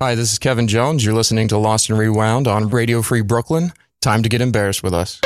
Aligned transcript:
Hi, 0.00 0.14
this 0.14 0.30
is 0.30 0.38
Kevin 0.38 0.68
Jones. 0.68 1.04
You're 1.04 1.12
listening 1.12 1.48
to 1.48 1.58
Lost 1.58 1.90
and 1.90 1.98
Rewound 1.98 2.46
on 2.46 2.68
Radio 2.68 3.02
Free 3.02 3.20
Brooklyn. 3.20 3.72
Time 4.00 4.22
to 4.22 4.28
get 4.28 4.40
embarrassed 4.40 4.84
with 4.84 4.94
us. 4.94 5.20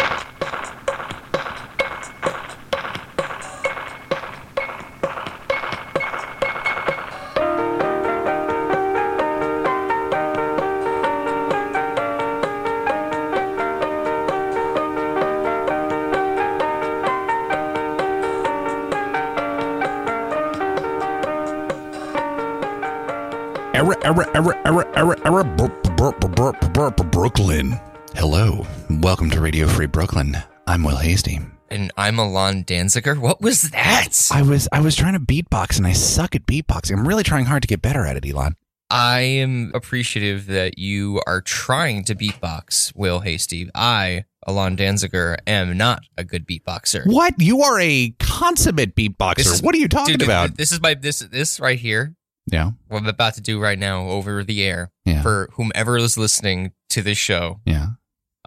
I'm 32.03 32.19
Alon 32.19 32.65
Danziger. 32.65 33.17
What 33.17 33.41
was 33.41 33.63
that? 33.71 34.29
I 34.33 34.43
was 34.43 34.69
I 34.73 34.81
was 34.81 34.97
trying 34.97 35.13
to 35.13 35.21
beatbox 35.21 35.79
and 35.79 35.87
I 35.87 35.93
suck 35.93 36.35
at 36.35 36.47
beatboxing. 36.47 36.99
I'm 36.99 37.07
really 37.07 37.23
trying 37.23 37.45
hard 37.45 37.63
to 37.63 37.69
get 37.69 37.81
better 37.81 38.05
at 38.05 38.17
it, 38.17 38.27
Alon. 38.29 38.57
I 38.91 39.21
am 39.21 39.71
appreciative 39.73 40.47
that 40.47 40.79
you 40.79 41.23
are 41.29 41.41
trying 41.41 42.03
to 42.07 42.17
beatbox, 42.17 42.93
Will 42.97 43.21
Hasty. 43.21 43.71
I, 43.73 44.25
Alon 44.49 44.77
Danziger, 44.77 45.37
am 45.47 45.77
not 45.77 46.03
a 46.19 46.25
good 46.25 46.45
beatboxer. 46.45 47.07
What? 47.07 47.35
You 47.39 47.63
are 47.63 47.79
a 47.81 48.11
consummate 48.19 48.97
beatboxer. 48.97 49.53
Is- 49.53 49.63
what 49.63 49.73
are 49.77 49.79
you 49.79 49.87
talking 49.87 50.17
Dude, 50.19 50.27
about? 50.27 50.57
This 50.57 50.73
is 50.73 50.81
my 50.83 50.95
this 50.95 51.21
this 51.21 51.61
right 51.61 51.79
here. 51.79 52.17
Yeah. 52.51 52.73
What 52.89 52.99
I'm 52.99 53.07
about 53.07 53.35
to 53.35 53.41
do 53.41 53.61
right 53.61 53.79
now 53.79 54.09
over 54.09 54.43
the 54.43 54.65
air 54.65 54.91
Yeah. 55.05 55.23
for 55.23 55.51
whomever 55.53 55.97
is 55.99 56.19
listening 56.19 56.73
to 56.89 57.01
this 57.01 57.17
show. 57.17 57.61
Yeah. 57.65 57.91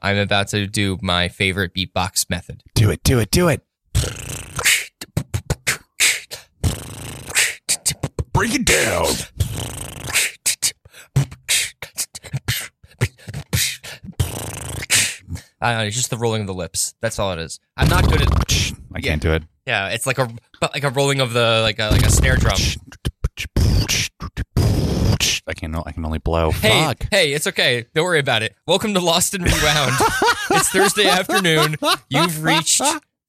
I'm 0.01 0.17
about 0.17 0.49
to 0.49 0.67
do 0.67 0.97
my 1.01 1.29
favorite 1.29 1.73
beatbox 1.73 2.29
method. 2.29 2.63
Do 2.73 2.89
it, 2.91 3.03
do 3.03 3.19
it, 3.19 3.31
do 3.31 3.47
it. 3.47 3.61
Break 8.33 8.53
it 8.55 8.65
down. 8.65 9.05
I 15.61 15.71
don't 15.71 15.79
know, 15.79 15.85
it's 15.85 15.95
just 15.95 16.09
the 16.09 16.17
rolling 16.17 16.41
of 16.41 16.47
the 16.47 16.53
lips. 16.53 16.93
That's 17.01 17.17
all 17.17 17.31
it 17.31 17.39
is. 17.39 17.59
I'm 17.77 17.87
not 17.87 18.07
good 18.07 18.21
at 18.21 18.73
I 18.93 19.01
can't 19.01 19.21
do 19.21 19.33
it. 19.33 19.43
yeah. 19.65 19.89
It's 19.89 20.05
like 20.05 20.19
a 20.19 20.29
but 20.61 20.73
like 20.73 20.83
a 20.83 20.89
rolling 20.89 21.21
of 21.21 21.33
the 21.33 21.59
like 21.63 21.79
a 21.79 21.89
like 21.89 22.05
a 22.05 22.09
snare 22.11 22.35
drum. 22.37 22.57
I 25.47 25.53
can 25.53 25.75
I 25.75 25.91
can 25.91 26.05
only 26.05 26.19
blow. 26.19 26.51
Hey, 26.51 26.83
Fuck. 26.83 27.07
hey, 27.11 27.33
it's 27.33 27.47
okay. 27.47 27.85
Don't 27.93 28.03
worry 28.05 28.19
about 28.19 28.43
it. 28.43 28.55
Welcome 28.67 28.93
to 28.95 28.99
Lost 28.99 29.33
and 29.33 29.43
Rewound. 29.43 29.93
it's 30.51 30.69
Thursday 30.69 31.07
afternoon. 31.07 31.75
You've 32.09 32.43
reached 32.43 32.81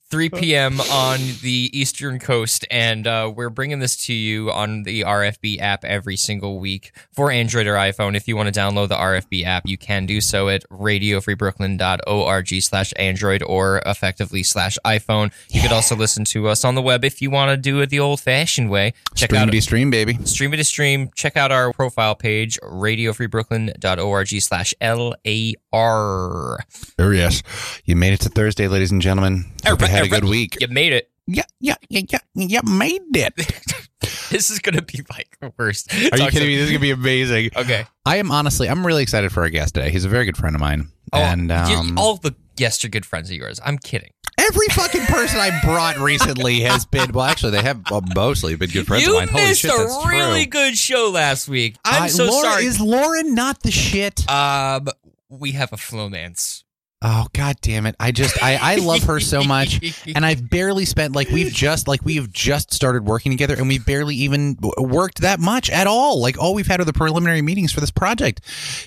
3 0.08 0.30
p.m. 0.30 0.80
on 0.82 1.18
the 1.42 1.68
Eastern 1.72 2.20
Coast, 2.20 2.64
and 2.70 3.08
uh, 3.08 3.32
we're 3.34 3.50
bringing 3.50 3.80
this 3.80 3.96
to 4.06 4.14
you 4.14 4.52
on 4.52 4.84
the 4.84 5.00
RFB 5.02 5.60
app 5.60 5.84
every 5.84 6.16
single 6.16 6.60
week 6.60 6.92
for 7.12 7.32
Android 7.32 7.66
or 7.66 7.74
iPhone. 7.74 8.16
If 8.16 8.28
you 8.28 8.36
want 8.36 8.52
to 8.52 8.58
download 8.58 8.88
the 8.88 8.94
RFB 8.94 9.44
app, 9.44 9.64
you 9.66 9.76
can 9.76 10.06
do 10.06 10.20
so 10.20 10.48
at 10.48 10.62
radiofreebrooklyn.org 10.70 12.62
slash 12.62 12.92
Android 12.96 13.42
or 13.42 13.82
effectively 13.84 14.44
slash 14.44 14.78
iPhone. 14.84 15.32
You 15.50 15.60
could 15.60 15.72
also 15.72 15.96
listen 15.96 16.24
to 16.26 16.46
us 16.46 16.64
on 16.64 16.76
the 16.76 16.82
web 16.82 17.04
if 17.04 17.20
you 17.20 17.30
want 17.30 17.50
to 17.50 17.56
do 17.56 17.80
it 17.80 17.90
the 17.90 17.98
old-fashioned 17.98 18.70
way. 18.70 18.94
Check 19.16 19.30
Stream 19.30 19.42
out 19.42 19.50
to 19.50 19.60
stream, 19.60 19.90
baby. 19.90 20.14
stream 20.24 20.54
it 20.54 20.58
to 20.58 20.64
stream 20.64 21.10
check 21.16 21.36
out 21.36 21.50
our 21.50 21.72
profile 21.72 22.14
page 22.14 22.60
radiofreebrooklyn.org 22.62 24.28
slash 24.40 24.72
l-a-r 24.80 26.58
Oh 26.98 27.10
yes, 27.10 27.42
you 27.84 27.96
made 27.96 28.12
it 28.12 28.20
to 28.20 28.28
Thursday, 28.28 28.68
ladies 28.68 28.92
and 28.92 29.02
gentlemen. 29.02 29.46
You 29.64 29.72
had 29.96 30.06
a 30.06 30.08
good 30.08 30.24
week. 30.24 30.56
you 30.60 30.68
made 30.68 30.92
it 30.92 31.10
Yeah, 31.26 31.42
yeah, 31.60 31.74
yeah, 31.88 32.00
yeah. 32.08 32.18
You 32.34 32.60
made 32.64 33.02
it. 33.16 33.34
this 34.30 34.50
is 34.50 34.58
gonna 34.58 34.82
be 34.82 35.02
like 35.10 35.36
the 35.40 35.52
worst 35.58 35.92
Are 35.92 35.96
you 35.98 36.10
Talk 36.10 36.18
to- 36.18 36.30
kidding 36.32 36.48
me? 36.48 36.56
This 36.56 36.66
is 36.66 36.70
gonna 36.70 36.80
be 36.80 36.90
amazing. 36.90 37.50
okay 37.56 37.86
I 38.04 38.16
am 38.16 38.30
honestly, 38.30 38.68
I'm 38.68 38.86
really 38.86 39.02
excited 39.02 39.32
for 39.32 39.42
our 39.42 39.48
guest 39.50 39.74
today. 39.74 39.90
He's 39.90 40.04
a 40.04 40.08
very 40.08 40.24
good 40.24 40.36
friend 40.36 40.54
of 40.54 40.60
mine, 40.60 40.88
oh, 41.12 41.18
and 41.18 41.50
um, 41.50 41.98
all 41.98 42.16
the 42.16 42.34
guests 42.56 42.84
are 42.84 42.88
good 42.88 43.04
friends 43.04 43.28
of 43.28 43.36
yours 43.36 43.60
i'm 43.66 43.76
kidding 43.76 44.08
every 44.38 44.66
fucking 44.68 45.02
person 45.06 45.38
I 45.40 45.60
brought 45.62 45.98
recently 45.98 46.60
has 46.60 46.84
been. 46.86 47.10
Well, 47.12 47.24
actually, 47.26 47.52
they 47.52 47.62
have 47.62 47.80
uh, 47.90 48.00
mostly 48.14 48.54
been 48.56 48.70
good 48.70 48.86
friends 48.86 49.04
you 49.04 49.12
of 49.12 49.18
mine. 49.20 49.28
Holy 49.28 49.44
missed 49.44 49.60
shit, 49.62 49.70
a 49.70 50.08
really 50.08 50.44
true. 50.44 50.50
good 50.62 50.76
show 50.76 51.10
last 51.12 51.48
week 51.48 51.76
i'm 51.84 52.04
Uh, 52.04 52.08
so 52.08 52.24
Laura- 52.26 52.50
sorry 52.52 52.64
Is 52.66 52.80
Lauren 52.80 53.34
not 53.34 53.62
the 53.62 53.70
shit? 53.70 54.28
um 54.30 54.88
we 55.28 55.52
have 55.52 55.72
a 55.72 55.76
flowmance 55.76 56.62
Oh 57.08 57.28
god 57.34 57.56
damn 57.60 57.86
it! 57.86 57.94
I 58.00 58.10
just 58.10 58.42
I 58.42 58.56
I 58.60 58.76
love 58.76 59.04
her 59.04 59.20
so 59.20 59.44
much, 59.44 59.96
and 60.16 60.26
I've 60.26 60.50
barely 60.50 60.84
spent 60.84 61.14
like 61.14 61.28
we've 61.28 61.52
just 61.52 61.86
like 61.86 62.04
we've 62.04 62.32
just 62.32 62.74
started 62.74 63.04
working 63.06 63.30
together, 63.30 63.54
and 63.54 63.68
we 63.68 63.78
barely 63.78 64.16
even 64.16 64.56
worked 64.76 65.20
that 65.20 65.38
much 65.38 65.70
at 65.70 65.86
all. 65.86 66.20
Like 66.20 66.36
all 66.36 66.52
we've 66.52 66.66
had 66.66 66.80
are 66.80 66.84
the 66.84 66.92
preliminary 66.92 67.42
meetings 67.42 67.70
for 67.70 67.78
this 67.78 67.92
project. 67.92 68.40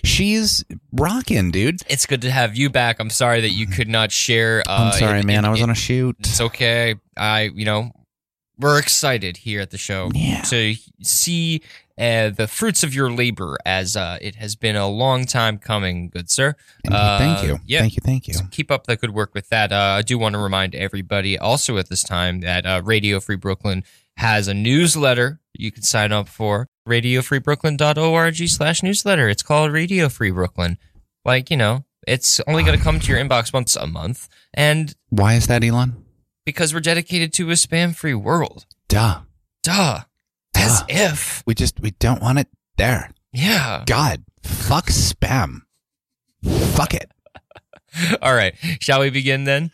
She's 0.03 0.65
rocking, 0.91 1.51
dude. 1.51 1.79
it's 1.87 2.05
good 2.05 2.21
to 2.23 2.31
have 2.31 2.57
you 2.57 2.69
back 2.69 2.99
i'm 2.99 3.09
sorry 3.11 3.39
that 3.41 3.51
you 3.51 3.67
could 3.67 3.87
not 3.87 4.11
share 4.11 4.63
uh, 4.67 4.91
I'm 4.91 4.99
sorry, 4.99 5.19
in- 5.21 5.25
man. 5.27 5.39
in- 5.39 5.45
I 5.45 5.49
was 5.49 5.59
in- 5.59 5.63
on 5.63 5.69
a 5.69 5.75
shoot. 5.75 6.17
It's 6.19 6.41
okay. 6.41 6.95
I, 7.15 7.43
you 7.55 7.63
know, 7.63 7.91
we're 8.57 8.79
excited 8.79 9.37
here 9.37 9.61
at 9.61 9.69
the 9.71 9.77
show 9.77 10.11
Yeah. 10.13 10.41
to 10.41 10.75
see 11.01 11.61
uh, 11.99 12.29
the 12.29 12.47
fruits 12.47 12.83
of 12.83 12.93
your 12.93 13.11
labor 13.11 13.57
as 13.65 13.95
uh, 13.97 14.17
it 14.21 14.35
has 14.35 14.55
been 14.55 14.75
a 14.75 14.87
long 14.87 15.25
time 15.25 15.57
coming, 15.57 16.09
good 16.09 16.29
sir. 16.29 16.55
Thank 16.85 16.93
you, 16.93 16.95
Uh, 16.97 17.17
thank 17.19 17.43
you, 17.47 17.59
yeah. 17.65 17.79
thank 17.81 17.95
you, 17.95 18.01
thank 18.03 18.27
you. 18.27 18.33
So 18.33 18.45
keep 18.51 18.71
up 18.71 18.85
the 18.87 18.95
good 18.95 19.11
work 19.13 19.33
with 19.33 19.49
that. 19.49 19.71
Uh, 19.71 19.95
I 19.97 20.01
do 20.01 20.17
want 20.17 20.33
to 20.33 20.39
remind 20.39 20.73
everybody 20.75 21.37
also 21.37 21.77
at 21.77 21.89
this 21.89 22.03
time 22.03 22.39
that 22.41 22.65
uh, 22.65 22.81
Radio 22.85 23.19
Free 23.19 23.35
Brooklyn 23.35 23.83
has 24.17 24.47
a 24.47 24.53
newsletter 24.53 25.39
you 25.53 25.71
can 25.71 25.83
sign 25.83 26.11
up 26.11 26.27
for. 26.29 26.67
RadioFreeBrooklyn.org 26.87 28.35
slash 28.49 28.83
newsletter. 28.83 29.29
It's 29.29 29.43
called 29.43 29.71
Radio 29.71 30.09
Free 30.09 30.31
Brooklyn. 30.31 30.77
Like, 31.25 31.49
you 31.51 31.57
know, 31.57 31.85
it's 32.07 32.39
only 32.47 32.63
going 32.63 32.77
to 32.77 32.83
come 32.83 32.99
to 32.99 33.07
your 33.11 33.19
inbox 33.23 33.53
once 33.53 33.75
a 33.75 33.85
month. 33.87 34.27
And 34.53 34.95
Why 35.09 35.35
is 35.35 35.47
that, 35.47 35.63
Alon? 35.63 36.05
because 36.45 36.73
we're 36.73 36.79
dedicated 36.79 37.31
to 37.33 37.49
a 37.51 37.53
spam 37.53 37.95
free 37.95 38.15
world. 38.15 38.65
Duh. 38.87 39.19
Duh. 39.61 40.01
As 40.55 40.81
Duh. 40.81 40.85
if. 40.89 41.43
We 41.45 41.53
just 41.55 41.79
we 41.79 41.91
don't 41.91 42.21
want 42.21 42.39
it 42.39 42.47
there. 42.77 43.11
Yeah. 43.31 43.83
God, 43.85 44.23
fuck 44.43 44.87
spam. 44.87 45.61
Fuck 46.43 46.93
it. 46.93 47.11
All 48.21 48.33
right. 48.33 48.55
Shall 48.79 49.01
we 49.01 49.09
begin 49.09 49.43
then? 49.43 49.71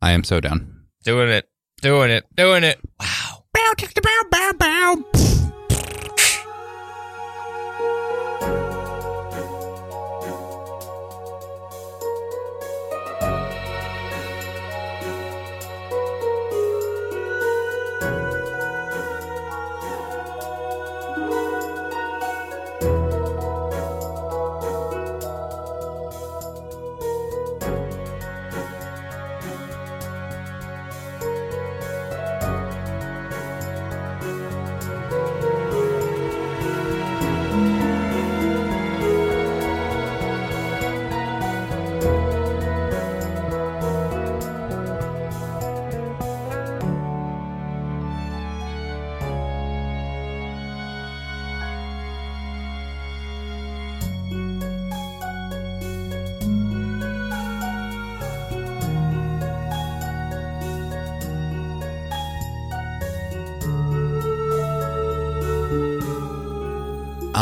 I 0.00 0.12
am 0.12 0.24
so 0.24 0.40
down. 0.40 0.86
Doing 1.04 1.28
it. 1.28 1.48
Doing 1.82 2.10
it. 2.10 2.24
Doing 2.36 2.64
it. 2.64 2.78
Wow. 3.00 3.44
Bow, 3.52 3.72
tick, 3.76 3.94
bow, 4.02 4.22
bow, 4.30 4.52
bow. 4.58 5.45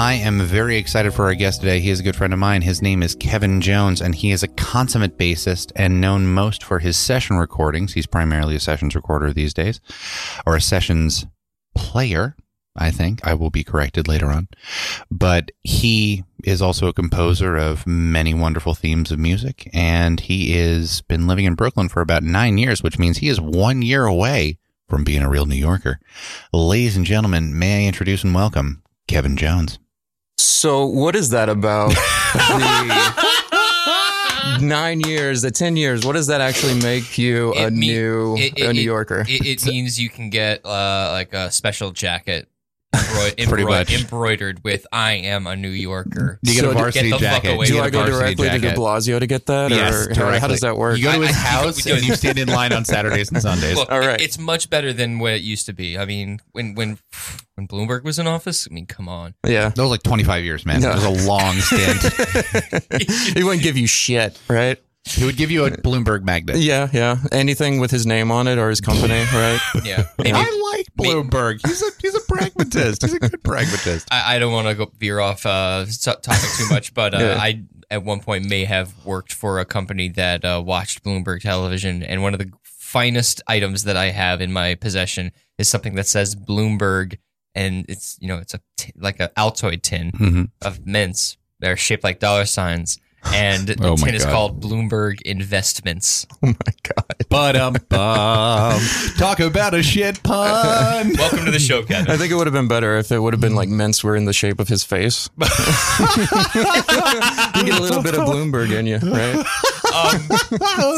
I 0.04 0.16
am 0.16 0.42
very 0.42 0.76
excited 0.76 1.14
for 1.14 1.24
our 1.24 1.34
guest 1.34 1.60
today. 1.60 1.80
He 1.80 1.88
is 1.88 1.98
a 1.98 2.02
good 2.02 2.14
friend 2.14 2.34
of 2.34 2.38
mine. 2.38 2.60
His 2.60 2.82
name 2.82 3.02
is 3.02 3.14
Kevin 3.14 3.62
Jones, 3.62 4.02
and 4.02 4.14
he 4.14 4.32
is 4.32 4.42
a 4.42 4.48
consummate 4.48 5.16
bassist 5.16 5.72
and 5.76 5.98
known 5.98 6.26
most 6.26 6.62
for 6.62 6.78
his 6.78 6.98
session 6.98 7.38
recordings. 7.38 7.94
He's 7.94 8.06
primarily 8.06 8.54
a 8.54 8.60
sessions 8.60 8.94
recorder 8.94 9.32
these 9.32 9.54
days, 9.54 9.80
or 10.44 10.56
a 10.56 10.60
sessions 10.60 11.24
player. 11.74 12.36
I 12.76 12.90
think 12.90 13.26
I 13.26 13.32
will 13.32 13.48
be 13.48 13.64
corrected 13.64 14.06
later 14.06 14.26
on, 14.26 14.48
but 15.10 15.52
he 15.62 16.22
is 16.44 16.60
also 16.60 16.86
a 16.86 16.92
composer 16.92 17.56
of 17.56 17.86
many 17.86 18.34
wonderful 18.34 18.74
themes 18.74 19.10
of 19.10 19.18
music, 19.18 19.70
and 19.72 20.20
he 20.20 20.52
has 20.52 21.00
been 21.00 21.26
living 21.26 21.46
in 21.46 21.54
Brooklyn 21.54 21.88
for 21.88 22.02
about 22.02 22.22
nine 22.22 22.58
years, 22.58 22.82
which 22.82 22.98
means 22.98 23.16
he 23.16 23.30
is 23.30 23.40
one 23.40 23.80
year 23.80 24.04
away 24.04 24.58
from 24.86 25.02
being 25.02 25.22
a 25.22 25.30
real 25.30 25.46
New 25.46 25.56
Yorker. 25.56 25.98
Ladies 26.52 26.94
and 26.94 27.06
gentlemen, 27.06 27.58
may 27.58 27.84
I 27.84 27.88
introduce 27.88 28.22
and 28.22 28.34
welcome 28.34 28.82
Kevin 29.08 29.38
Jones. 29.38 29.78
So, 30.38 30.86
what 30.86 31.14
is 31.14 31.30
that 31.30 31.48
about 31.48 31.90
the 31.90 33.14
nine 34.60 35.00
years, 35.00 35.42
the 35.42 35.50
10 35.50 35.76
years? 35.76 36.04
What 36.04 36.14
does 36.14 36.26
that 36.28 36.40
actually 36.40 36.80
make 36.82 37.16
you 37.18 37.54
a 37.54 37.66
It 37.66 37.72
me- 37.72 37.86
new 37.88 38.36
it- 38.38 38.58
a 38.60 38.72
New 38.72 38.80
Yorker? 38.80 39.24
It, 39.28 39.46
it 39.46 39.64
means 39.66 40.00
you 40.00 40.10
can 40.10 40.30
get 40.30 40.64
uh, 40.66 41.10
like 41.12 41.32
a 41.32 41.50
special 41.50 41.90
jacket 41.92 42.48
embroid- 42.94 43.36
Pretty 43.48 43.62
embroid- 43.64 43.68
much. 43.68 44.00
embroidered 44.00 44.64
with 44.64 44.86
"I 44.92 45.12
am 45.14 45.46
a 45.46 45.56
New 45.56 45.68
Yorker." 45.70 46.38
You 46.42 46.54
get 46.54 46.60
So 46.60 46.70
a 46.70 46.72
do- 46.74 46.78
varsity 46.78 47.10
Get 47.10 47.20
the 47.20 47.24
jacket. 47.26 47.54
away 47.54 47.66
Do 47.66 47.72
get 47.74 47.82
I 47.82 47.86
a 47.86 47.90
go 47.90 47.98
varsity 47.98 48.34
directly 48.36 48.48
to 48.50 48.58
De. 48.58 48.74
Blasio 48.74 49.18
to 49.20 49.26
get 49.26 49.46
that? 49.46 49.70
Yes, 49.70 50.06
or 50.06 50.14
how, 50.32 50.38
how 50.40 50.48
does 50.48 50.60
that 50.60 50.76
work? 50.76 50.98
You 50.98 51.04
go 51.04 51.12
to 51.20 51.26
his 51.26 51.36
I- 51.36 51.38
house 51.40 51.78
you 51.84 51.92
go- 51.92 51.96
and 51.98 52.06
you 52.06 52.14
stand 52.16 52.38
in 52.38 52.48
line 52.48 52.72
on 52.72 52.84
Saturdays 52.84 53.30
and 53.30 53.40
Sundays. 53.42 53.76
Look, 53.76 53.90
All 53.90 54.00
right. 54.00 54.20
it's 54.20 54.38
much 54.38 54.70
better 54.70 54.92
than 54.92 55.18
what 55.18 55.32
it 55.34 55.42
used 55.42 55.66
to 55.66 55.72
be. 55.72 55.98
I 55.98 56.04
mean, 56.04 56.40
when 56.52 56.74
when 56.74 56.98
when 57.56 57.68
Bloomberg 57.68 58.02
was 58.04 58.18
in 58.18 58.26
office, 58.26 58.66
I 58.70 58.74
mean, 58.74 58.86
come 58.86 59.08
on. 59.08 59.34
yeah. 59.46 59.68
That 59.68 59.80
was 59.82 59.90
like 59.90 60.02
25 60.02 60.42
years, 60.44 60.66
man. 60.66 60.80
No. 60.80 60.90
It 60.90 60.94
was 60.96 61.24
a 61.24 61.28
long 61.28 61.54
stint. 61.56 62.02
he 63.36 63.42
wouldn't 63.44 63.62
give 63.62 63.76
you 63.76 63.86
shit, 63.86 64.38
right? 64.48 64.78
He 65.06 65.24
would 65.24 65.36
give 65.36 65.50
you 65.50 65.64
a 65.66 65.70
Bloomberg 65.70 66.22
magnet. 66.24 66.56
Yeah, 66.56 66.88
yeah. 66.92 67.18
Anything 67.32 67.78
with 67.80 67.90
his 67.90 68.06
name 68.06 68.30
on 68.30 68.48
it 68.48 68.58
or 68.58 68.70
his 68.70 68.80
company, 68.80 69.14
right? 69.34 69.60
Yeah, 69.84 70.04
maybe. 70.18 70.32
I 70.32 70.72
like 70.74 70.86
Bloomberg. 70.98 71.60
He's 71.66 71.82
a 71.82 71.90
he's 72.00 72.14
a 72.14 72.20
pragmatist. 72.20 73.02
He's 73.02 73.14
a 73.14 73.18
good 73.20 73.42
pragmatist. 73.44 74.08
I, 74.10 74.36
I 74.36 74.38
don't 74.38 74.52
want 74.52 74.66
to 74.68 74.74
go 74.74 74.90
veer 74.98 75.20
off 75.20 75.44
uh, 75.46 75.84
topic 76.02 76.50
too 76.56 76.68
much, 76.70 76.94
but 76.94 77.14
uh, 77.14 77.18
Yeah. 77.18 77.36
I 77.38 77.62
at 77.90 78.02
one 78.02 78.20
point 78.20 78.48
may 78.48 78.64
have 78.64 78.92
worked 79.04 79.32
for 79.32 79.60
a 79.60 79.64
company 79.64 80.08
that 80.10 80.44
uh, 80.44 80.62
watched 80.64 81.04
Bloomberg 81.04 81.40
television, 81.42 82.02
and 82.02 82.22
one 82.22 82.32
of 82.32 82.38
the 82.40 82.50
finest 82.64 83.42
items 83.46 83.84
that 83.84 83.96
I 83.96 84.06
have 84.10 84.40
in 84.40 84.52
my 84.52 84.74
possession 84.74 85.32
is 85.58 85.68
something 85.68 85.94
that 85.96 86.06
says 86.06 86.34
Bloomberg, 86.34 87.18
and 87.54 87.84
it's 87.88 88.16
you 88.20 88.28
know 88.28 88.38
it's 88.38 88.54
a 88.54 88.60
t- 88.78 88.92
like 88.96 89.20
a 89.20 89.28
Altoid 89.36 89.82
tin 89.82 90.12
Mhm. 90.12 90.50
of 90.62 90.86
mints. 90.86 91.36
They're 91.60 91.76
shaped 91.76 92.04
like 92.04 92.20
dollar 92.20 92.46
signs, 92.46 92.98
and 93.34 93.66
the 93.66 93.76
Oh 93.86 93.96
my 93.96 94.06
tin 94.06 94.14
is 94.14 94.24
God. 94.24 94.32
called 94.32 94.60
Bloomberg 94.62 95.20
Investments. 95.22 96.26
Oh 96.42 96.48
my 96.48 96.74
god. 96.82 97.04
But 97.28 97.56
um, 97.56 97.74
bum. 97.88 98.80
Talk 99.18 99.40
about 99.40 99.74
a 99.74 99.82
shit 99.82 100.22
pun. 100.22 101.12
Welcome 101.18 101.44
to 101.46 101.50
the 101.50 101.58
show, 101.58 101.82
Kevin. 101.82 102.10
I 102.10 102.16
think 102.16 102.30
it 102.32 102.34
would 102.36 102.46
have 102.46 102.54
been 102.54 102.68
better 102.68 102.96
if 102.96 103.10
it 103.10 103.18
would 103.18 103.32
have 103.32 103.40
been 103.40 103.54
like 103.54 103.68
mints 103.68 104.04
were 104.04 104.14
in 104.14 104.24
the 104.26 104.32
shape 104.32 104.60
of 104.60 104.68
his 104.68 104.84
face. 104.84 105.28
you 105.38 105.46
get 107.64 107.78
a 107.78 107.82
little 107.82 108.02
bit 108.02 108.14
of 108.14 108.20
Bloomberg 108.28 108.70
in 108.76 108.86
you, 108.86 108.98
right? 108.98 109.36
Um, 109.94 110.20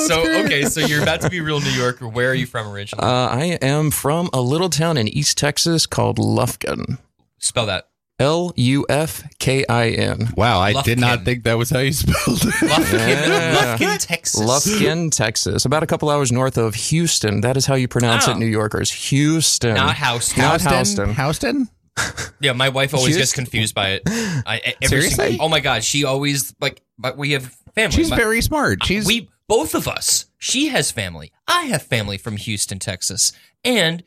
so 0.06 0.22
okay, 0.44 0.64
so 0.64 0.80
you're 0.80 1.02
about 1.02 1.20
to 1.22 1.30
be 1.30 1.38
a 1.38 1.42
real 1.42 1.60
New 1.60 1.70
Yorker. 1.70 2.08
Where 2.08 2.30
are 2.30 2.34
you 2.34 2.46
from 2.46 2.68
originally? 2.68 3.04
Uh, 3.06 3.28
I 3.28 3.44
am 3.62 3.90
from 3.90 4.30
a 4.32 4.40
little 4.40 4.68
town 4.70 4.96
in 4.96 5.06
East 5.08 5.38
Texas 5.38 5.86
called 5.86 6.18
Lufkin. 6.18 6.98
Spell 7.38 7.66
that. 7.66 7.88
L 8.18 8.52
U 8.56 8.86
F 8.88 9.22
K 9.38 9.64
I 9.68 9.88
N. 9.90 10.28
Wow, 10.36 10.58
I 10.58 10.80
did 10.82 10.98
not 10.98 11.24
think 11.24 11.44
that 11.44 11.54
was 11.58 11.68
how 11.70 11.80
you 11.80 11.92
spelled 11.92 12.16
it. 12.44 12.54
Lufkin, 12.54 12.98
Yeah. 12.98 13.76
Lufkin, 13.78 13.98
Texas. 14.06 14.40
Lufkin, 14.40 15.10
Texas. 15.14 15.64
About 15.66 15.82
a 15.82 15.86
couple 15.86 16.08
hours 16.08 16.32
north 16.32 16.56
of 16.56 16.74
Houston. 16.74 17.42
That 17.42 17.56
is 17.58 17.66
how 17.66 17.74
you 17.74 17.88
pronounce 17.88 18.26
Oh. 18.26 18.32
it, 18.32 18.38
New 18.38 18.46
Yorkers. 18.46 18.90
Houston. 19.10 19.74
Not 19.74 19.96
Houston. 19.98 20.42
Not 20.42 20.60
Houston. 20.62 21.14
Houston? 21.14 21.68
Yeah, 22.40 22.52
my 22.52 22.68
wife 22.68 22.92
always 22.94 23.16
gets 23.16 23.32
confused 23.32 23.74
by 23.74 23.92
it. 23.92 24.02
I, 24.06 24.60
every 24.82 24.88
Seriously? 24.88 25.24
single- 25.30 25.46
oh 25.46 25.48
my 25.48 25.60
god, 25.60 25.82
she 25.82 26.04
always 26.04 26.54
like. 26.60 26.82
But 26.98 27.16
we 27.16 27.30
have 27.32 27.54
family. 27.74 27.96
She's 27.96 28.10
My- 28.10 28.16
very 28.16 28.40
smart. 28.42 28.84
She's 28.84 29.06
we 29.06 29.30
both 29.48 29.74
of 29.74 29.88
us. 29.88 30.26
She 30.38 30.68
has 30.68 30.90
family. 30.90 31.32
I 31.48 31.62
have 31.64 31.82
family 31.82 32.18
from 32.18 32.36
Houston, 32.36 32.78
Texas, 32.78 33.32
and 33.64 34.04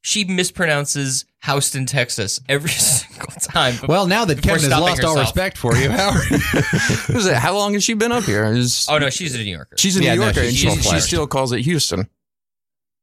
she 0.00 0.24
mispronounces 0.24 1.26
Houston, 1.46 1.86
Texas 1.86 2.40
every 2.48 2.70
single 2.70 3.32
time. 3.40 3.74
well. 3.88 4.06
Now 4.06 4.24
that 4.26 4.36
Kevin 4.42 4.60
has 4.60 4.64
stopping 4.66 4.84
lost 4.84 5.04
all 5.04 5.16
respect 5.18 5.56
for 5.56 5.74
you, 5.76 5.90
how 5.90 6.10
are 6.10 6.24
you? 6.30 6.38
It? 7.30 7.36
How 7.36 7.54
long 7.54 7.74
has 7.74 7.84
she 7.84 7.94
been 7.94 8.12
up 8.12 8.24
here? 8.24 8.44
Is- 8.44 8.86
oh 8.90 8.98
no, 8.98 9.10
she's 9.10 9.34
a 9.34 9.38
New 9.38 9.44
Yorker. 9.44 9.76
she's 9.78 9.96
a 9.96 10.02
Yeah, 10.02 10.14
New 10.14 10.20
no, 10.20 10.24
Yorker, 10.26 10.44
she's 10.50 10.64
and 10.64 10.82
she, 10.82 10.90
she 10.90 11.00
still 11.00 11.26
calls 11.26 11.52
it 11.52 11.60
Houston. 11.62 12.08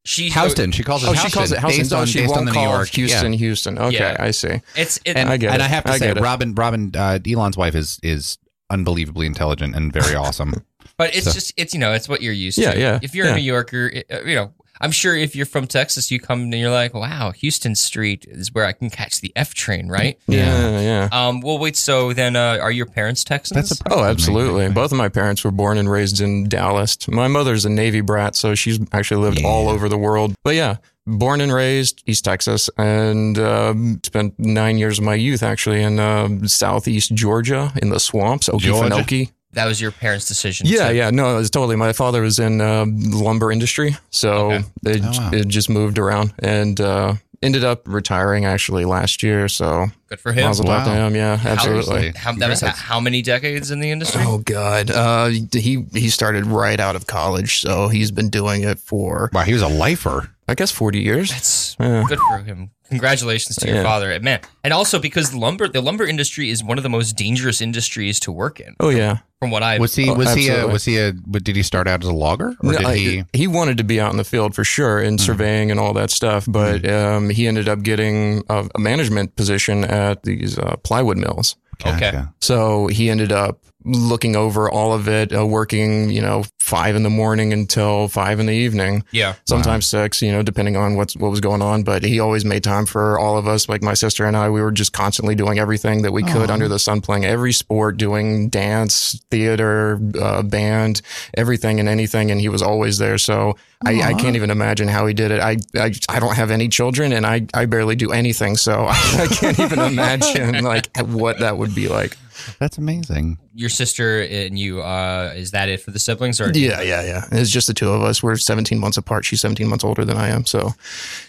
she 0.05 0.29
Houston. 0.29 0.71
She 0.71 0.83
calls 0.83 1.03
it 1.03 1.07
Oh, 1.07 1.11
Houston. 1.11 1.29
she 1.29 1.33
calls 1.35 1.51
it 1.51 1.59
Houston. 1.59 1.79
Based 1.83 1.93
Oh, 1.93 1.97
on, 1.99 2.05
she 2.07 2.19
based 2.19 2.29
won't 2.29 2.39
on 2.39 2.45
the 2.45 2.51
call 2.53 2.65
New 2.65 2.71
York. 2.71 2.87
Houston, 2.89 3.33
Yeah. 3.33 3.39
Houston. 3.39 3.77
Okay, 3.79 3.97
Yeah. 3.97 4.15
I 4.19 4.31
see. 4.31 4.61
It's 4.75 4.97
it, 5.05 5.17
And 5.17 5.29
I 5.29 5.37
get 5.37 5.51
and 5.53 5.61
it. 5.61 5.65
I 5.65 5.67
have 5.67 5.83
to 5.85 5.91
I 5.91 5.97
say, 5.97 6.09
it. 6.09 6.19
Robin, 6.19 6.53
Robin, 6.55 6.91
uh, 6.95 7.19
Alon's 7.27 7.57
wife 7.57 7.75
is 7.75 7.99
is 8.03 8.37
unbelievably 8.69 9.25
intelligent 9.25 9.75
and 9.75 9.91
very 9.91 10.15
awesome. 10.23 10.63
But 10.97 11.15
it's 11.15 11.25
So- 11.25 11.33
just 11.33 11.53
it's 11.57 11.73
you 11.73 11.79
know 11.79 11.93
it's 11.93 12.07
what 12.07 12.21
you're 12.21 12.33
used 12.33 12.57
Yeah, 12.57 12.71
to. 12.73 12.79
yeah, 12.79 12.99
If 13.01 13.13
you're 13.15 13.25
yeah. 13.27 13.33
a 13.33 13.35
New 13.35 13.43
Yorker, 13.43 13.87
it- 13.87 14.05
uh, 14.11 14.21
you 14.23 14.35
know 14.35 14.53
I'm 14.81 14.91
sure 14.91 15.15
if 15.15 15.35
you're 15.35 15.45
from 15.45 15.67
Texas, 15.67 16.11
you 16.11 16.19
come 16.19 16.41
and 16.41 16.53
you're 16.53 16.71
like, 16.71 16.93
wow, 16.93 17.31
Houston 17.31 17.75
Street 17.75 18.25
is 18.27 18.53
where 18.53 18.65
I 18.65 18.73
can 18.73 18.89
catch 18.89 19.21
the 19.21 19.31
F 19.35 19.53
train, 19.53 19.87
right? 19.89 20.17
Yeah, 20.27 20.79
yeah. 20.79 21.09
Um. 21.11 21.41
Well, 21.41 21.57
wait. 21.59 21.75
So 21.75 22.13
then, 22.13 22.35
uh, 22.35 22.59
are 22.61 22.71
your 22.71 22.85
parents 22.85 23.23
Texans? 23.23 23.55
That's 23.69 23.81
a 23.81 23.83
Oh, 23.93 24.03
absolutely. 24.03 24.69
Both 24.69 24.91
of 24.91 24.97
my 24.97 25.09
parents 25.09 25.43
were 25.43 25.51
born 25.51 25.77
and 25.77 25.89
raised 25.89 26.21
in 26.21 26.47
Dallas. 26.49 26.97
My 27.07 27.27
mother's 27.27 27.65
a 27.65 27.69
Navy 27.69 28.01
brat, 28.01 28.35
so 28.35 28.55
she's 28.55 28.79
actually 28.91 29.21
lived 29.21 29.41
Yeah. 29.41 29.47
all 29.47 29.69
over 29.69 29.89
the 29.89 29.97
world. 29.97 30.35
But 30.43 30.55
yeah, 30.55 30.77
born 31.05 31.41
and 31.41 31.53
raised 31.53 32.03
East 32.05 32.25
Texas, 32.25 32.69
and 32.77 33.39
um, 33.39 33.99
spent 34.03 34.37
nine 34.37 34.77
years 34.77 34.99
of 34.99 35.05
my 35.05 35.15
youth 35.15 35.41
actually 35.43 35.81
in 35.81 35.99
um 35.99 36.47
southeast 36.47 37.13
Georgia 37.15 37.71
in 37.81 37.89
the 37.89 37.99
swamps, 37.99 38.49
Okefenokee. 38.49 39.31
That 39.57 39.65
was 39.65 39.81
your 39.81 39.91
parents' 39.91 40.27
decision. 40.27 40.67
Yeah, 40.67 40.87
to- 40.89 40.95
yeah, 40.95 41.09
no, 41.09 41.33
it 41.35 41.37
was 41.37 41.49
totally. 41.49 41.75
My 41.75 41.91
father 41.93 42.21
was 42.21 42.39
in 42.39 42.61
uh, 42.61 42.85
lumber 42.87 43.51
industry, 43.51 43.97
so 44.09 44.51
Okay. 44.51 44.63
it, 44.85 45.01
Oh, 45.03 45.11
wow. 45.11 45.29
it 45.33 45.47
just 45.47 45.69
moved 45.69 45.97
around 45.99 46.33
and 46.39 46.79
uh, 46.79 47.13
ended 47.43 47.63
up 47.63 47.81
retiring 47.85 48.45
actually 48.45 48.85
last 48.85 49.21
year. 49.23 49.47
So 49.47 49.87
Good 50.09 50.19
for 50.19 50.31
him. 50.33 50.45
mazel 50.45 50.65
tov 50.65 50.83
to 50.85 50.89
Wow. 50.89 51.07
him. 51.07 51.15
Yeah, 51.15 51.39
absolutely. 51.43 51.83
Seriously. 51.83 52.13
How, 52.19 52.31
that 52.33 52.49
was 52.49 52.61
how, 52.61 52.71
how 52.71 52.99
many 52.99 53.21
decades 53.21 53.69
in 53.71 53.79
the 53.79 53.91
industry? 53.91 54.21
Oh 54.25 54.37
God, 54.39 54.89
uh, 54.91 55.27
he 55.53 55.85
he 55.93 56.09
started 56.09 56.45
right 56.45 56.79
out 56.79 56.95
of 56.95 57.07
college, 57.07 57.59
so 57.61 57.87
he's 57.89 58.11
been 58.11 58.29
doing 58.29 58.63
it 58.63 58.79
for 58.79 59.29
Wow, 59.33 59.43
he 59.43 59.53
was 59.53 59.61
a 59.63 59.67
lifer. 59.67 60.29
I 60.47 60.55
guess 60.55 60.71
forty 60.71 61.01
years. 61.01 61.29
That's 61.29 61.75
Yeah. 61.79 62.03
good 62.07 62.19
for 62.29 62.37
him. 62.39 62.71
Congratulations 62.89 63.55
to 63.57 63.67
your 63.67 63.77
Yeah. 63.77 63.83
father, 63.83 64.11
And 64.11 64.23
man. 64.23 64.39
And 64.63 64.73
also 64.73 64.99
because 64.99 65.33
lumber, 65.33 65.67
the 65.67 65.81
lumber 65.81 66.05
industry 66.05 66.49
is 66.49 66.63
one 66.63 66.77
of 66.77 66.83
the 66.83 66.89
most 66.89 67.15
dangerous 67.15 67.61
industries 67.61 68.19
to 68.21 68.31
work 68.31 68.59
in. 68.59 68.75
Oh 68.79 68.89
yeah, 68.89 69.17
From 69.39 69.51
what 69.51 69.61
I 69.63 69.77
Was 69.79 69.95
he? 69.95 70.09
Oh, 70.09 70.13
Was 70.15 70.33
he? 70.33 70.47
A, 70.49 70.67
was 70.67 70.85
he 70.85 70.97
a? 70.97 71.13
but 71.25 71.43
Did 71.43 71.55
he 71.55 71.63
start 71.63 71.87
out 71.87 72.01
as 72.03 72.09
a 72.09 72.13
logger, 72.13 72.55
or 72.63 72.71
No, 72.71 72.77
did 72.77 72.97
he? 72.97 73.23
he 73.33 73.47
wanted 73.47 73.77
to 73.77 73.83
be 73.83 73.99
out 73.99 74.11
in 74.11 74.17
the 74.17 74.23
field 74.23 74.55
for 74.55 74.63
sure 74.63 74.99
in 74.99 75.17
surveying 75.17 75.69
and 75.71 75.79
all 75.79 75.93
that 75.93 76.09
stuff, 76.11 76.45
but 76.47 76.89
um, 76.89 77.29
he 77.29 77.45
ended 77.47 77.67
up 77.69 77.83
getting 77.83 78.43
a, 78.49 78.67
a 78.73 78.79
management 78.79 79.35
position 79.35 79.83
at 79.83 80.23
these 80.23 80.57
uh, 80.57 80.75
plywood 80.83 81.17
mills. 81.17 81.55
Okay. 81.85 81.99
Gotcha. 81.99 82.33
So 82.41 82.87
he 82.87 83.09
ended 83.09 83.31
up 83.31 83.59
looking 83.85 84.35
over 84.35 84.69
all 84.69 84.93
of 84.93 85.07
it, 85.07 85.33
uh, 85.33 85.45
working, 85.45 86.09
you 86.09 86.21
know, 86.21 86.43
five 86.59 86.95
in 86.95 87.03
the 87.03 87.09
morning 87.09 87.53
until 87.53 88.09
five 88.09 88.39
in 88.39 88.47
the 88.47 88.53
evening, 88.53 89.03
yeah. 89.11 89.35
sometimes 89.45 89.87
six, 89.87 90.21
you 90.21 90.31
know, 90.31 90.43
depending 90.43 90.75
on 90.75 90.95
what's, 90.95 91.15
what 91.15 91.31
was 91.31 91.39
going 91.39 91.61
on. 91.61 91.83
But 91.83 92.03
he 92.03 92.19
always 92.19 92.43
made 92.43 92.63
time 92.63 92.85
for 92.85 93.17
all 93.17 93.37
of 93.37 93.47
us. 93.47 93.69
Like 93.69 93.81
my 93.81 93.93
sister 93.93 94.25
and 94.25 94.35
I, 94.35 94.49
we 94.49 94.61
were 94.61 94.71
just 94.71 94.91
constantly 94.91 95.35
doing 95.35 95.59
everything 95.59 96.01
that 96.01 96.11
we 96.11 96.23
could 96.23 96.49
Aw. 96.49 96.53
under 96.53 96.67
the 96.67 96.79
sun, 96.79 96.99
playing 96.99 97.23
every 97.23 97.53
sport, 97.53 97.97
doing 97.97 98.49
dance, 98.49 99.21
theater, 99.31 99.99
uh, 100.19 100.43
band, 100.43 101.01
everything 101.35 101.79
and 101.79 101.87
anything. 101.87 102.31
And 102.31 102.41
he 102.41 102.49
was 102.49 102.61
always 102.61 102.97
there. 102.97 103.17
So 103.17 103.55
I, 103.85 104.01
I 104.01 104.13
can't 104.15 104.35
even 104.35 104.49
imagine 104.49 104.87
how 104.89 105.05
he 105.05 105.13
did 105.13 105.31
it. 105.31 105.39
I, 105.39 105.57
I, 105.75 105.93
I 106.09 106.19
don't 106.19 106.35
have 106.35 106.51
any 106.51 106.67
children 106.67 107.13
and 107.13 107.25
I, 107.25 107.47
I 107.53 107.65
barely 107.65 107.95
do 107.95 108.11
anything. 108.11 108.57
So 108.57 108.87
I 108.89 109.27
can't 109.29 109.59
even 109.59 109.79
imagine 109.79 110.63
like 110.63 110.89
what 110.97 111.39
that 111.39 111.57
would 111.57 111.73
be 111.73 111.87
like. 111.87 112.17
That's 112.59 112.77
amazing. 112.77 113.37
Your 113.53 113.69
sister 113.69 114.21
and 114.21 114.57
you, 114.57 114.81
uh, 114.81 115.33
is 115.35 115.51
that 115.51 115.69
it 115.69 115.81
for 115.81 115.91
the 115.91 115.99
siblings 115.99 116.39
or? 116.39 116.51
Yeah, 116.53 116.81
yeah, 116.81 117.03
yeah. 117.03 117.25
It's 117.31 117.49
just 117.49 117.67
the 117.67 117.73
two 117.73 117.89
of 117.89 118.01
us. 118.01 118.21
We're 118.21 118.37
17 118.37 118.79
months 118.79 118.97
apart. 118.97 119.25
She's 119.25 119.41
17 119.41 119.67
months 119.67 119.83
older 119.83 120.05
than 120.05 120.17
I 120.17 120.29
am. 120.29 120.45
So 120.45 120.73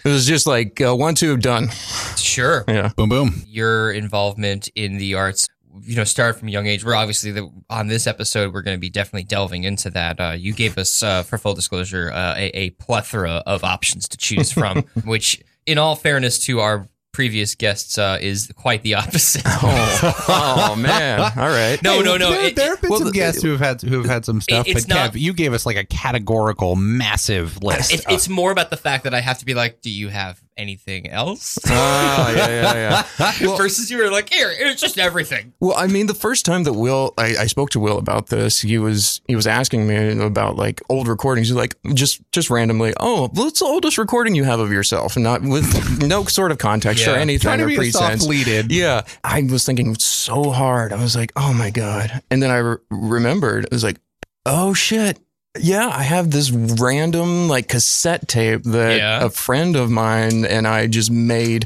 it 0.05 0.09
was 0.09 0.25
just 0.25 0.47
like 0.47 0.79
uh, 0.81 0.95
one, 0.95 1.15
two, 1.15 1.37
done. 1.37 1.69
Sure. 2.17 2.63
Yeah. 2.67 2.91
Boom, 2.95 3.09
boom. 3.09 3.43
Your 3.47 3.91
involvement 3.91 4.69
in 4.75 4.97
the 4.97 5.15
arts, 5.15 5.47
you 5.81 5.95
know, 5.95 6.03
started 6.03 6.37
from 6.37 6.47
a 6.47 6.51
young 6.51 6.67
age. 6.67 6.83
We're 6.83 6.95
obviously 6.95 7.31
the, 7.31 7.49
on 7.69 7.87
this 7.87 8.07
episode, 8.07 8.53
we're 8.53 8.61
going 8.61 8.77
to 8.77 8.81
be 8.81 8.89
definitely 8.89 9.23
delving 9.23 9.63
into 9.63 9.89
that. 9.91 10.19
Uh, 10.19 10.31
you 10.31 10.53
gave 10.53 10.77
us, 10.77 11.01
uh, 11.03 11.23
for 11.23 11.37
full 11.37 11.53
disclosure, 11.53 12.11
uh, 12.11 12.35
a, 12.37 12.47
a 12.55 12.69
plethora 12.71 13.43
of 13.45 13.63
options 13.63 14.07
to 14.09 14.17
choose 14.17 14.51
from, 14.51 14.81
which, 15.05 15.41
in 15.65 15.77
all 15.77 15.95
fairness 15.95 16.39
to 16.45 16.59
our 16.59 16.87
previous 17.19 17.53
guests, 17.55 17.97
uh, 17.97 18.17
is 18.21 18.49
quite 18.55 18.81
the 18.81 18.93
opposite. 19.01 19.43
Oh, 19.61 20.69
oh 20.71 20.75
man. 20.77 21.19
All 21.19 21.49
right. 21.49 21.77
No, 21.83 22.01
no, 22.01 22.15
no. 22.15 22.31
There, 22.31 22.45
it- 22.45 22.55
there 22.55 22.69
have 22.69 22.81
been 22.81 22.91
well, 22.91 22.99
some 22.99 23.11
guests 23.11 23.41
who 23.41 23.49
have 23.51 23.59
had 23.59 23.81
who 23.81 23.97
have 23.97 24.05
had 24.05 24.23
some 24.25 24.39
stuff, 24.39 24.65
it's 24.67 24.85
but 24.85 24.95
not- 24.95 25.11
Kev, 25.13 25.19
you 25.19 25.33
gave 25.33 25.51
us 25.53 25.65
like 25.65 25.75
a 25.75 25.83
categorical, 25.83 26.77
massive 26.77 27.61
list. 27.61 27.93
It's, 27.93 28.05
it's 28.07 28.29
more 28.29 28.51
about 28.51 28.69
the 28.69 28.77
fact 28.77 29.03
that 29.03 29.13
I 29.13 29.19
have 29.19 29.39
to 29.39 29.45
be 29.45 29.53
like, 29.53 29.81
do 29.81 29.89
you 29.89 30.07
have 30.07 30.41
anything 30.59 31.09
else? 31.09 31.57
Ah, 31.67 32.29
yeah, 32.31 32.47
yeah, 32.47 32.73
yeah. 33.19 33.31
Well- 33.47 33.57
Versus 33.57 33.89
you 33.89 33.97
were 33.97 34.11
like, 34.11 34.31
here, 34.31 34.51
it's 34.53 34.81
just 34.81 34.97
everything. 34.99 35.53
Well, 35.59 35.75
I 35.77 35.87
mean, 35.87 36.07
the 36.07 36.13
first 36.13 36.45
time 36.45 36.63
that 36.65 36.73
Will, 36.73 37.13
I, 37.17 37.35
I 37.37 37.45
spoke 37.47 37.69
to 37.71 37.79
Will 37.79 37.97
about 37.97 38.27
this, 38.27 38.59
he 38.61 38.77
was 38.77 39.21
he 39.27 39.35
was 39.35 39.47
asking 39.47 39.87
me 39.87 40.19
about 40.21 40.55
like 40.57 40.81
old 40.89 41.07
recordings. 41.07 41.47
He's 41.47 41.55
like, 41.57 41.75
just 41.93 42.21
just 42.31 42.49
randomly, 42.49 42.93
oh, 42.99 43.29
what's 43.33 43.59
the 43.59 43.65
oldest 43.65 43.97
recording 43.97 44.35
you 44.35 44.43
have 44.43 44.59
of 44.59 44.71
yourself, 44.71 45.15
and 45.15 45.23
not 45.23 45.41
with 45.41 46.01
no 46.01 46.25
sort 46.25 46.51
of 46.51 46.57
context 46.57 47.07
or 47.07 47.15
anything 47.15 47.39
Trying 47.41 47.59
to 47.59 47.65
or 47.65 47.67
be 47.67 47.87
a 47.87 47.91
soft 47.91 48.19
pretense. 48.21 48.27
lead. 48.27 48.71
Yeah, 48.71 49.01
I 49.23 49.41
was 49.43 49.65
thinking 49.65 49.95
so 49.95 50.51
hard. 50.51 50.91
I 50.93 51.01
was 51.01 51.15
like, 51.15 51.31
oh 51.35 51.53
my 51.53 51.69
god, 51.71 52.21
and 52.29 52.43
then 52.43 52.51
I 52.51 52.57
re- 52.57 52.77
remembered. 52.89 53.65
I 53.71 53.75
was 53.75 53.83
like, 53.83 53.97
oh 54.45 54.73
shit. 54.73 55.19
Yeah, 55.57 55.87
I 55.87 56.03
have 56.03 56.29
this 56.31 56.51
random 56.51 57.47
like 57.47 57.67
cassette 57.67 58.27
tape 58.27 58.63
that 58.65 58.97
Yeah. 58.97 59.25
a 59.25 59.29
friend 59.29 59.75
of 59.75 59.89
mine 59.89 60.45
and 60.45 60.67
I 60.67 60.87
just 60.87 61.09
made. 61.11 61.65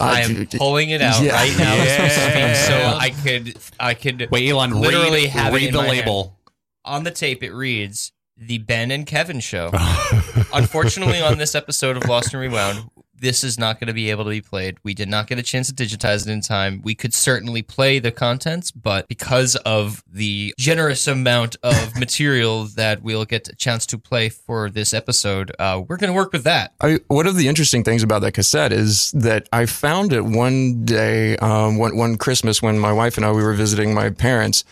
I 0.00 0.22
Uh, 0.22 0.28
am 0.28 0.46
pulling 0.46 0.90
it 0.90 1.00
out 1.02 1.22
Yeah. 1.22 1.34
right 1.34 1.56
now 1.56 1.74
as 1.74 2.00
we 2.00 2.08
speak, 2.08 2.34
Yeah. 2.34 2.66
so 2.66 2.98
I 2.98 3.10
could 3.10 3.56
I 3.78 3.94
could 3.94 4.28
Wait, 4.30 4.48
Alon, 4.50 4.72
literally 4.72 5.22
read, 5.22 5.30
have 5.30 5.52
it 5.52 5.56
read 5.56 5.66
in 5.68 5.72
the 5.74 5.78
my 5.78 5.86
hand. 5.86 5.98
label. 5.98 6.38
on 6.84 7.04
the 7.04 7.10
tape. 7.12 7.44
It 7.44 7.52
reads 7.52 8.10
the 8.36 8.58
Ben 8.58 8.90
and 8.90 9.06
Kevin 9.06 9.38
Show. 9.38 9.70
Unfortunately, 10.52 11.20
on 11.20 11.38
this 11.38 11.54
episode 11.54 11.96
of 11.96 12.04
Lost 12.08 12.32
and 12.34 12.40
Rewound, 12.42 12.90
this 13.22 13.44
is 13.44 13.56
not 13.56 13.78
going 13.78 13.86
to 13.86 13.94
be 13.94 14.10
able 14.10 14.24
to 14.24 14.30
be 14.30 14.40
played. 14.40 14.78
We 14.82 14.94
did 14.94 15.08
not 15.08 15.28
get 15.28 15.38
a 15.38 15.42
chance 15.42 15.72
to 15.72 15.74
digitize 15.74 16.26
it 16.26 16.30
in 16.30 16.40
time. 16.40 16.82
We 16.82 16.96
could 16.96 17.14
certainly 17.14 17.62
play 17.62 18.00
the 18.00 18.10
contents, 18.10 18.72
but 18.72 19.06
because 19.06 19.54
of 19.56 20.02
the 20.12 20.52
generous 20.58 21.06
amount 21.06 21.56
of 21.62 21.96
material 21.98 22.64
that 22.74 23.02
we'll 23.02 23.24
get 23.24 23.48
a 23.48 23.54
chance 23.54 23.86
to 23.86 23.98
play 23.98 24.28
for 24.28 24.68
this 24.68 24.92
episode, 24.92 25.52
uh, 25.60 25.80
we're 25.88 25.98
going 25.98 26.12
to 26.12 26.16
work 26.16 26.32
with 26.32 26.42
that. 26.44 26.74
I, 26.80 26.98
one 27.06 27.28
of 27.28 27.36
the 27.36 27.46
interesting 27.46 27.84
things 27.84 28.02
about 28.02 28.22
that 28.22 28.32
cassette 28.32 28.72
is 28.72 29.12
that 29.12 29.48
I 29.52 29.66
found 29.66 30.12
it 30.12 30.24
one 30.24 30.84
day, 30.84 31.36
um, 31.36 31.78
one, 31.78 31.96
one 31.96 32.18
Christmas 32.18 32.60
when 32.60 32.76
my 32.78 32.92
wife 32.92 33.16
and 33.16 33.24
I 33.24 33.30
we 33.30 33.42
were 33.42 33.54
visiting 33.54 33.94
my 33.94 34.10
parents 34.10 34.64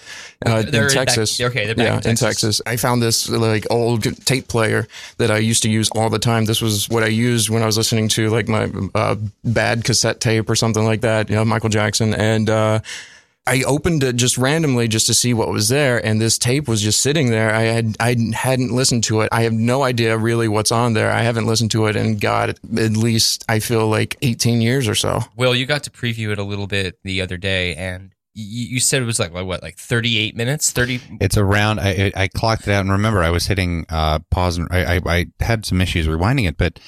uh, 0.44 0.64
in 0.66 0.72
back- 0.72 0.90
Texas. 0.90 1.40
okay, 1.40 1.66
they're 1.66 1.74
back 1.76 1.86
yeah, 1.86 1.96
in 1.96 2.16
Texas. 2.16 2.20
Texas. 2.20 2.62
I 2.66 2.76
found 2.76 3.00
this 3.00 3.28
like 3.28 3.64
old 3.70 4.02
tape 4.26 4.48
player 4.48 4.88
that 5.18 5.30
I 5.30 5.38
used 5.38 5.62
to 5.62 5.70
use 5.70 5.88
all 5.90 6.10
the 6.10 6.18
time. 6.18 6.46
This 6.46 6.60
was 6.60 6.88
what 6.88 7.04
I 7.04 7.08
used 7.08 7.48
when 7.48 7.62
I 7.62 7.66
was 7.66 7.76
listening 7.76 8.08
to 8.08 8.28
like 8.28 8.39
my 8.48 8.70
uh, 8.94 9.16
bad 9.44 9.84
cassette 9.84 10.20
tape 10.20 10.48
or 10.48 10.56
something 10.56 10.84
like 10.84 11.00
that. 11.02 11.28
You 11.28 11.36
know, 11.36 11.44
Michael 11.44 11.70
Jackson 11.70 12.14
and. 12.14 12.48
Uh, 12.50 12.80
I 13.46 13.62
opened 13.62 14.04
it 14.04 14.16
just 14.16 14.38
randomly 14.38 14.86
just 14.86 15.06
to 15.06 15.14
see 15.14 15.32
what 15.34 15.48
was 15.48 15.68
there, 15.68 16.04
and 16.04 16.20
this 16.20 16.38
tape 16.38 16.68
was 16.68 16.82
just 16.82 17.00
sitting 17.00 17.30
there. 17.30 17.52
I 17.52 17.62
had 17.62 17.96
I 17.98 18.14
hadn't 18.34 18.70
listened 18.70 19.02
to 19.04 19.22
it. 19.22 19.30
I 19.32 19.42
have 19.42 19.52
no 19.52 19.82
idea 19.82 20.16
really 20.16 20.46
what's 20.46 20.70
on 20.70 20.92
there. 20.92 21.10
I 21.10 21.22
haven't 21.22 21.46
listened 21.46 21.70
to 21.72 21.86
it 21.86 21.96
in 21.96 22.18
God 22.18 22.50
at 22.50 22.92
least 22.92 23.44
I 23.48 23.58
feel 23.58 23.88
like 23.88 24.16
eighteen 24.22 24.60
years 24.60 24.86
or 24.86 24.94
so. 24.94 25.20
Well, 25.36 25.54
you 25.54 25.66
got 25.66 25.82
to 25.84 25.90
preview 25.90 26.30
it 26.30 26.38
a 26.38 26.44
little 26.44 26.66
bit 26.66 26.98
the 27.02 27.22
other 27.22 27.38
day, 27.38 27.74
and 27.74 28.12
you, 28.34 28.66
you 28.74 28.80
said 28.80 29.02
it 29.02 29.06
was 29.06 29.18
like 29.18 29.32
what, 29.32 29.62
like 29.62 29.78
thirty-eight 29.78 30.36
minutes, 30.36 30.70
thirty. 30.70 31.00
It's 31.20 31.38
around. 31.38 31.80
I, 31.80 32.12
I 32.14 32.22
I 32.24 32.28
clocked 32.28 32.68
it 32.68 32.72
out, 32.72 32.82
and 32.82 32.92
remember, 32.92 33.22
I 33.22 33.30
was 33.30 33.46
hitting 33.46 33.86
uh, 33.88 34.20
pause, 34.30 34.58
and 34.58 34.68
I, 34.70 34.96
I 34.96 35.00
I 35.06 35.26
had 35.40 35.64
some 35.64 35.80
issues 35.80 36.06
rewinding 36.06 36.46
it, 36.46 36.56
but 36.56 36.78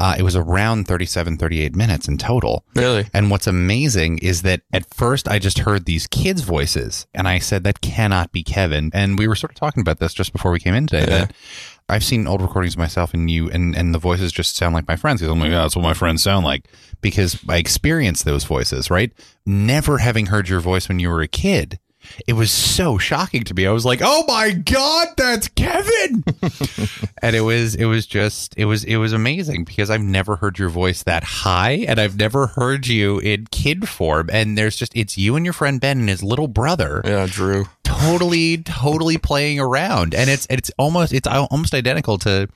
uh, 0.00 0.14
it 0.18 0.22
was 0.22 0.34
around 0.34 0.88
37, 0.88 1.36
38 1.36 1.76
minutes 1.76 2.08
in 2.08 2.16
total. 2.16 2.64
Really? 2.74 3.06
And 3.12 3.30
what's 3.30 3.46
amazing 3.46 4.18
is 4.18 4.40
that 4.42 4.62
at 4.72 4.92
first 4.92 5.28
I 5.28 5.38
just 5.38 5.58
heard 5.60 5.84
these 5.84 6.06
kids' 6.06 6.40
voices, 6.40 7.06
and 7.12 7.28
I 7.28 7.38
said 7.38 7.64
that 7.64 7.82
cannot 7.82 8.32
be 8.32 8.42
Kevin. 8.42 8.90
And 8.94 9.18
we 9.18 9.28
were 9.28 9.34
sort 9.34 9.52
of 9.52 9.56
talking 9.56 9.82
about 9.82 9.98
this 9.98 10.14
just 10.14 10.32
before 10.32 10.52
we 10.52 10.58
came 10.58 10.74
in 10.74 10.86
today. 10.86 11.00
Yeah. 11.00 11.18
That 11.18 11.32
I've 11.90 12.02
seen 12.04 12.26
old 12.26 12.40
recordings 12.40 12.78
myself, 12.78 13.12
and 13.12 13.30
you 13.30 13.50
and 13.50 13.76
and 13.76 13.94
the 13.94 13.98
voices 13.98 14.32
just 14.32 14.56
sound 14.56 14.74
like 14.74 14.88
my 14.88 14.96
friends. 14.96 15.20
I'm 15.20 15.38
like, 15.38 15.50
yeah, 15.50 15.62
that's 15.62 15.76
what 15.76 15.82
my 15.82 15.92
friends 15.92 16.22
sound 16.22 16.46
like 16.46 16.64
because 17.02 17.38
I 17.46 17.58
experienced 17.58 18.24
those 18.24 18.44
voices. 18.44 18.90
Right? 18.90 19.12
Never 19.44 19.98
having 19.98 20.26
heard 20.26 20.48
your 20.48 20.60
voice 20.60 20.88
when 20.88 20.98
you 20.98 21.10
were 21.10 21.20
a 21.20 21.28
kid. 21.28 21.78
It 22.26 22.32
was 22.34 22.50
so 22.50 22.98
shocking 22.98 23.44
to 23.44 23.54
me. 23.54 23.66
I 23.66 23.70
was 23.70 23.84
like, 23.84 24.00
"Oh 24.02 24.24
my 24.26 24.50
god, 24.52 25.08
that's 25.16 25.48
Kevin!" 25.48 26.24
and 27.22 27.36
it 27.36 27.40
was, 27.42 27.74
it 27.74 27.84
was 27.86 28.06
just, 28.06 28.54
it 28.56 28.64
was, 28.66 28.84
it 28.84 28.96
was 28.96 29.12
amazing 29.12 29.64
because 29.64 29.90
I've 29.90 30.00
never 30.02 30.36
heard 30.36 30.58
your 30.58 30.68
voice 30.68 31.02
that 31.04 31.24
high, 31.24 31.84
and 31.88 32.00
I've 32.00 32.16
never 32.16 32.48
heard 32.48 32.86
you 32.86 33.18
in 33.18 33.46
kid 33.50 33.88
form. 33.88 34.28
And 34.32 34.56
there's 34.58 34.76
just, 34.76 34.96
it's 34.96 35.16
you 35.18 35.36
and 35.36 35.44
your 35.46 35.52
friend 35.52 35.80
Ben 35.80 35.98
and 36.00 36.08
his 36.08 36.22
little 36.22 36.48
brother, 36.48 37.02
Yeah, 37.04 37.26
Drew. 37.30 37.66
totally, 37.84 38.58
totally 38.58 39.18
playing 39.18 39.60
around, 39.60 40.14
and 40.14 40.28
it's, 40.30 40.46
it's 40.50 40.70
almost, 40.78 41.12
it's 41.12 41.26
almost 41.28 41.74
identical 41.74 42.18
to 42.18 42.48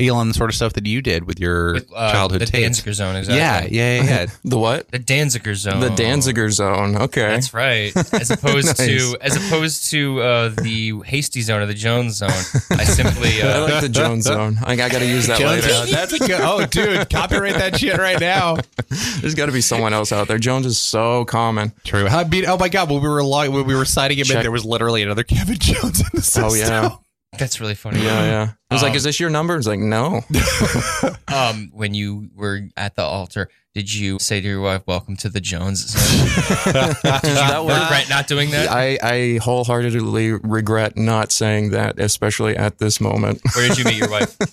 Alon 0.00 0.28
the 0.28 0.34
sort 0.34 0.50
of 0.50 0.56
stuff 0.56 0.72
that 0.74 0.84
you 0.86 1.00
did 1.00 1.26
with 1.26 1.38
your 1.38 1.74
With, 1.74 1.90
uh, 1.94 2.10
childhood 2.12 2.40
the 2.42 2.46
tapes. 2.46 2.80
Danziger 2.80 2.92
Zone, 2.92 3.14
Yeah, 3.14 3.20
exactly. 3.20 3.76
yeah, 3.78 3.96
yeah, 3.96 4.02
yeah. 4.04 4.26
The 4.44 4.58
what? 4.58 4.90
The 4.90 4.98
Danziger 4.98 5.54
Zone. 5.54 5.80
The 5.80 5.88
Danziger 5.90 6.50
Zone. 6.50 6.96
Okay. 6.96 7.20
That's 7.28 7.54
right. 7.54 7.96
As 8.12 8.30
opposed 8.30 8.66
Nice. 8.66 8.76
to 8.78 9.16
as 9.20 9.36
opposed 9.36 9.90
to 9.92 10.20
uh, 10.20 10.48
the 10.60 11.00
Hasty 11.04 11.40
Zone 11.40 11.62
or 11.62 11.66
the 11.66 11.74
Jones 11.74 12.16
Zone, 12.16 12.30
I 12.70 12.84
simply 12.84 13.42
I 13.42 13.52
uh, 13.52 13.60
like 13.68 13.80
the 13.80 13.88
Jones 13.88 14.24
Zone. 14.24 14.58
I, 14.64 14.72
I 14.72 14.76
got 14.76 14.90
to 14.92 15.06
use 15.06 15.28
that 15.28 15.38
Jones, 15.38 15.62
later. 15.64 15.74
uh, 15.74 15.86
that's 15.86 16.12
a 16.12 16.18
good. 16.18 16.40
Oh, 16.42 16.66
dude, 16.66 17.08
copyright 17.08 17.54
that 17.54 17.78
shit 17.78 17.96
right 17.98 18.20
now. 18.20 18.56
There's 19.20 19.34
got 19.34 19.46
to 19.46 19.52
be 19.52 19.60
someone 19.60 19.92
else 19.94 20.12
out 20.12 20.28
there. 20.28 20.38
Jones 20.38 20.66
is 20.66 20.78
so 20.78 21.24
common. 21.24 21.72
True. 21.84 22.06
I 22.08 22.24
mean, 22.24 22.44
oh 22.46 22.58
my 22.58 22.68
god, 22.68 22.90
when 22.90 23.00
we 23.02 23.08
were 23.08 23.22
log- 23.22 23.50
when 23.50 23.64
we 23.66 23.74
were 23.74 23.84
signing 23.84 24.18
him 24.18 24.26
in, 24.36 24.42
there 24.42 24.50
was 24.50 24.64
literally 24.64 25.02
another 25.02 25.22
Kevin 25.22 25.56
Jones 25.58 26.00
in 26.00 26.06
the 26.12 26.22
system. 26.22 26.44
Oh 26.44 26.54
yeah, 26.54 26.96
that's 27.38 27.60
really 27.60 27.74
funny. 27.74 28.00
yeah, 28.02 28.22
yeah. 28.24 28.48
I 28.70 28.74
was 28.74 28.82
like, 28.82 28.90
Um, 28.92 28.96
"Is 28.96 29.04
this 29.04 29.20
your 29.20 29.30
number?" 29.30 29.56
It's 29.56 29.66
like, 29.66 29.78
"No." 29.80 30.22
Um, 31.28 31.70
when 31.74 31.92
you 31.92 32.30
were 32.34 32.60
at 32.76 32.94
the 32.94 33.02
altar, 33.02 33.50
did 33.74 33.92
you 33.92 34.18
say 34.20 34.40
to 34.40 34.46
your 34.46 34.60
wife, 34.60 34.82
"Welcome 34.86 35.16
to 35.18 35.28
the 35.28 35.40
Jones 35.40 35.86
Zone"? 35.86 36.28
that 36.72 37.60
was 37.62 37.78
Regret 37.82 38.08
not 38.08 38.26
doing 38.26 38.50
that. 38.52 38.70
I, 38.70 38.98
I 39.02 39.38
wholeheartedly 39.42 40.32
regret 40.32 40.96
not 40.96 41.32
saying 41.32 41.70
that, 41.70 41.98
especially 41.98 42.56
at 42.56 42.78
this 42.78 43.00
moment. 43.00 43.40
Where 43.54 43.68
did 43.68 43.76
you 43.78 43.84
meet 43.84 43.96
your 43.98 44.10
wife? 44.10 44.36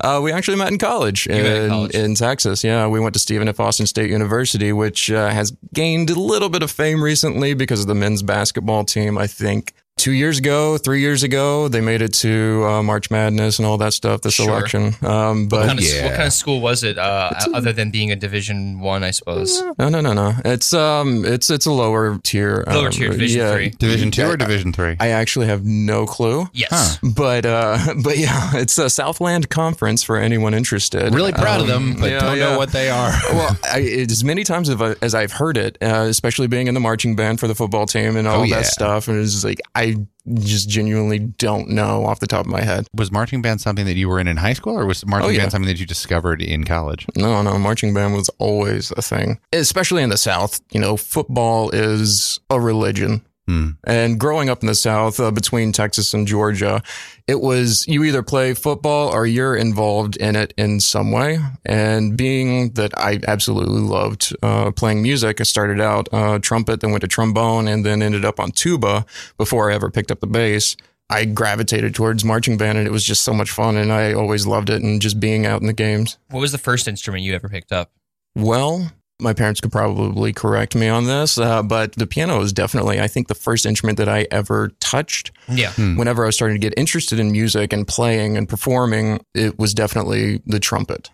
Uh, 0.00 0.20
we 0.22 0.30
actually 0.30 0.56
met 0.56 0.70
in 0.70 0.78
college, 0.78 1.26
met 1.28 1.44
in 1.44 1.62
in, 1.64 1.68
college. 1.70 1.94
in 1.94 2.14
Texas. 2.14 2.62
Yeah, 2.62 2.86
we 2.86 3.00
went 3.00 3.14
to 3.14 3.18
Stephen 3.18 3.48
F. 3.48 3.58
Austin 3.58 3.84
State 3.86 4.10
University, 4.10 4.72
which 4.72 5.10
uh, 5.10 5.28
has 5.30 5.52
gained 5.74 6.08
a 6.10 6.14
little 6.18 6.48
bit 6.48 6.62
of 6.62 6.70
fame 6.70 7.02
recently 7.02 7.52
because 7.52 7.80
of 7.80 7.88
the 7.88 7.96
men's 7.96 8.22
basketball 8.22 8.84
team. 8.84 9.18
I 9.18 9.26
think 9.26 9.74
two 9.98 10.12
years 10.12 10.38
ago, 10.38 10.78
three 10.78 11.00
years 11.00 11.22
ago, 11.22 11.68
they 11.68 11.80
made 11.80 12.00
it 12.02 12.14
to 12.14 12.64
uh, 12.66 12.82
March 12.82 13.10
Madness 13.10 13.58
and 13.58 13.66
all 13.66 13.76
that 13.78 13.92
stuff. 13.92 14.20
The 14.22 14.30
Sure. 14.30 14.46
selection, 14.46 14.94
um, 15.02 15.48
but 15.48 15.60
What 15.60 15.66
kind, 15.66 15.78
of, 15.78 15.84
yeah. 15.84 16.04
what 16.04 16.14
kind 16.14 16.26
of 16.26 16.32
school 16.32 16.60
was 16.60 16.84
it? 16.84 16.96
Uh, 16.98 17.30
other 17.54 17.72
than 17.72 17.90
being 17.90 18.10
a 18.12 18.16
Division 18.16 18.80
One, 18.80 19.02
I 19.04 19.10
suppose. 19.10 19.60
no, 19.78 19.88
no, 19.88 20.00
no, 20.00 20.12
no. 20.12 20.34
It's 20.44 20.72
um, 20.72 21.24
it's 21.24 21.50
it's 21.50 21.66
a 21.66 21.72
lower 21.72 22.18
tier. 22.22 22.64
Lower 22.66 22.86
um, 22.86 22.92
tier, 22.92 23.10
Division 23.10 23.40
yeah. 23.40 23.52
three. 23.52 23.70
Division 23.70 24.10
two 24.10 24.24
or 24.26 24.36
Division 24.36 24.72
three? 24.72 24.96
I 25.00 25.08
actually 25.08 25.46
have 25.46 25.64
no 25.64 26.06
clue. 26.06 26.48
Yes. 26.52 26.98
But 27.02 27.44
uh, 27.46 27.78
but 28.04 28.16
yeah, 28.18 28.52
it's 28.54 28.78
a 28.78 28.88
Southland 28.88 29.48
Conference 29.50 30.02
for 30.02 30.16
anyone 30.16 30.54
interested. 30.54 31.12
really 31.14 31.32
proud 31.32 31.60
of 31.60 31.68
Um, 31.70 31.92
them, 31.92 32.00
but 32.00 32.10
yeah, 32.10 32.20
don't 32.20 32.36
yeah. 32.38 32.50
know 32.50 32.58
what 32.58 32.70
they 32.72 32.88
are. 32.90 33.10
well, 33.32 33.56
I, 33.64 33.80
as 34.08 34.22
many 34.24 34.44
times 34.44 34.68
as, 34.68 34.80
I, 34.80 34.94
as 35.02 35.14
I've 35.14 35.32
heard 35.32 35.56
it, 35.56 35.76
uh, 35.82 36.06
especially 36.08 36.46
being 36.46 36.66
in 36.68 36.74
the 36.74 36.80
marching 36.80 37.16
band 37.16 37.40
for 37.40 37.48
the 37.48 37.54
football 37.54 37.86
team 37.86 38.16
and 38.16 38.28
all 38.28 38.40
Oh, 38.40 38.42
yeah. 38.44 38.56
that 38.58 38.66
stuff, 38.66 39.08
and 39.08 39.18
it's 39.20 39.32
just 39.32 39.44
like 39.44 39.60
I 39.74 39.87
just 40.34 40.68
genuinely 40.68 41.18
don't 41.18 41.70
know 41.70 42.04
off 42.04 42.20
the 42.20 42.26
top 42.26 42.40
of 42.44 42.52
my 42.52 42.60
head. 42.62 42.86
was 42.94 43.10
marching 43.10 43.40
band 43.40 43.60
something 43.60 43.86
that 43.86 43.96
you 43.96 44.08
were 44.08 44.20
in 44.20 44.28
in 44.28 44.36
high 44.36 44.52
school, 44.52 44.78
or 44.78 44.84
was 44.84 45.04
marching 45.06 45.28
Oh, 45.28 45.32
yeah. 45.32 45.40
band 45.40 45.52
something 45.52 45.68
that 45.68 45.80
you 45.80 45.86
discovered 45.86 46.42
in 46.42 46.64
college? 46.64 47.06
No, 47.16 47.40
no, 47.42 47.58
marching 47.58 47.94
band 47.94 48.14
was 48.14 48.28
always 48.38 48.90
a 48.96 49.02
thing, 49.02 49.38
especially 49.52 50.02
in 50.02 50.10
the 50.10 50.18
South. 50.18 50.60
You 50.70 50.80
know, 50.80 50.96
football 50.96 51.70
is 51.70 52.40
a 52.50 52.60
religion. 52.60 53.22
Hmm. 53.48 53.70
And 53.84 54.20
growing 54.20 54.50
up 54.50 54.60
in 54.62 54.66
the 54.66 54.74
South, 54.74 55.18
uh, 55.18 55.30
between 55.30 55.72
Texas 55.72 56.12
and 56.12 56.26
Georgia, 56.26 56.82
it 57.26 57.40
was 57.40 57.86
you 57.88 58.04
either 58.04 58.22
play 58.22 58.52
football 58.52 59.08
or 59.08 59.24
you're 59.24 59.56
involved 59.56 60.18
in 60.18 60.36
it 60.36 60.52
in 60.58 60.80
some 60.80 61.12
way. 61.12 61.38
And 61.64 62.14
being 62.14 62.72
that 62.72 62.92
I 62.98 63.20
absolutely 63.26 63.80
loved 63.80 64.36
uh, 64.42 64.70
playing 64.72 65.02
music, 65.02 65.40
I 65.40 65.44
started 65.44 65.80
out 65.80 66.10
uh, 66.12 66.40
trumpet, 66.40 66.82
then 66.82 66.90
went 66.90 67.00
to 67.00 67.08
trombone, 67.08 67.68
and 67.68 67.86
then 67.86 68.02
ended 68.02 68.26
up 68.26 68.38
on 68.38 68.50
tuba 68.50 69.06
before 69.38 69.70
I 69.70 69.74
ever 69.74 69.90
picked 69.90 70.10
up 70.10 70.20
the 70.20 70.26
bass. 70.26 70.76
I 71.08 71.24
gravitated 71.24 71.94
towards 71.94 72.26
marching 72.26 72.58
band, 72.58 72.76
and 72.76 72.86
it 72.86 72.90
was 72.90 73.02
just 73.02 73.22
so 73.22 73.32
much 73.32 73.50
fun, 73.50 73.78
and 73.78 73.90
I 73.90 74.12
always 74.12 74.46
loved 74.46 74.68
it, 74.68 74.82
and 74.82 75.00
just 75.00 75.18
being 75.18 75.46
out 75.46 75.62
in 75.62 75.66
the 75.66 75.72
games. 75.72 76.18
What 76.28 76.40
was 76.40 76.52
the 76.52 76.58
first 76.58 76.86
instrument 76.86 77.24
you 77.24 77.34
ever 77.34 77.48
picked 77.48 77.72
up? 77.72 77.92
Well, 78.34 78.92
my 79.20 79.32
parents 79.32 79.60
could 79.60 79.72
probably 79.72 80.32
correct 80.32 80.74
me 80.76 80.88
on 80.88 81.04
this, 81.06 81.38
uh, 81.38 81.62
but 81.62 81.92
the 81.94 82.06
piano 82.06 82.40
is 82.40 82.52
definitely, 82.52 83.00
I 83.00 83.08
think, 83.08 83.26
the 83.28 83.34
first 83.34 83.66
instrument 83.66 83.98
that 83.98 84.08
I 84.08 84.26
ever 84.30 84.68
touched. 84.80 85.32
Yeah. 85.48 85.72
Whenever 85.72 86.22
I 86.22 86.26
was 86.26 86.36
starting 86.36 86.54
to 86.54 86.64
get 86.64 86.72
interested 86.78 87.18
in 87.18 87.32
music 87.32 87.72
and 87.72 87.86
playing 87.86 88.36
and 88.36 88.48
performing, 88.48 89.20
it 89.34 89.58
was 89.58 89.74
definitely 89.74 90.40
the 90.46 90.60
trumpet. 90.60 91.10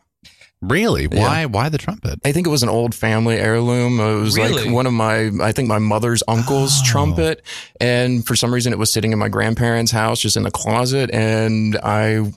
Really? 0.60 1.06
Why? 1.06 1.44
Why 1.46 1.68
the 1.68 1.76
trumpet? 1.78 2.20
I 2.24 2.32
think 2.32 2.46
it 2.46 2.50
was 2.50 2.62
an 2.62 2.70
old 2.70 2.94
family 2.94 3.36
heirloom. 3.36 4.00
It 4.00 4.14
was 4.20 4.34
Really? 4.36 4.64
like 4.64 4.72
one 4.74 4.86
of 4.86 4.92
my, 4.94 5.30
I 5.42 5.52
think 5.52 5.68
my 5.68 5.78
mother's 5.78 6.22
uncle's 6.26 6.80
Oh. 6.80 6.84
trumpet. 6.86 7.42
And 7.80 8.26
for 8.26 8.34
some 8.34 8.52
reason, 8.52 8.72
it 8.72 8.78
was 8.78 8.90
sitting 8.90 9.12
in 9.12 9.18
my 9.18 9.28
grandparents' 9.28 9.92
house, 9.92 10.20
just 10.20 10.36
in 10.38 10.42
the 10.42 10.50
closet. 10.50 11.10
And 11.12 11.76
I, 11.82 12.32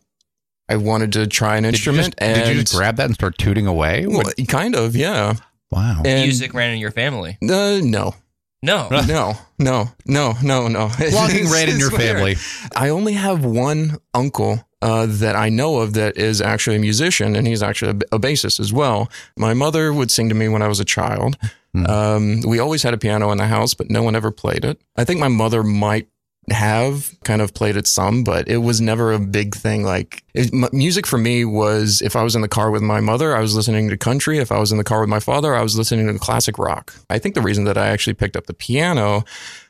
I 0.68 0.76
wanted 0.76 1.14
to 1.14 1.28
try 1.28 1.56
an 1.56 1.64
Did 1.64 1.70
you, 1.86 1.92
instrument, 1.94 2.16
just, 2.20 2.36
did 2.46 2.48
you 2.56 2.62
just 2.64 2.76
grab 2.76 2.98
that 2.98 3.06
and 3.06 3.14
start 3.16 3.38
tooting 3.38 3.66
away? 3.68 4.06
well, 4.08 4.24
kind 4.50 4.76
of, 4.76 4.98
yeah. 4.98 5.36
Wow. 5.72 6.02
And, 6.06 6.24
Music 6.24 6.54
ran 6.54 6.74
in 6.74 6.80
your 6.80 6.92
family. 6.92 7.38
Uh, 7.42 7.80
no, 7.84 8.16
No. 8.62 8.88
no, 9.08 9.34
no, 9.60 9.90
no, 10.06 10.34
no, 10.44 10.68
no. 10.68 10.92
Logging 11.14 11.50
ran 11.50 11.70
in 11.70 11.80
your 11.80 11.92
family. 11.92 12.36
I 12.76 12.90
only 12.90 13.14
have 13.14 13.46
one 13.46 13.98
uncle 14.14 14.64
uh, 14.82 15.08
that 15.08 15.36
I 15.36 15.50
know 15.50 15.80
of 15.80 15.94
that 15.94 16.18
is 16.18 16.42
actually 16.42 16.76
a 16.76 16.80
musician, 16.80 17.36
and 17.36 17.48
he's 17.48 17.64
actually 17.64 18.00
a, 18.12 18.16
a 18.16 18.20
bassist 18.20 18.60
as 18.60 18.72
well. 18.72 19.10
My 19.36 19.54
mother 19.54 19.92
would 19.92 20.12
sing 20.12 20.30
to 20.30 20.36
me 20.36 20.48
when 20.48 20.62
I 20.62 20.68
was 20.68 20.80
a 20.80 20.86
child. 20.86 21.38
Hmm. 21.74 21.86
Um, 21.86 22.42
we 22.42 22.60
always 22.60 22.84
had 22.84 22.94
a 22.94 22.98
piano 22.98 23.32
in 23.32 23.38
the 23.38 23.48
house, 23.48 23.74
but 23.74 23.90
no 23.90 24.04
one 24.04 24.16
ever 24.16 24.32
played 24.32 24.64
it. 24.64 24.80
I 24.96 25.04
think 25.04 25.20
my 25.20 25.28
mother 25.28 25.64
might 25.64 26.08
have 26.50 27.14
kind 27.24 27.42
of 27.42 27.54
played 27.54 27.76
it 27.76 27.88
some, 27.88 28.24
but 28.24 28.48
it 28.48 28.58
was 28.58 28.80
never 28.80 29.12
a 29.12 29.20
big 29.20 29.54
thing. 29.54 29.84
Like 29.84 30.24
it, 30.34 30.54
m- 30.54 30.70
music 30.72 31.06
for 31.06 31.18
me 31.18 31.44
was 31.44 32.02
if 32.02 32.16
I 32.16 32.24
was 32.24 32.36
in 32.36 32.42
the 32.42 32.48
car 32.48 32.72
with 32.72 32.82
my 32.82 33.02
mother, 33.02 33.36
I 33.36 33.42
was 33.42 33.56
listening 33.56 33.90
to 33.90 33.98
country. 33.98 34.40
If 34.40 34.52
I 34.52 34.60
was 34.60 34.72
in 34.72 34.78
the 34.78 34.84
car 34.84 35.02
with 35.02 35.10
my 35.10 35.20
father, 35.20 35.56
I 35.56 35.62
was 35.62 35.78
listening 35.78 36.08
to 36.08 36.20
classic 36.20 36.58
rock. 36.58 36.94
I 37.10 37.20
think 37.20 37.36
the 37.36 37.42
reason 37.42 37.66
that 37.66 37.78
I 37.78 37.88
actually 37.88 38.14
picked 38.14 38.38
up 38.38 38.48
the 38.48 38.54
piano 38.54 39.26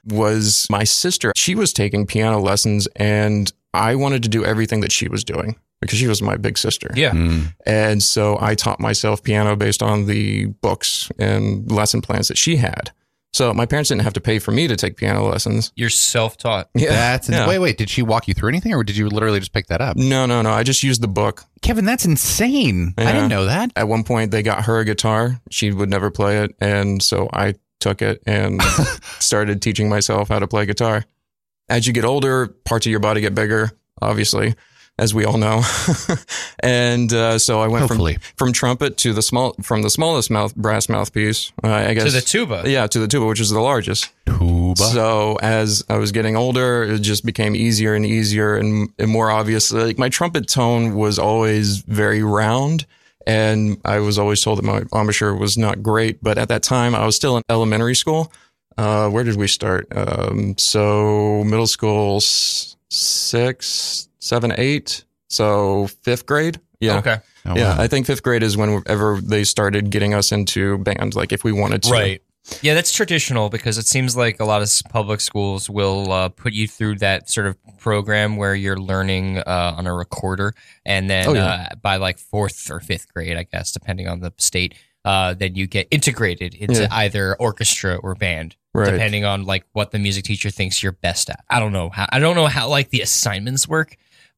was 0.06 0.68
my 0.70 0.84
sister. 0.84 1.34
She 1.36 1.56
was 1.56 1.74
taking 1.74 2.06
piano 2.06 2.40
lessons 2.40 2.88
and 2.96 3.52
I 3.74 3.96
wanted 3.96 4.24
to 4.24 4.30
do 4.30 4.46
everything 4.46 4.82
that 4.82 4.92
she 4.92 5.08
was 5.08 5.24
doing 5.24 5.56
because 5.82 5.98
she 5.98 6.08
was 6.08 6.22
my 6.22 6.38
big 6.38 6.58
sister. 6.58 6.90
Yeah. 6.96 7.12
Mm. 7.12 7.54
And 7.66 8.04
so 8.04 8.38
I 8.40 8.56
taught 8.56 8.80
myself 8.80 9.24
piano 9.24 9.56
based 9.56 9.84
on 9.84 10.06
the 10.06 10.46
books 10.46 11.12
and 11.20 11.72
lesson 11.72 12.02
plans 12.02 12.28
that 12.28 12.38
she 12.38 12.58
had. 12.58 12.92
So 13.34 13.54
my 13.54 13.66
parents 13.66 13.90
didn't 13.90 14.02
have 14.02 14.14
to 14.14 14.22
pay 14.22 14.40
for 14.40 14.52
me 14.52 14.68
to 14.68 14.76
take 14.76 14.98
piano 14.98 15.28
lessons. 15.28 15.72
You're 15.76 15.90
self-taught. 15.90 16.70
Yeah. 16.76 16.90
That's 16.92 17.30
yeah. 17.30 17.48
wait, 17.48 17.60
wait. 17.60 17.78
Did 17.78 17.90
she 17.90 18.02
walk 18.02 18.28
you 18.28 18.34
through 18.34 18.50
anything, 18.50 18.74
or 18.74 18.84
did 18.84 18.98
you 18.98 19.10
literally 19.10 19.40
just 19.40 19.52
pick 19.54 19.68
that 19.68 19.82
up? 19.82 19.98
No, 19.98 20.26
no, 20.26 20.42
no. 20.42 20.52
I 20.52 20.64
just 20.64 20.84
used 20.84 21.02
the 21.02 21.08
book. 21.08 21.44
Kevin, 21.62 21.86
that's 21.86 22.06
insane. 22.06 22.94
I 22.98 23.12
didn't 23.12 23.30
know 23.30 23.46
that. 23.46 23.72
At 23.76 23.88
one 23.88 24.04
point, 24.04 24.32
they 24.32 24.44
got 24.44 24.66
her 24.66 24.80
a 24.80 24.86
guitar. 24.86 25.42
She 25.50 25.72
would 25.72 25.90
never 25.90 26.12
play 26.12 26.40
it. 26.44 26.56
And 26.62 27.02
so 27.02 27.30
I 27.34 27.56
took 27.80 28.02
it 28.02 28.22
and 28.26 28.62
started 29.20 29.62
teaching 29.62 29.90
myself 29.90 30.30
how 30.30 30.40
to 30.40 30.48
play 30.48 30.66
guitar. 30.66 31.06
As 31.70 31.86
you 31.86 31.94
get 31.94 32.06
older, 32.06 32.48
parts 32.48 32.86
of 32.86 32.92
your 32.92 33.00
body 33.00 33.22
get 33.22 33.36
bigger, 33.36 33.72
obviously, 34.02 34.56
as 35.00 35.14
we 35.14 35.26
all 35.26 35.38
know. 35.38 35.62
and 36.60 37.12
uh, 37.14 37.38
so 37.40 37.62
I 37.62 37.68
went 37.68 37.84
Hopefully. 37.88 38.14
from, 38.36 38.48
from 38.48 38.54
trumpet 38.54 38.98
to 38.98 39.14
the 39.14 39.22
small, 39.22 39.54
from 39.62 39.82
the 39.82 39.90
smallest 39.90 40.30
mouth, 40.32 40.56
brass 40.56 40.90
mouthpiece, 40.90 41.52
uh, 41.64 41.68
I 41.68 41.94
guess. 41.94 42.06
To 42.06 42.12
the 42.12 42.22
tuba. 42.22 42.64
yeah, 42.66 42.88
to 42.88 43.00
the 43.00 43.08
tuba, 43.08 43.26
which 43.26 43.40
is 43.40 43.50
the 43.50 43.60
largest. 43.62 44.12
Tuba. 44.26 44.76
So 44.76 45.38
as 45.42 45.84
I 45.90 45.98
was 45.98 46.12
getting 46.12 46.36
older, 46.36 46.84
it 46.84 47.00
just 47.00 47.26
became 47.26 47.56
easier 47.56 47.94
and 47.94 48.06
easier 48.06 48.56
and, 48.56 48.90
and 49.00 49.10
more 49.12 49.30
obvious. 49.32 49.72
Like 49.72 49.98
my 49.98 50.10
trumpet 50.10 50.48
tone 50.48 50.96
was 50.96 51.18
always 51.20 51.78
very 51.80 52.24
round. 52.24 52.86
And 53.26 53.82
I 53.84 54.00
was 54.00 54.18
always 54.18 54.42
told 54.42 54.58
that 54.58 54.64
my 54.64 54.84
embouchure 54.98 55.36
was 55.36 55.58
not 55.58 55.84
great. 55.84 56.24
But 56.24 56.38
at 56.38 56.48
that 56.48 56.64
time, 56.64 56.96
I 56.96 57.06
was 57.06 57.16
still 57.18 57.36
in 57.36 57.44
elementary 57.50 57.94
school. 57.96 58.32
Uh, 58.78 59.10
where 59.10 59.26
did 59.26 59.36
we 59.36 59.48
start? 59.50 59.86
Um, 59.94 60.58
so 60.58 61.44
middle 61.44 61.68
school, 61.68 62.18
s- 62.18 62.78
six, 62.90 64.07
seven, 64.20 64.54
eight. 64.58 65.04
So 65.30 65.88
fifth 66.04 66.26
grade. 66.26 66.60
Yeah. 66.80 66.98
Okay. 67.00 67.18
Oh, 67.46 67.56
yeah. 67.56 67.76
wow. 67.76 67.84
I 67.84 67.88
think 67.88 68.06
fifth 68.06 68.24
grade 68.24 68.44
is 68.44 68.56
whenever 68.58 69.20
they 69.22 69.44
started 69.44 69.90
getting 69.90 70.14
us 70.14 70.32
into 70.32 70.78
bands, 70.80 71.16
like 71.16 71.32
if 71.32 71.44
we 71.44 71.52
wanted 71.52 71.84
to. 71.84 71.92
Right. 71.92 72.22
Yeah, 72.62 72.76
that's 72.76 72.94
traditional 72.94 73.50
because 73.50 73.78
it 73.78 73.88
seems 73.88 74.16
like 74.16 74.40
a 74.40 74.46
lot 74.46 74.62
of 74.62 74.72
public 74.90 75.20
schools 75.20 75.70
will 75.70 76.12
uh, 76.14 76.30
put 76.30 76.54
you 76.54 76.66
through 76.66 76.96
that 77.00 77.30
sort 77.30 77.46
of 77.48 77.58
program 77.78 78.38
where 78.38 78.56
you're 78.56 78.78
learning 78.78 79.40
uh, 79.40 79.74
on 79.78 79.86
a 79.86 79.94
recorder, 79.94 80.54
and 80.86 81.10
then 81.10 81.28
Oh, 81.28 81.34
yeah. 81.34 81.68
uh, 81.72 81.76
by 81.76 81.98
like 81.98 82.20
fourth 82.20 82.72
or 82.72 82.80
fifth 82.80 83.14
grade, 83.14 83.36
I 83.36 83.44
guess, 83.44 83.74
depending 83.74 84.08
on 84.08 84.22
the 84.22 84.32
state, 84.38 84.76
uh, 85.04 85.34
then 85.34 85.56
you 85.56 85.68
get 85.68 85.88
integrated 85.92 86.54
into 86.56 86.84
Yeah. 86.84 86.88
either 86.92 87.36
orchestra 87.38 87.96
or 87.98 88.16
band, 88.16 88.56
Right. 88.74 88.92
depending 88.92 89.26
on 89.26 89.44
like 89.44 89.66
what 89.74 89.92
the 89.92 90.00
music 90.00 90.24
teacher 90.24 90.50
thinks 90.50 90.82
you're 90.82 90.94
best 90.94 91.30
at. 91.30 91.44
I 91.50 91.60
don't 91.60 91.74
know 91.74 91.90
how. 91.90 92.06
I 92.10 92.20
don't 92.20 92.36
know 92.38 92.48
how 92.48 92.70
like 92.70 92.92
the 92.92 93.02
assignments 93.02 93.68
work. 93.68 93.98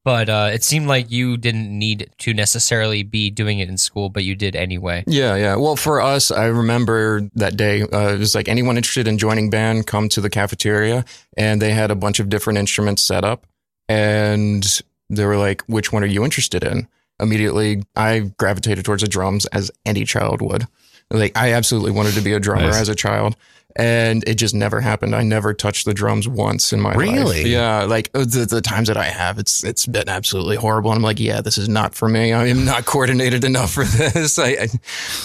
But 0.09 0.27
uh, 0.27 0.49
it 0.51 0.63
seemed 0.63 0.87
like 0.87 1.11
you 1.11 1.37
didn't 1.37 1.69
need 1.69 2.09
to 2.17 2.33
necessarily 2.33 3.03
be 3.03 3.29
doing 3.29 3.59
it 3.59 3.69
in 3.69 3.77
school, 3.77 4.09
but 4.09 4.23
you 4.23 4.33
did 4.33 4.55
anyway. 4.55 5.03
Yeah, 5.05 5.35
yeah. 5.35 5.55
Well, 5.55 5.75
for 5.75 6.01
us, 6.01 6.31
I 6.31 6.45
remember 6.45 7.29
that 7.35 7.55
day. 7.55 7.83
Uh, 7.83 8.13
it 8.15 8.17
was 8.17 8.33
like 8.33 8.47
anyone 8.47 8.75
interested 8.75 9.07
in 9.07 9.19
joining 9.19 9.51
band, 9.51 9.85
come 9.85 10.09
to 10.09 10.19
the 10.19 10.29
cafeteria, 10.31 11.05
and 11.37 11.61
they 11.61 11.73
had 11.73 11.91
a 11.91 11.95
bunch 11.95 12.19
of 12.19 12.27
different 12.27 12.57
instruments 12.57 13.03
set 13.03 13.23
up, 13.23 13.45
and 13.87 14.81
they 15.11 15.25
were 15.27 15.37
like, 15.37 15.61
"Which 15.67 15.93
one 15.93 16.01
are 16.01 16.07
you 16.07 16.23
interested 16.23 16.63
in?" 16.63 16.87
Immediately, 17.19 17.83
I 17.95 18.31
gravitated 18.39 18.85
towards 18.85 19.03
the 19.03 19.07
drums, 19.07 19.45
as 19.53 19.69
any 19.85 20.05
child 20.05 20.41
would. 20.41 20.65
Like, 21.11 21.37
I 21.37 21.53
absolutely 21.53 21.91
wanted 21.91 22.15
to 22.15 22.21
be 22.21 22.33
a 22.33 22.39
drummer 22.39 22.71
Nice. 22.71 22.81
as 22.81 22.89
a 22.89 22.95
child. 22.95 23.35
And 23.75 24.27
it 24.27 24.35
just 24.35 24.55
never 24.55 24.81
happened. 24.81 25.15
I 25.15 25.21
never 25.21 25.53
touched 25.53 25.85
the 25.85 25.93
drums 25.93 26.27
once 26.27 26.73
in 26.73 26.81
my 26.81 26.89
life. 26.89 26.97
Really? 26.97 27.51
Yeah. 27.51 27.83
Like 27.83 28.09
uh, 28.15 28.19
the, 28.19 28.47
the 28.49 28.61
times 28.61 28.87
that 28.87 28.97
I 28.97 29.05
have, 29.05 29.37
it's 29.37 29.63
it's 29.63 29.85
been 29.85 30.09
absolutely 30.09 30.55
horrible. 30.55 30.91
And 30.91 30.97
I'm 30.97 31.03
like, 31.03 31.19
yeah, 31.19 31.41
this 31.41 31.57
is 31.57 31.69
not 31.69 31.93
for 31.93 32.09
me. 32.09 32.33
I 32.33 32.47
am 32.47 32.65
not 32.65 32.85
coordinated 32.85 33.43
enough 33.43 33.71
for 33.71 33.83
this. 33.83 34.39
I, 34.39 34.47
I, 34.47 34.67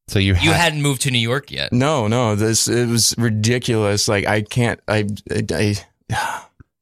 So 0.08 0.20
you 0.20 0.34
you 0.34 0.52
had, 0.52 0.62
hadn't 0.62 0.84
moved 0.84 1.02
to 1.02 1.12
New 1.12 1.18
York 1.18 1.50
yet. 1.50 1.74
No, 1.74 2.08
no, 2.08 2.36
this 2.36 2.68
it 2.68 2.88
was 2.88 3.16
ridiculous. 3.18 4.08
Like 4.08 4.28
I 4.28 4.44
can't 4.44 4.80
I 4.88 5.08
I, 5.32 5.44
I 5.52 5.76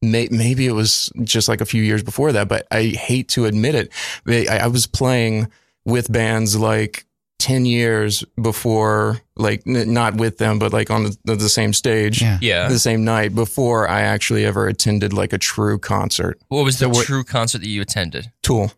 may, 0.01 0.27
maybe 0.29 0.67
it 0.67 0.73
was 0.73 1.09
just 1.23 1.47
like 1.47 1.62
a 1.62 1.65
few 1.65 1.81
years 1.81 2.03
before 2.03 2.33
that, 2.33 2.49
but 2.49 2.67
I 2.69 2.88
hate 2.88 3.29
to 3.29 3.45
admit 3.45 3.75
it. 3.75 3.93
I, 4.27 4.63
I 4.63 4.67
was 4.67 4.88
playing 4.88 5.49
with 5.86 6.12
bands 6.12 6.57
like 6.57 7.05
10 7.43 7.65
years 7.65 8.23
before 8.41 9.19
like 9.36 9.62
n- 9.67 9.91
not 9.93 10.15
with 10.15 10.38
them 10.38 10.60
but 10.60 10.71
like 10.71 10.89
on 10.89 11.03
the, 11.25 11.36
the 11.36 11.49
same 11.49 11.73
stage 11.73 12.21
Yeah. 12.21 12.38
Yeah. 12.41 12.69
the 12.69 12.79
same 12.79 13.03
night 13.03 13.36
before 13.36 13.88
I 13.89 14.01
actually 14.01 14.45
ever 14.45 14.67
attended 14.67 15.12
like 15.12 15.34
a 15.34 15.38
true 15.38 15.77
concert. 15.77 16.39
What 16.47 16.63
was 16.63 16.79
the 16.79 16.93
So 16.93 17.03
true 17.03 17.23
concert 17.23 17.60
that 17.62 17.67
you 17.67 17.82
attended? 17.82 18.32
Tool. 18.41 18.71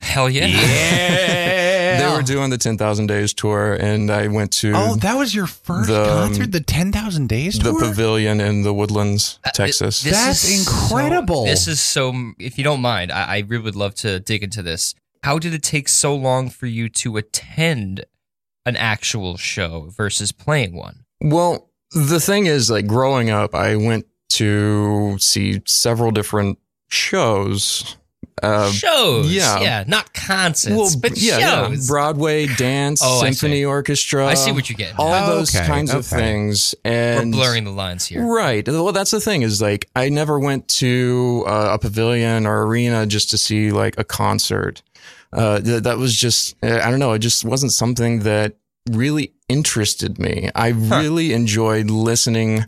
Hell 0.00 0.28
yeah. 0.28 0.46
Yeah. 0.46 1.56
They 2.00 2.16
were 2.16 2.22
doing 2.22 2.50
the 2.50 2.56
10,000 2.58 3.06
days 3.08 3.34
tour 3.34 3.74
and 3.74 4.10
I 4.10 4.28
went 4.28 4.52
to 4.62 4.72
Oh, 4.74 4.94
that 4.96 5.14
was 5.18 5.34
your 5.34 5.46
first 5.46 5.88
The, 5.88 6.00
um, 6.02 6.08
concert, 6.28 6.52
the 6.52 6.60
Ten 6.60 6.92
Thousand 6.92 7.28
Days 7.28 7.58
tour? 7.58 7.72
the 7.72 7.78
pavilion 7.86 8.40
in 8.40 8.62
the 8.62 8.72
Woodlands, 8.72 9.38
Uh, 9.44 9.50
Texas. 9.52 10.02
this 10.02 10.12
That's 10.12 10.44
is 10.44 10.64
so- 10.66 10.72
incredible. 10.72 11.44
this 11.44 11.66
is 11.68 11.80
so. 11.80 12.14
If 12.38 12.56
you 12.58 12.64
don't 12.64 12.80
mind, 12.80 13.10
I, 13.12 13.22
I 13.36 13.38
really 13.46 13.64
would 13.64 13.76
love 13.76 13.94
to 13.96 14.18
dig 14.20 14.42
into 14.42 14.62
this. 14.62 14.94
How 15.22 15.38
did 15.38 15.52
it 15.54 15.62
take 15.62 15.88
so 15.88 16.14
long 16.14 16.48
for 16.48 16.66
you 16.66 16.88
to 16.90 17.16
attend 17.16 18.04
an 18.64 18.76
actual 18.76 19.36
show 19.36 19.90
versus 19.96 20.32
playing 20.32 20.74
one? 20.74 21.04
Well, 21.20 21.70
the 21.92 22.20
thing 22.20 22.46
is, 22.46 22.70
like 22.70 22.86
growing 22.86 23.30
up, 23.30 23.54
I 23.54 23.76
went 23.76 24.06
to 24.30 25.16
see 25.18 25.60
several 25.66 26.10
different 26.12 26.58
shows 26.88 27.96
Uh, 28.42 28.70
shows. 28.72 29.30
yeah. 29.30 29.60
yeah, 29.60 29.84
not 29.86 30.14
concerts, 30.14 30.96
but 30.96 31.18
yeah, 31.18 31.38
shows. 31.66 31.86
Broadway 31.86 32.46
dance, 32.56 33.02
Oh, 33.04 33.20
symphony 33.22 33.56
see. 33.56 33.64
orchestra. 33.66 34.26
I 34.26 34.32
see 34.34 34.52
what 34.52 34.70
you 34.70 34.76
get. 34.76 34.98
All 34.98 35.12
at. 35.12 35.26
those 35.26 35.54
Okay, 35.54 35.66
kinds 35.66 35.92
of 35.92 36.10
okay. 36.10 36.22
things, 36.22 36.74
We're 36.84 37.26
blurring 37.26 37.64
the 37.64 37.70
lines 37.72 38.06
here. 38.06 38.24
Right. 38.24 38.66
Well, 38.66 38.92
that's 38.92 39.10
the 39.10 39.20
thing 39.20 39.42
is 39.42 39.60
like 39.60 39.90
I 39.94 40.08
never 40.08 40.38
went 40.38 40.68
to 40.78 41.44
uh, 41.46 41.70
a 41.74 41.78
pavilion 41.78 42.46
or 42.46 42.64
arena 42.66 43.04
just 43.04 43.30
to 43.32 43.38
see 43.38 43.72
like 43.72 43.98
a 43.98 44.04
concert. 44.04 44.82
Uh, 45.32 45.60
th- 45.60 45.82
that 45.84 45.98
was 45.98 46.14
just 46.16 46.56
uh, 46.62 46.80
I 46.82 46.90
don't 46.90 46.98
know. 46.98 47.12
It 47.12 47.20
just 47.20 47.44
wasn't 47.44 47.72
something 47.72 48.20
that 48.20 48.56
really 48.90 49.32
interested 49.48 50.18
me. 50.18 50.50
I 50.54 50.68
really 50.68 51.32
enjoyed 51.32 51.90
listening 51.90 52.64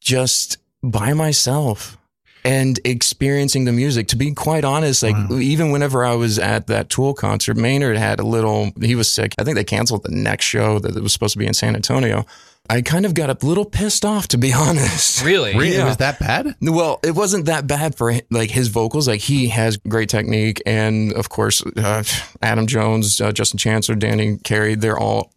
just 0.00 0.58
by 0.82 1.12
myself 1.12 1.96
and 2.44 2.78
experiencing 2.84 3.64
the 3.64 3.72
music. 3.72 4.08
To 4.08 4.16
be 4.16 4.32
quite 4.32 4.64
honest, 4.64 5.02
like 5.02 5.16
Wow. 5.16 5.38
even 5.38 5.70
whenever 5.70 6.04
I 6.04 6.14
was 6.14 6.38
at 6.38 6.66
that 6.68 6.88
Tool 6.90 7.14
concert, 7.14 7.56
Maynard 7.56 7.96
had 7.96 8.20
a 8.20 8.26
little. 8.26 8.70
He 8.80 8.94
was 8.94 9.10
sick. 9.10 9.34
I 9.38 9.44
think 9.44 9.56
they 9.56 9.64
canceled 9.64 10.02
the 10.04 10.12
next 10.14 10.44
show 10.44 10.78
that 10.78 10.94
was 11.02 11.12
supposed 11.12 11.32
to 11.32 11.38
be 11.38 11.46
in 11.46 11.54
San 11.54 11.74
Antonio. 11.74 12.24
I 12.68 12.82
kind 12.82 13.06
of 13.06 13.14
got 13.14 13.30
a 13.30 13.46
little 13.46 13.64
pissed 13.64 14.04
off, 14.04 14.28
to 14.28 14.38
be 14.38 14.52
honest. 14.54 15.24
Really? 15.24 15.54
Really? 15.54 15.76
It 15.76 15.84
was 15.84 15.98
that 15.98 16.18
bad? 16.18 16.54
Well, 16.60 17.00
it 17.04 17.12
wasn't 17.14 17.46
that 17.46 17.66
bad 17.66 17.96
for 17.96 18.12
like 18.30 18.50
his 18.50 18.68
vocals. 18.68 19.08
Like 19.08 19.20
he 19.20 19.48
has 19.48 19.76
great 19.76 20.08
technique, 20.08 20.62
and 20.66 21.12
of 21.12 21.28
course, 21.28 21.64
uh, 21.76 22.02
Adam 22.42 22.66
Jones, 22.66 23.20
uh, 23.20 23.32
Justin 23.32 23.58
Chancellor, 23.58 23.94
Danny 23.94 24.38
Carey, 24.38 24.74
they're 24.74 24.98
all 24.98 25.32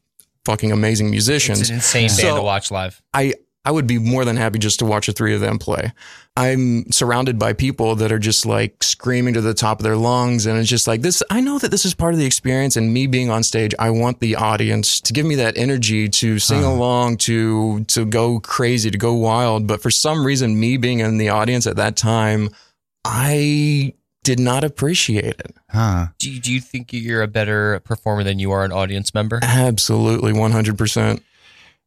fucking 0.46 0.72
amazing 0.72 1.10
musicians. 1.10 1.62
It's 1.62 1.70
an 1.70 1.76
insane 1.76 2.10
band 2.18 2.38
to 2.38 2.42
watch 2.42 2.72
live. 2.72 3.02
I 3.14 3.34
I 3.66 3.72
would 3.72 3.88
be 3.88 4.00
more 4.00 4.26
than 4.26 4.38
happy 4.38 4.58
just 4.60 4.80
to 4.80 4.86
watch 4.86 5.08
the 5.08 5.14
three 5.14 5.36
of 5.36 5.42
them 5.42 5.60
play. 5.60 5.94
I'm 6.40 6.90
surrounded 6.90 7.38
by 7.38 7.52
people 7.52 7.96
that 7.96 8.14
are 8.14 8.20
just 8.20 8.46
like 8.46 8.82
screaming 8.82 9.34
to 9.34 9.42
the 9.42 9.54
top 9.54 9.80
of 9.80 9.84
their 9.84 9.98
lungs, 9.98 10.46
and 10.46 10.58
it's 10.58 10.70
just 10.70 10.88
like 10.88 11.02
this. 11.02 11.22
I 11.30 11.42
know 11.42 11.60
that 11.60 11.70
this 11.70 11.84
is 11.84 11.94
part 11.94 12.14
of 12.14 12.20
the 12.20 12.26
experience, 12.26 12.78
and 12.78 12.94
me 12.94 13.08
being 13.08 13.30
on 13.30 13.44
stage, 13.44 13.76
I 13.78 13.90
want 13.90 14.22
the 14.22 14.38
audience 14.38 15.02
to 15.02 15.12
give 15.12 15.26
me 15.26 15.36
that 15.36 15.58
energy 15.58 16.08
to 16.08 16.40
sing 16.40 16.64
uh-huh. 16.64 16.72
along, 16.72 17.18
to 17.18 17.84
to 17.84 18.06
go 18.06 18.40
crazy, 18.40 18.90
to 18.90 18.98
go 18.98 19.14
wild. 19.14 19.68
But 19.68 19.82
for 19.82 19.92
some 19.92 20.26
reason, 20.26 20.58
me 20.58 20.78
being 20.78 21.02
in 21.02 21.18
the 21.18 21.28
audience 21.28 21.68
at 21.68 21.76
that 21.76 21.98
time, 21.98 22.52
I 23.04 23.94
did 24.24 24.40
not 24.40 24.64
appreciate 24.64 25.26
it. 25.26 25.56
Huh. 25.70 26.08
Do 26.20 26.32
you, 26.32 26.40
do 26.40 26.54
you 26.54 26.62
think 26.62 26.94
you're 26.94 27.22
a 27.22 27.28
better 27.28 27.82
performer 27.82 28.24
than 28.24 28.40
you 28.40 28.52
are 28.52 28.64
an 28.64 28.72
audience 28.72 29.14
member? 29.14 29.40
Absolutely, 29.44 30.32
one 30.32 30.52
hundred 30.52 30.78
percent. 30.78 31.22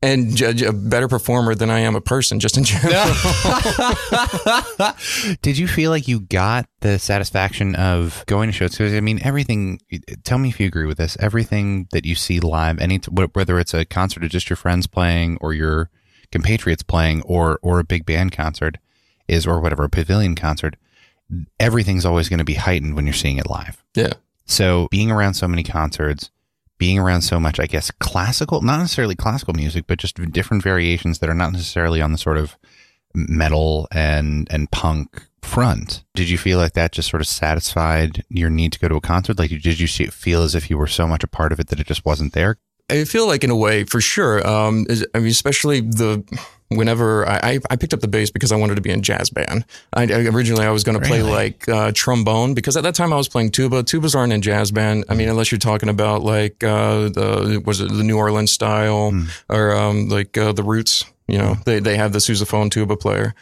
And 0.03 0.35
judge 0.35 0.63
a 0.63 0.73
better 0.73 1.07
performer 1.07 1.55
than 1.55 1.71
I 1.71 1.79
am 1.81 1.95
a 1.95 2.01
person, 2.01 2.41
just 2.41 2.59
in 2.59 2.65
general. 2.65 2.93
Did 5.43 5.59
you 5.59 5.69
feel 5.69 5.93
like 5.93 6.09
you 6.09 6.21
got 6.21 6.67
the 6.81 6.99
satisfaction 6.99 7.77
of 7.77 8.25
going 8.27 8.49
to 8.49 8.53
shows? 8.53 8.73
Because 8.73 8.95
I 8.95 9.01
mean, 9.01 9.21
everything. 9.23 9.79
Tell 10.25 10.39
me 10.39 10.49
if 10.49 10.59
you 10.59 10.67
agree 10.67 10.87
with 10.87 10.99
this. 10.99 11.17
Everything 11.21 11.87
that 11.93 12.05
you 12.05 12.17
see 12.17 12.41
live, 12.41 12.81
any 12.81 12.97
whether 13.09 13.61
it's 13.61 13.75
a 13.75 13.85
concert 13.85 14.25
or 14.25 14.29
just 14.29 14.51
your 14.51 14.57
friends 14.57 14.89
playing, 14.89 15.39
or 15.41 15.55
your 15.55 15.89
compatriots 16.33 16.83
playing, 16.83 17.23
or 17.23 17.61
or 17.63 17.79
a 17.79 17.85
big 17.85 18.05
band 18.05 18.33
concert, 18.33 18.79
is 19.29 19.47
or 19.47 19.61
whatever 19.61 19.85
a 19.85 19.89
pavilion 19.89 20.35
concert. 20.35 20.75
Everything's 21.61 22.05
always 22.05 22.29
going 22.29 22.39
to 22.39 22.45
be 22.45 22.55
heightened 22.55 22.97
when 22.97 23.07
you're 23.07 23.15
seeing 23.15 23.39
it 23.39 23.49
live. 23.49 23.85
yeah. 23.95 24.15
So 24.45 24.89
being 24.91 25.13
around 25.13 25.35
so 25.35 25.47
many 25.47 25.63
concerts, 25.63 26.33
being 26.83 26.99
around 26.99 27.21
so 27.21 27.39
much, 27.39 27.61
I 27.61 27.67
guess, 27.67 27.93
classical, 27.93 28.61
not 28.61 28.81
necessarily 28.81 29.15
classical 29.15 29.55
music, 29.55 29.85
but 29.87 30.01
just 30.01 30.17
different 30.33 30.65
variations 30.65 31.21
that 31.21 31.31
are 31.31 31.35
not 31.35 31.53
necessarily 31.53 32.03
on 32.03 32.11
the 32.11 32.19
sort 32.19 32.39
of 32.39 32.57
metal 33.15 33.87
and 33.93 34.49
and 34.51 34.69
punk 34.73 35.29
front. 35.43 36.03
Did 36.17 36.29
you 36.29 36.37
feel 36.37 36.59
like 36.59 36.73
that 36.73 36.91
just 36.91 37.09
sort 37.09 37.21
of 37.21 37.29
satisfied 37.29 38.25
your 38.29 38.51
need 38.51 38.73
to 38.73 38.81
go 38.81 38.89
to 38.89 38.97
a 38.97 39.01
concert? 39.01 39.39
Like, 39.39 39.51
did 39.51 39.79
you 39.79 39.87
feel 39.87 40.43
as 40.43 40.57
if 40.57 40.71
you 40.71 40.77
were 40.77 40.89
so 40.89 41.07
much 41.07 41.23
a 41.23 41.29
part 41.29 41.53
of 41.53 41.61
it 41.61 41.69
that 41.69 41.79
it 41.79 41.87
just 41.87 42.05
wasn't 42.05 42.33
there? 42.33 42.59
I 42.91 43.05
feel 43.05 43.29
like 43.29 43.45
in 43.45 43.51
a 43.51 43.57
way, 43.57 43.85
for 43.85 44.01
sure. 44.01 44.45
Um, 44.45 44.85
I 45.15 45.19
mean, 45.21 45.29
especially 45.29 45.83
the 45.83 46.25
whenever 46.77 47.29
I, 47.29 47.41
I 47.43 47.59
I 47.71 47.77
picked 47.77 47.95
up 47.95 48.01
the 48.01 48.09
bass 48.09 48.31
because 48.31 48.53
I 48.53 48.57
wanted 48.57 48.77
to 48.77 48.81
be 48.81 48.91
in 48.91 49.03
jazz 49.03 49.31
band. 49.31 49.65
I, 49.93 50.05
originally 50.05 50.65
I 50.65 50.71
was 50.71 50.85
going 50.85 51.01
to 51.01 51.07
play 51.07 51.23
like 51.23 51.69
uh, 51.69 51.93
trombone 51.95 52.55
because 52.55 52.77
at 52.77 52.83
that 52.85 52.95
time 52.95 53.13
I 53.13 53.17
was 53.17 53.29
playing 53.29 53.51
tuba. 53.51 53.83
Tubas 53.83 54.15
aren't 54.15 54.33
in 54.33 54.43
jazz 54.43 54.71
band. 54.71 55.05
I 55.09 55.15
mean, 55.15 55.29
unless 55.29 55.51
you're 55.51 55.59
talking 55.59 55.89
about 55.89 56.23
like 56.23 56.63
uh, 56.65 57.09
the 57.09 57.63
was 57.65 57.81
it 57.81 57.89
the 57.93 58.05
New 58.05 58.17
Orleans 58.19 58.53
style 58.53 59.13
or 59.49 59.77
um, 59.77 60.09
like 60.09 60.37
uh, 60.37 60.53
the 60.53 60.63
Roots. 60.63 61.05
You 61.33 61.39
know, 61.39 61.57
they 61.65 61.81
they 61.81 61.97
have 61.97 62.13
the 62.13 62.19
sousaphone 62.19 62.71
tuba 62.71 62.97
player. 62.97 63.35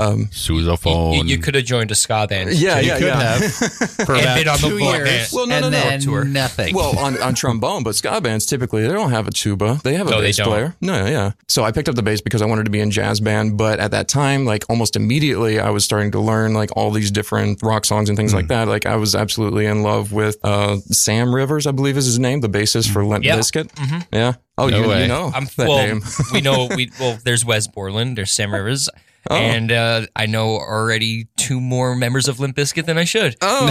Um, 0.00 0.26
Sousaphone. 0.26 1.28
you 1.28 1.38
could 1.38 1.54
have 1.54 1.64
joined 1.64 1.90
a 1.92 1.94
ska 1.94 2.26
band. 2.28 2.52
yeah, 2.52 2.80
You 2.80 2.88
yeah, 2.88 2.98
could 2.98 3.06
yeah. 3.06 3.38
have 3.38 3.52
for 4.06 4.14
And 4.14 4.20
about 4.22 4.36
been 4.36 4.48
on 4.48 4.58
two 4.58 4.78
board. 4.80 5.06
years, 5.06 5.32
Well, 5.32 5.46
no, 5.46 5.54
and 5.54 5.62
no, 5.62 5.70
no. 5.70 5.80
then 5.80 6.00
Tour. 6.00 6.24
nothing. 6.24 6.74
Well, 6.74 6.98
on, 6.98 7.20
on 7.22 7.34
trombone, 7.34 7.84
but 7.84 7.94
ska 7.94 8.20
bands 8.20 8.46
typically 8.46 8.82
they 8.82 8.92
don't 8.92 9.10
have 9.10 9.28
a 9.28 9.30
tuba. 9.30 9.80
They 9.84 9.94
have 9.94 10.08
a 10.08 10.10
No, 10.10 10.20
bass 10.20 10.40
player. 10.40 10.74
No, 10.80 11.06
yeah. 11.06 11.32
So 11.48 11.62
I 11.62 11.70
picked 11.72 11.88
up 11.88 11.94
the 11.94 12.02
bass 12.02 12.20
because 12.20 12.42
I 12.42 12.46
wanted 12.46 12.64
to 12.64 12.70
be 12.70 12.80
in 12.80 12.90
jazz 12.90 13.20
band. 13.20 13.56
But 13.56 13.78
at 13.78 13.92
that 13.92 14.08
time, 14.08 14.44
like 14.44 14.64
almost 14.68 14.96
immediately, 14.96 15.60
I 15.60 15.70
was 15.70 15.84
starting 15.84 16.10
to 16.12 16.20
learn 16.20 16.52
like 16.52 16.70
all 16.76 16.90
these 16.90 17.10
different 17.12 17.62
rock 17.62 17.84
songs 17.84 18.08
and 18.08 18.16
things 18.16 18.32
Hmm. 18.32 18.38
like 18.38 18.48
that. 18.48 18.66
Like 18.68 18.86
I 18.86 18.96
was 18.96 19.14
absolutely 19.14 19.66
in 19.66 19.82
love 19.84 20.10
with 20.12 20.36
uh, 20.42 20.78
Sam 20.90 21.34
Rivers, 21.34 21.66
I 21.66 21.70
believe 21.70 21.96
is 21.96 22.06
his 22.06 22.18
name, 22.18 22.40
the 22.40 22.48
bassist 22.48 22.90
for 22.92 23.04
Limp 23.04 23.24
Yeah. 23.24 23.36
Bizkit. 23.38 23.70
Yeah. 24.12 24.34
Oh, 24.58 24.68
No 24.68 24.82
you, 24.82 24.88
way. 24.88 25.02
you 25.02 25.08
know 25.08 25.30
I'm, 25.34 25.44
that 25.56 25.68
well, 25.68 25.86
name. 25.86 26.02
we 26.32 26.40
know 26.40 26.68
we 26.74 26.90
well. 27.00 27.18
There's 27.24 27.44
Wes 27.44 27.66
Borland. 27.66 28.16
There's 28.16 28.30
Sam 28.32 28.52
Rivers, 28.54 28.88
Oh. 29.28 29.34
and 29.34 29.72
uh, 29.72 30.06
I 30.14 30.26
know 30.26 30.50
already 30.50 31.26
two 31.36 31.60
more 31.60 31.96
members 31.96 32.28
of 32.28 32.38
Limp 32.38 32.56
Bizkit 32.56 32.86
than 32.86 32.96
I 32.96 33.02
should. 33.04 33.36
Oh, 33.42 33.62
all 33.62 33.66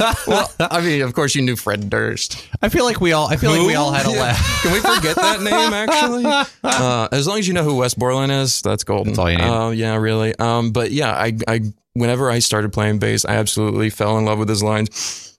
right. 0.00 0.16
well, 0.26 0.50
I 0.58 0.80
mean, 0.80 1.02
of 1.02 1.12
course, 1.14 1.34
you 1.34 1.42
knew 1.42 1.54
Fred 1.54 1.90
Durst. 1.90 2.48
I 2.62 2.70
feel 2.70 2.84
like 2.84 2.98
we 3.00 3.12
all. 3.12 3.28
I 3.28 3.36
feel 3.36 3.50
like 3.50 3.66
we 3.66 3.74
all 3.74 3.92
had 3.92 4.06
a 4.06 4.10
laugh. 4.10 4.62
Can 4.62 4.72
we 4.72 4.80
forget 4.80 5.16
that 5.16 5.42
name? 5.42 5.52
Actually, 5.74 6.24
uh, 6.64 7.08
as 7.12 7.26
long 7.28 7.38
as 7.38 7.46
you 7.46 7.52
know 7.54 7.62
who 7.62 7.76
Wes 7.76 7.92
Borland 7.94 8.32
is, 8.32 8.62
that's 8.62 8.82
golden. 8.84 9.08
That's 9.12 9.18
all 9.18 9.30
you 9.30 9.36
need. 9.38 9.44
Uh, 9.44 9.70
yeah, 9.70 9.96
really. 9.96 10.34
Um, 10.38 10.72
but 10.72 10.90
yeah, 10.92 11.12
I, 11.12 11.36
I, 11.46 11.60
whenever 11.92 12.30
I 12.30 12.38
started 12.38 12.72
playing 12.72 13.00
bass, 13.00 13.24
I 13.26 13.34
absolutely 13.34 13.90
fell 13.90 14.16
in 14.18 14.24
love 14.24 14.38
with 14.38 14.48
his 14.48 14.62
lines. 14.62 15.29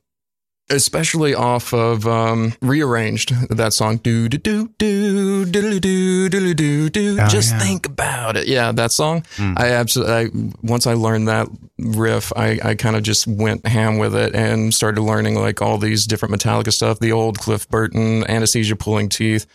Especially 0.72 1.34
off 1.36 1.74
of 1.74 2.08
um, 2.08 2.54
rearranged 2.62 3.34
that 3.50 3.74
song 3.74 3.98
do 3.98 4.30
do 4.30 4.38
do 4.38 4.68
do 4.78 5.46
do 5.46 5.80
do 5.80 6.30
do 6.30 6.54
do 6.54 6.90
do. 6.90 7.18
Oh, 7.20 7.28
Just 7.28 7.52
yeah. 7.52 7.60
think 7.60 7.86
about 7.86 8.38
it. 8.38 8.48
Yeah, 8.48 8.72
that 8.72 8.92
song. 8.92 9.22
Mm. 9.36 9.60
I 9.60 9.72
absolutely. 9.72 10.14
I, 10.14 10.30
once 10.64 10.88
I 10.88 10.94
learned 10.94 11.28
that 11.28 11.48
riff, 11.78 12.32
I, 12.36 12.60
I 12.64 12.76
kind 12.76 12.96
of 12.96 13.04
just 13.04 13.28
went 13.28 13.66
ham 13.68 13.98
with 13.98 14.16
it 14.16 14.34
and 14.36 14.74
started 14.74 15.02
learning 15.02 15.36
like 15.36 15.62
all 15.62 15.78
these 15.78 16.06
different 16.06 16.34
Metallica 16.34 16.72
stuff. 16.72 17.00
The 17.00 17.12
old 17.12 17.40
Cliff 17.40 17.68
Burton, 17.70 18.24
Anesthesia, 18.30 18.76
Pulling 18.76 19.10
Teeth. 19.10 19.46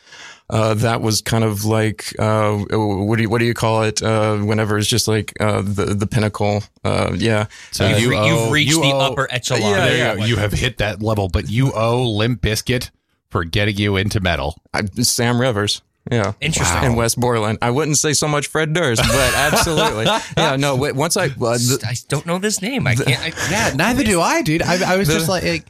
Uh, 0.49 0.75
that 0.75 1.01
was 1.03 1.21
kind 1.23 1.43
of 1.43 1.65
like 1.65 2.15
uh, 2.21 2.57
what 2.71 3.17
do 3.17 3.23
you 3.23 3.29
what 3.29 3.39
do 3.39 3.45
you 3.45 3.55
call 3.55 3.83
it? 3.83 4.01
Uh, 4.03 4.37
whenever 4.39 4.79
it's 4.79 4.87
just 4.87 5.09
like 5.09 5.33
uh, 5.41 5.61
the 5.61 5.87
the 5.87 6.07
pinnacle. 6.07 6.63
Uh, 6.85 7.13
yeah. 7.17 7.47
So 7.73 7.89
You've, 7.89 8.01
you 8.01 8.11
re- 8.11 8.17
owe- 8.19 8.51
reached 8.53 8.71
you 8.71 8.81
the 8.83 8.93
owe- 8.93 9.01
upper 9.13 9.27
echelon. 9.33 9.63
Yeah, 9.63 9.87
there 9.89 10.19
yeah. 10.19 10.25
you 10.25 10.37
have 10.37 10.53
hit 10.53 10.79
that 10.79 11.03
level, 11.03 11.29
but 11.29 11.51
you 11.51 11.73
owe 11.73 12.03
Limp 12.03 12.43
Bizkit 12.43 12.91
for 13.29 13.43
getting 13.45 13.77
you 13.77 13.97
into 13.97 14.21
metal. 14.21 14.61
I, 14.73 14.85
Sam 15.03 15.41
Rivers. 15.41 15.83
Yeah. 16.09 16.35
Interesting. 16.41 16.85
In 16.85 16.95
Wes 16.95 17.17
Borland. 17.17 17.59
I 17.61 17.71
wouldn't 17.73 17.97
say 17.99 18.13
so 18.13 18.29
much 18.29 18.47
Fred 18.47 18.73
Durst, 18.73 19.03
but 19.03 19.35
absolutely. 19.35 20.05
yeah, 20.37 20.55
no, 20.55 20.77
wait, 20.77 20.95
once 20.95 21.17
I, 21.17 21.25
uh, 21.25 21.29
the, 21.29 21.85
I 21.85 21.97
don't 22.09 22.25
know 22.25 22.39
this 22.39 22.63
name. 22.63 22.87
I 22.87 22.95
can't. 22.95 23.09
I, 23.21 23.33
Yeah, 23.51 23.73
neither 23.75 24.05
do 24.05 24.21
I, 24.21 24.43
dude. 24.43 24.63
I, 24.63 24.93
I 24.93 24.97
was 24.97 25.09
The- 25.09 25.15
just 25.15 25.29
like, 25.29 25.43
like, 25.43 25.65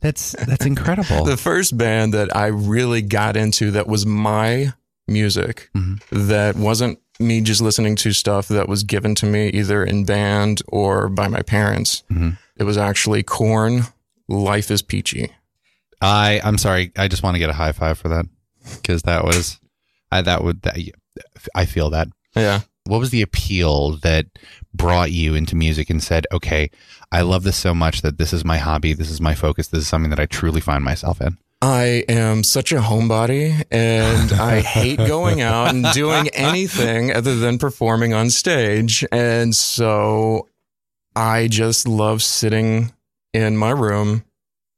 that's 0.00 0.32
that's 0.46 0.64
incredible. 0.66 1.24
the 1.26 1.36
first 1.36 1.76
band 1.76 2.14
that 2.14 2.34
I 2.36 2.46
really 2.46 3.02
got 3.02 3.36
into 3.36 3.70
that 3.72 3.86
was 3.86 4.06
my 4.06 4.72
music, 5.06 5.70
Mhm. 5.76 6.00
that 6.10 6.56
wasn't 6.56 6.98
me 7.20 7.40
just 7.40 7.60
listening 7.60 7.96
to 7.96 8.12
stuff 8.12 8.46
that 8.48 8.68
was 8.68 8.84
given 8.84 9.14
to 9.16 9.26
me 9.26 9.48
either 9.48 9.84
in 9.84 10.04
band 10.04 10.62
or 10.68 11.08
by 11.08 11.26
my 11.28 11.42
parents. 11.42 12.04
Mhm. 12.10 12.38
It 12.56 12.64
was 12.64 12.76
actually 12.78 13.22
Korn. 13.22 13.86
Life 14.28 14.70
is 14.70 14.82
Peachy. 14.82 15.32
I 16.00 16.40
I'm 16.44 16.58
sorry. 16.58 16.92
I 16.96 17.08
just 17.08 17.22
want 17.22 17.34
to 17.34 17.38
get 17.40 17.50
a 17.50 17.54
high 17.54 17.72
five 17.72 17.98
for 17.98 18.08
that 18.08 18.26
because 18.76 19.02
that 19.02 19.24
was 19.24 19.58
I 20.12 20.22
that 20.22 20.44
would 20.44 20.62
that, 20.62 20.76
I 21.54 21.64
feel 21.66 21.90
that. 21.90 22.08
Yeah. 22.36 22.60
What 22.88 23.00
was 23.00 23.10
the 23.10 23.22
appeal 23.22 23.92
that 23.98 24.26
brought 24.74 25.12
you 25.12 25.34
into 25.34 25.54
music 25.54 25.90
and 25.90 26.02
said, 26.02 26.26
"Okay, 26.32 26.70
I 27.12 27.20
love 27.20 27.42
this 27.42 27.56
so 27.56 27.74
much 27.74 28.02
that 28.02 28.18
this 28.18 28.32
is 28.32 28.44
my 28.44 28.58
hobby, 28.58 28.94
this 28.94 29.10
is 29.10 29.20
my 29.20 29.34
focus, 29.34 29.68
this 29.68 29.82
is 29.82 29.88
something 29.88 30.10
that 30.10 30.20
I 30.20 30.26
truly 30.26 30.60
find 30.60 30.82
myself 30.82 31.20
in." 31.20 31.36
I 31.60 32.04
am 32.08 32.44
such 32.44 32.70
a 32.70 32.76
homebody 32.78 33.64
and 33.70 34.32
I 34.32 34.60
hate 34.60 34.98
going 34.98 35.40
out 35.40 35.74
and 35.74 35.84
doing 35.92 36.28
anything 36.32 37.12
other 37.12 37.34
than 37.34 37.58
performing 37.58 38.14
on 38.14 38.30
stage. 38.30 39.04
And 39.10 39.56
so 39.56 40.48
I 41.16 41.48
just 41.48 41.88
love 41.88 42.22
sitting 42.22 42.92
in 43.34 43.56
my 43.56 43.70
room 43.70 44.24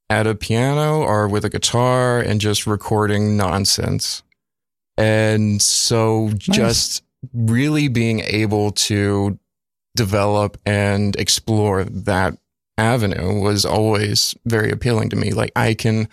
at 0.09 0.27
a 0.27 0.35
piano 0.35 1.03
or 1.03 1.29
with 1.29 1.44
a 1.44 1.51
guitar 1.51 2.18
and 2.18 2.40
just 2.40 2.66
recording 2.66 3.37
nonsense. 3.37 4.23
And 4.96 5.61
so 5.61 6.31
just 6.37 7.03
really 7.33 7.89
being 7.89 8.21
able 8.21 8.73
to 8.73 9.39
develop 9.97 10.59
and 10.65 11.17
explore 11.17 11.85
that 11.85 12.37
avenue 12.79 13.41
was 13.41 13.65
always 13.65 14.35
very 14.47 14.71
appealing 14.71 15.11
to 15.11 15.17
me. 15.17 15.33
Like 15.33 15.53
I 15.55 15.75
can 15.75 16.09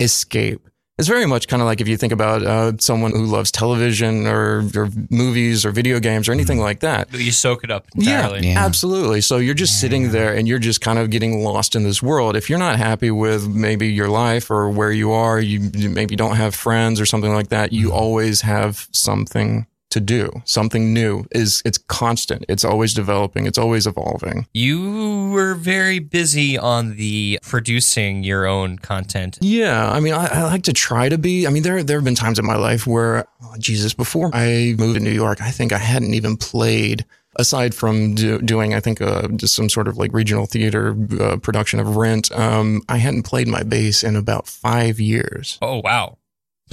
escape. 0.00 0.68
It's 0.98 1.08
very 1.08 1.24
much 1.24 1.48
kind 1.48 1.62
of 1.62 1.66
like 1.66 1.80
if 1.80 1.88
you 1.88 1.96
think 1.96 2.12
about 2.12 2.42
uh, 2.42 2.72
someone 2.78 3.12
who 3.12 3.24
loves 3.24 3.50
television 3.50 4.26
or, 4.26 4.62
or 4.76 4.90
movies 5.08 5.64
or 5.64 5.70
video 5.70 5.98
games 5.98 6.28
or 6.28 6.32
anything 6.32 6.60
like 6.60 6.80
that. 6.80 7.12
You 7.12 7.32
soak 7.32 7.64
it 7.64 7.70
up 7.70 7.86
entirely. 7.96 8.46
Yeah. 8.46 8.64
Absolutely. 8.64 9.22
So 9.22 9.38
you're 9.38 9.54
just 9.54 9.80
sitting 9.80 10.12
there 10.12 10.34
and 10.34 10.46
you're 10.46 10.58
just 10.58 10.82
kind 10.82 10.98
of 10.98 11.08
getting 11.08 11.42
lost 11.42 11.74
in 11.74 11.82
this 11.82 12.02
world. 12.02 12.36
If 12.36 12.50
you're 12.50 12.58
not 12.58 12.76
happy 12.76 13.10
with 13.10 13.48
maybe 13.48 13.88
your 13.88 14.08
life 14.08 14.50
or 14.50 14.68
where 14.68 14.92
you 14.92 15.12
are, 15.12 15.40
you, 15.40 15.70
you 15.72 15.88
maybe 15.88 16.14
don't 16.14 16.36
have 16.36 16.54
friends 16.54 17.00
or 17.00 17.06
something 17.06 17.32
like 17.32 17.48
that, 17.48 17.72
you 17.72 17.90
always 17.90 18.42
have 18.42 18.86
something 18.92 19.66
to 19.92 20.00
do. 20.00 20.30
Something 20.44 20.92
new 20.92 21.24
is 21.30 21.62
it's 21.64 21.78
constant. 21.78 22.44
It's 22.48 22.64
always 22.64 22.92
developing. 22.94 23.46
It's 23.46 23.58
always 23.58 23.86
evolving. 23.86 24.46
You 24.52 25.30
were 25.32 25.54
very 25.54 25.98
busy 25.98 26.58
on 26.58 26.96
the 26.96 27.38
producing 27.42 28.24
your 28.24 28.46
own 28.46 28.78
content. 28.78 29.38
Yeah, 29.40 29.90
I 29.90 30.00
mean, 30.00 30.14
I, 30.14 30.26
I 30.26 30.42
like 30.44 30.64
to 30.64 30.72
try 30.72 31.08
to 31.08 31.18
be. 31.18 31.46
I 31.46 31.50
mean, 31.50 31.62
there 31.62 31.82
there 31.82 31.98
have 31.98 32.04
been 32.04 32.14
times 32.14 32.38
in 32.38 32.46
my 32.46 32.56
life 32.56 32.86
where, 32.86 33.26
oh, 33.42 33.54
Jesus, 33.58 33.94
before 33.94 34.30
I 34.34 34.74
moved 34.78 34.98
to 34.98 35.00
New 35.00 35.10
York, 35.10 35.40
I 35.40 35.50
think 35.50 35.72
I 35.72 35.78
hadn't 35.78 36.14
even 36.14 36.36
played. 36.36 37.04
Aside 37.36 37.74
from 37.74 38.14
do, 38.14 38.38
doing, 38.40 38.74
I 38.74 38.80
think, 38.80 39.00
uh, 39.00 39.26
just 39.28 39.54
some 39.54 39.70
sort 39.70 39.88
of 39.88 39.96
like 39.96 40.12
regional 40.12 40.44
theater 40.44 40.94
uh, 41.18 41.38
production 41.38 41.80
of 41.80 41.96
Rent, 41.96 42.30
um, 42.32 42.82
I 42.90 42.98
hadn't 42.98 43.22
played 43.22 43.48
my 43.48 43.62
bass 43.62 44.04
in 44.04 44.16
about 44.16 44.46
five 44.46 45.00
years. 45.00 45.58
Oh 45.62 45.80
wow! 45.82 46.18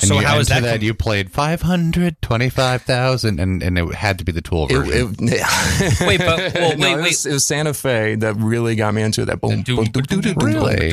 And 0.01 0.09
so 0.09 0.17
how 0.17 0.39
is 0.39 0.47
that? 0.47 0.63
that 0.63 0.77
com- 0.77 0.83
you 0.83 0.93
played 0.93 1.31
five 1.31 1.62
hundred 1.62 2.21
twenty-five 2.21 2.81
thousand, 2.83 3.39
and 3.39 3.62
and 3.62 3.77
it 3.77 3.93
had 3.93 4.19
to 4.19 4.25
be 4.25 4.31
the 4.31 4.41
Tool 4.41 4.67
version. 4.67 5.15
It, 5.21 5.41
it, 5.41 6.01
wait, 6.01 6.19
but 6.19 6.53
well, 6.55 6.69
wait, 6.71 6.79
no, 6.79 6.97
wait. 6.97 6.99
It 6.99 7.01
was, 7.01 7.25
it 7.25 7.33
was, 7.33 7.47
Santa 7.47 7.73
Fe 7.73 8.15
that 8.15 8.35
really 8.35 8.75
got 8.75 8.93
me 8.93 9.01
into 9.01 9.25
that. 9.25 9.41
Boom, 9.41 9.63
boom, 9.63 9.85
really? 10.41 10.91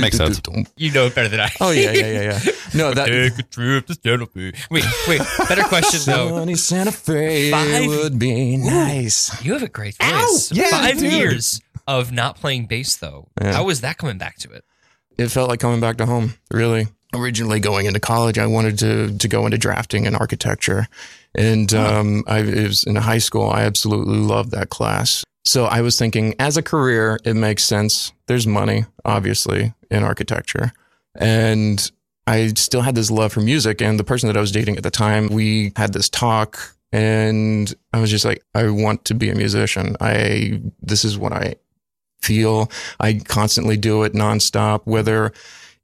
Makes 0.00 0.16
sense. 0.16 0.40
You 0.76 0.92
know 0.92 1.06
it 1.06 1.14
better 1.14 1.28
than 1.28 1.40
I. 1.40 1.50
oh 1.60 1.70
yeah, 1.70 1.92
yeah, 1.92 2.06
yeah, 2.06 2.22
yeah. 2.22 2.52
No, 2.74 2.94
that. 2.94 3.06
Take 3.06 3.38
a 3.38 3.42
trip 3.42 3.86
to 3.86 3.94
Santa 3.94 4.26
Fe. 4.26 4.52
Wait, 4.70 4.84
wait. 5.08 5.20
Better 5.48 5.64
question 5.64 6.00
though. 6.06 6.28
Sunny 6.28 6.54
Santa 6.54 6.92
Fe 6.92 7.50
Five, 7.50 7.86
would 7.86 8.18
be 8.18 8.56
nice. 8.56 9.44
You 9.44 9.52
have 9.54 9.62
a 9.62 9.68
great 9.68 9.96
voice. 9.96 10.52
Ow, 10.52 10.54
yeah, 10.54 10.70
Five 10.70 10.98
dude. 10.98 11.12
years 11.12 11.60
of 11.86 12.12
not 12.12 12.36
playing 12.36 12.66
bass 12.66 12.96
though. 12.96 13.28
Yeah. 13.40 13.52
How 13.52 13.68
is 13.68 13.80
that 13.82 13.98
coming 13.98 14.18
back 14.18 14.36
to 14.38 14.50
it? 14.50 14.64
It 15.18 15.28
felt 15.28 15.48
like 15.48 15.60
coming 15.60 15.80
back 15.80 15.96
to 15.98 16.06
home. 16.06 16.34
Really. 16.50 16.88
Originally 17.14 17.60
going 17.60 17.86
into 17.86 18.00
college, 18.00 18.38
I 18.38 18.46
wanted 18.46 18.78
to 18.80 19.16
to 19.16 19.28
go 19.28 19.46
into 19.46 19.56
drafting 19.56 20.06
and 20.06 20.16
architecture, 20.16 20.86
and 21.34 21.72
um, 21.72 22.24
I 22.26 22.40
it 22.40 22.66
was 22.66 22.84
in 22.84 22.96
high 22.96 23.18
school. 23.18 23.48
I 23.48 23.62
absolutely 23.62 24.18
loved 24.18 24.50
that 24.50 24.68
class. 24.68 25.24
So 25.44 25.66
I 25.66 25.80
was 25.80 25.96
thinking, 25.96 26.34
as 26.40 26.56
a 26.56 26.62
career, 26.62 27.18
it 27.24 27.34
makes 27.34 27.64
sense. 27.64 28.12
There's 28.26 28.46
money, 28.46 28.84
obviously, 29.04 29.72
in 29.90 30.02
architecture, 30.02 30.72
and 31.14 31.90
I 32.26 32.48
still 32.48 32.82
had 32.82 32.96
this 32.96 33.10
love 33.10 33.32
for 33.32 33.40
music. 33.40 33.80
And 33.80 33.98
the 33.98 34.04
person 34.04 34.26
that 34.26 34.36
I 34.36 34.40
was 34.40 34.50
dating 34.52 34.76
at 34.76 34.82
the 34.82 34.90
time, 34.90 35.28
we 35.28 35.72
had 35.76 35.92
this 35.92 36.08
talk, 36.08 36.58
and 36.92 37.72
I 37.92 38.00
was 38.00 38.10
just 38.10 38.24
like, 38.24 38.42
I 38.54 38.68
want 38.68 39.04
to 39.06 39.14
be 39.14 39.30
a 39.30 39.34
musician. 39.34 39.96
I 40.00 40.60
this 40.82 41.04
is 41.04 41.16
what 41.16 41.32
I 41.32 41.54
feel. 42.26 42.70
I 43.00 43.14
constantly 43.14 43.76
do 43.76 44.02
it 44.02 44.12
nonstop, 44.12 44.80
whether 44.84 45.32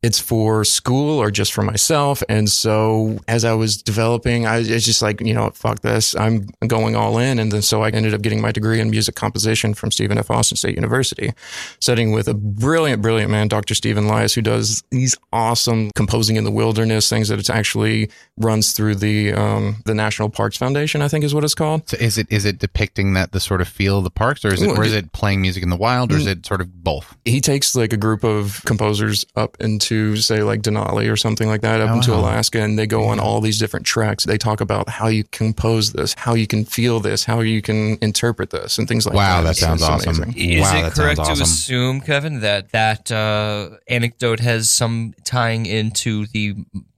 it's 0.03 0.19
for 0.19 0.65
school 0.65 1.19
or 1.21 1.31
just 1.31 1.53
for 1.53 1.63
myself. 1.63 2.23
And 2.29 2.51
so 2.51 3.19
as 3.29 3.45
I 3.45 3.53
was 3.53 3.81
developing, 3.81 4.47
I 4.47 4.59
was 4.59 4.69
just 4.69 5.01
like, 5.01 5.21
you 5.21 5.33
know, 5.33 5.51
fuck 5.51 5.81
this. 5.81 6.17
I'm 6.17 6.49
going 6.67 6.97
all 6.97 7.19
in. 7.19 7.39
And 7.39 7.53
then 7.53 7.63
so 7.63 7.83
I 7.83 7.91
ended 7.91 8.13
up 8.13 8.23
getting 8.23 8.41
my 8.41 8.51
degree 8.51 8.81
in 8.81 8.91
music 8.91 9.15
composition 9.15 9.75
from 9.75 9.91
Stephen 9.93 10.19
F. 10.19 10.31
Austin 10.31 10.57
State 10.57 10.75
University, 10.75 11.33
studying 11.81 12.13
with 12.13 12.27
a 12.27 12.35
brilliant, 12.35 13.01
brilliant 13.01 13.31
man, 13.31 13.49
Dr. 13.49 13.75
Stephen 13.75 14.09
Lias, 14.09 14.35
who 14.35 14.43
does 14.43 14.83
these 14.91 15.15
awesome 15.33 15.91
composing 15.95 16.37
in 16.37 16.45
the 16.45 16.51
wilderness 16.51 17.09
things 17.09 17.29
that 17.29 17.39
it 17.39 17.49
actually 17.49 18.11
runs 18.37 18.73
through 18.73 18.97
the 18.97 19.33
um, 19.33 19.77
the 19.85 19.95
National 19.95 20.29
Parks 20.29 20.57
Foundation, 20.57 21.03
I 21.03 21.09
think 21.09 21.25
is 21.25 21.35
what 21.35 21.45
it's 21.45 21.55
called. 21.55 21.89
So 21.89 21.97
is 21.99 22.19
it 22.19 22.27
is 22.31 22.45
it 22.45 22.59
depicting 22.59 23.13
that 23.15 23.33
the 23.33 23.41
sort 23.41 23.61
of 23.61 23.69
feel 23.69 23.99
of 23.99 24.05
the 24.05 24.11
parks, 24.11 24.45
or 24.45 24.53
is 24.53 24.63
it 24.63 24.71
or 24.71 24.85
is 24.85 24.95
it 24.95 25.13
playing 25.13 25.41
music 25.41 25.63
in 25.63 25.71
the 25.71 25.77
wild, 25.77 26.13
or 26.13 26.17
is 26.17 26.27
it 26.27 26.45
sort 26.45 26.61
of 26.61 26.83
both? 26.83 27.17
he 27.25 27.41
takes 27.41 27.77
like 27.77 27.93
a 27.93 27.97
group 27.97 28.25
of 28.25 28.63
composers 28.65 29.25
up 29.37 29.57
into 29.61 29.92
say 30.17 30.43
like 30.43 30.63
Denali 30.63 31.11
or 31.13 31.17
something 31.17 31.49
like 31.49 31.61
that 31.63 31.81
up 31.81 31.91
Oh, 31.91 31.95
into 31.95 32.11
wow. 32.13 32.21
Alaska 32.21 32.61
and 32.61 32.79
they 32.79 32.87
go 32.87 33.05
on 33.05 33.19
all 33.21 33.41
these 33.41 33.59
different 33.59 33.87
tracks. 33.87 34.25
They 34.25 34.39
talk 34.39 34.61
about 34.61 34.89
how 34.89 35.09
you 35.09 35.25
compose 35.25 35.93
this, 35.93 36.15
how 36.15 36.35
you 36.35 36.47
can 36.47 36.65
feel 36.65 37.01
this, 37.01 37.25
how 37.25 37.41
you 37.41 37.61
can 37.63 37.99
interpret 38.01 38.51
this 38.51 38.79
and 38.79 38.87
things 38.89 39.07
like 39.07 39.15
that. 39.15 39.19
Wow, 39.19 39.43
that. 39.43 39.49
that 39.49 39.57
sounds 39.57 39.83
it's 39.83 39.91
awesome. 39.91 40.23
amazing. 40.23 40.51
Is 40.53 40.61
Wow, 40.63 40.87
it 40.87 40.93
correct 40.95 41.25
sounds 41.25 41.39
to 41.39 41.45
assume, 41.45 42.01
Kevin, 42.01 42.41
that 42.41 42.71
that 42.73 43.11
uh, 43.13 43.71
anecdote 43.89 44.41
has 44.41 44.71
some 44.71 45.15
tying 45.25 45.67
into 45.67 46.27
the 46.27 46.55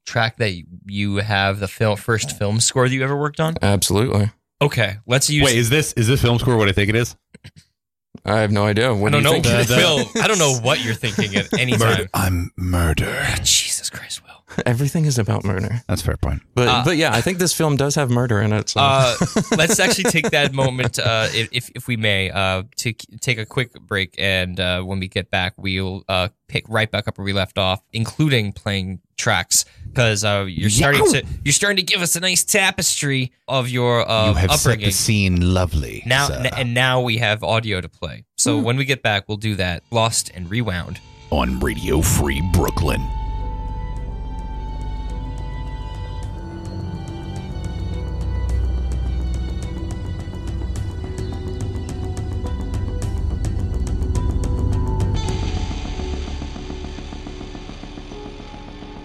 track 0.07 0.37
that 0.37 0.53
you 0.87 1.17
have 1.17 1.61
the 1.61 1.69
film 1.69 1.97
first 1.97 2.37
film 2.39 2.61
score 2.61 2.89
that 2.89 2.95
you 2.95 3.03
ever 3.03 3.17
worked 3.19 3.41
on? 3.41 3.55
Absolutely. 3.63 4.31
Okay, 4.63 4.97
let's 5.07 5.29
use. 5.29 5.45
Wait, 5.45 5.57
is 5.57 5.69
this 5.71 5.93
is 5.95 6.07
this 6.07 6.23
film 6.23 6.39
score 6.39 6.57
what 6.57 6.69
I 6.69 6.73
think 6.73 6.89
it 6.89 6.97
is? 6.97 7.17
I 8.25 8.41
have 8.41 8.51
no 8.53 8.65
idea. 8.65 8.95
What 8.95 9.15
I 9.15 9.21
don't 9.21 9.23
do 9.43 9.51
know, 9.51 9.59
you 9.59 9.65
think? 9.65 9.69
Will. 10.15 10.23
I 10.23 10.27
don't 10.29 10.39
know 10.39 10.55
what 10.55 10.83
you're 10.85 10.95
thinking 10.95 11.37
at 11.37 11.53
any 11.59 11.73
time. 11.77 12.09
I'm 12.15 12.53
murder. 12.57 13.23
Jesus 13.43 13.91
Christ, 13.91 14.23
Will. 14.25 14.31
Everything 14.67 15.05
is 15.05 15.19
about 15.19 15.45
murder. 15.45 15.83
That's 15.89 16.01
a 16.01 16.05
fair 16.05 16.17
point. 16.17 16.41
But 16.55 16.69
Uh, 16.69 16.83
but 16.85 16.97
yeah, 16.97 17.13
I 17.13 17.21
think 17.21 17.39
this 17.39 17.53
film 17.53 17.77
does 17.77 17.97
have 17.97 18.11
murder 18.11 18.41
in 18.41 18.53
it. 18.53 18.71
So. 18.71 18.81
Uh, 18.81 19.15
let's 19.59 19.79
actually 19.79 20.05
take 20.05 20.31
that 20.31 20.55
moment, 20.55 20.99
uh, 20.99 21.29
if 21.35 21.71
if 21.75 21.87
we 21.87 21.97
may, 21.97 22.31
uh, 22.31 22.63
to 22.77 22.93
k- 22.95 23.17
take 23.21 23.39
a 23.39 23.45
quick 23.47 23.73
break, 23.75 24.15
and 24.19 24.59
uh, 24.59 24.83
when 24.83 25.01
we 25.01 25.09
get 25.09 25.31
back, 25.31 25.55
we'll 25.59 26.05
uh, 26.09 26.29
pick 26.49 26.65
right 26.69 26.91
back 26.91 27.09
up 27.09 27.19
where 27.19 27.25
we 27.25 27.33
left 27.33 27.59
off, 27.59 27.83
including 27.93 28.53
playing 28.53 29.01
tracks, 29.17 29.65
because 29.95 30.25
uh, 30.25 30.45
you're 30.49 30.69
starting 30.71 31.05
to 31.13 31.25
you're 31.45 31.53
starting 31.53 31.77
to 31.77 31.83
give 31.83 32.03
us 32.03 32.17
a 32.17 32.21
nice 32.21 32.43
tapestry 32.45 33.33
of 33.47 33.69
your 33.69 34.09
uh, 34.11 34.29
you 34.31 34.35
have 34.35 34.51
set 34.51 34.61
upbringing. 34.61 34.87
the 34.87 34.93
scene 34.93 35.55
lovely. 35.55 36.03
now, 36.05 36.29
n- 36.29 36.47
and 36.57 36.75
now 36.75 37.01
we 37.01 37.19
have 37.19 37.45
audio 37.45 37.81
to 37.81 37.89
play. 37.89 38.25
So 38.37 38.59
when 38.59 38.77
we 38.77 38.85
get 38.85 39.03
back, 39.03 39.25
we'll 39.29 39.37
do 39.37 39.55
that. 39.57 39.85
Lost 39.91 40.31
and 40.35 40.51
rewound. 40.51 41.01
on 41.31 41.61
Radio 41.61 42.01
Free 42.01 42.43
Brooklyn. 42.53 43.01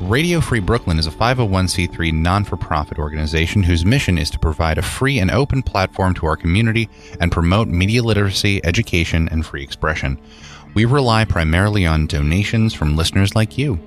Radio 0.09 0.41
Free 0.41 0.59
Brooklyn 0.59 0.97
is 0.97 1.05
a 1.05 1.11
501c3 1.11 2.11
non 2.11 2.43
for 2.43 2.57
profit 2.57 2.97
organization 2.97 3.61
whose 3.61 3.85
mission 3.85 4.17
is 4.17 4.31
to 4.31 4.39
provide 4.39 4.79
a 4.79 4.81
free 4.81 5.19
and 5.19 5.29
open 5.29 5.61
platform 5.61 6.15
to 6.15 6.25
our 6.25 6.35
community 6.35 6.89
and 7.19 7.31
promote 7.31 7.67
media 7.67 8.01
literacy, 8.01 8.59
education, 8.65 9.29
and 9.29 9.45
free 9.45 9.61
expression. 9.61 10.19
We 10.73 10.85
rely 10.85 11.25
primarily 11.25 11.85
on 11.85 12.07
donations 12.07 12.73
from 12.73 12.95
listeners 12.95 13.35
like 13.35 13.55
you. 13.55 13.79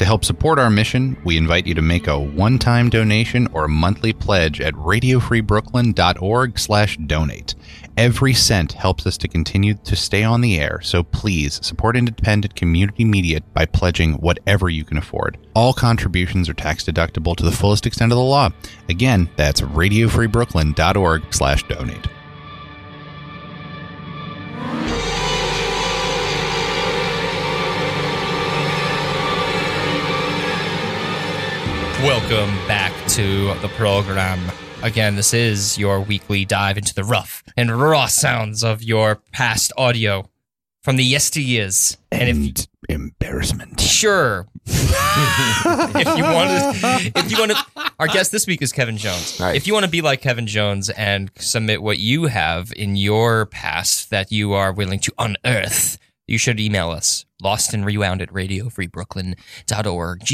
To 0.00 0.06
help 0.06 0.24
support 0.24 0.58
our 0.58 0.70
mission, 0.70 1.18
we 1.24 1.36
invite 1.36 1.66
you 1.66 1.74
to 1.74 1.82
make 1.82 2.06
a 2.06 2.18
one-time 2.18 2.88
donation 2.88 3.46
or 3.52 3.68
monthly 3.68 4.14
pledge 4.14 4.58
at 4.58 4.72
radiofreebrooklyn.org/donate. 4.72 7.54
Every 7.98 8.32
cent 8.32 8.72
helps 8.72 9.06
us 9.06 9.18
to 9.18 9.28
continue 9.28 9.74
to 9.74 9.94
stay 9.94 10.24
on 10.24 10.40
the 10.40 10.58
air, 10.58 10.80
so 10.82 11.02
please 11.02 11.60
support 11.62 11.98
independent 11.98 12.54
community 12.54 13.04
media 13.04 13.42
by 13.52 13.66
pledging 13.66 14.14
whatever 14.14 14.70
you 14.70 14.84
can 14.84 14.96
afford. 14.96 15.36
All 15.54 15.74
contributions 15.74 16.48
are 16.48 16.54
tax 16.54 16.82
deductible 16.82 17.36
to 17.36 17.44
the 17.44 17.52
fullest 17.52 17.84
extent 17.84 18.10
of 18.10 18.16
the 18.16 18.24
law. 18.24 18.48
Again, 18.88 19.28
that's 19.36 19.60
radiofreebrooklyn.org/donate. 19.60 22.06
Welcome 32.02 32.54
back 32.66 32.92
to 33.08 33.52
the 33.60 33.68
program. 33.76 34.40
Again, 34.82 35.16
this 35.16 35.34
is 35.34 35.76
your 35.76 36.00
weekly 36.00 36.46
dive 36.46 36.78
into 36.78 36.94
the 36.94 37.04
rough 37.04 37.42
and 37.58 37.70
raw 37.78 38.06
sounds 38.06 38.64
of 38.64 38.82
your 38.82 39.16
past 39.32 39.70
audio 39.76 40.26
from 40.82 40.96
the 40.96 41.12
yesteryears. 41.12 41.98
And 42.10 42.30
if 42.30 42.36
And 42.36 42.66
embarrassment. 42.88 43.82
sure, 43.82 44.46
if 44.66 46.16
you 46.16 46.24
want 46.24 46.74
to, 46.76 47.12
if 47.16 47.30
you 47.30 47.38
want 47.38 47.50
to, 47.52 47.58
our 47.98 48.06
guest 48.06 48.32
this 48.32 48.46
week 48.46 48.62
is 48.62 48.72
Kevin 48.72 48.96
Jones. 48.96 49.38
Right. 49.38 49.54
If 49.54 49.66
you 49.66 49.74
want 49.74 49.84
to 49.84 49.90
be 49.90 50.00
like 50.00 50.22
Kevin 50.22 50.46
Jones 50.46 50.88
and 50.88 51.30
submit 51.36 51.82
what 51.82 51.98
you 51.98 52.28
have 52.28 52.72
in 52.74 52.96
your 52.96 53.44
past 53.44 54.08
that 54.08 54.32
you 54.32 54.54
are 54.54 54.72
willing 54.72 55.00
to 55.00 55.12
unearth, 55.18 55.98
you 56.26 56.38
should 56.38 56.58
email 56.60 56.88
us 56.90 57.26
lost 57.42 57.74
and 57.74 57.84
rewound 57.84 58.22
at 58.22 58.30
radiofreebrooklyn.org 58.30 60.32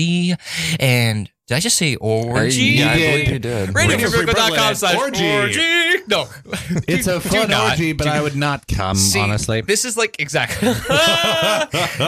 and 0.81 1.31
Did 1.47 1.55
I 1.55 1.61
just 1.61 1.77
say 1.77 1.95
orgy? 1.97 2.63
yeah, 2.63 2.91
I 2.91 2.97
believe 2.97 3.29
you 3.29 3.39
did. 3.39 3.69
RadioFreeBrooklyn.com 3.71 4.75
slash 4.75 4.97
Orgy. 4.97 5.31
orgy. 5.33 6.03
No. 6.09 6.27
It's 6.89 7.07
a 7.07 7.15
Do 7.21 7.21
fun 7.21 7.51
not. 7.51 7.71
orgy, 7.73 7.93
but 7.93 8.09
I 8.09 8.21
would 8.21 8.35
not 8.37 8.67
come, 8.67 8.97
See, 8.97 9.21
honestly. 9.21 9.61
This 9.61 9.85
is 9.85 9.97
like 9.97 10.17
exactly. 10.19 10.69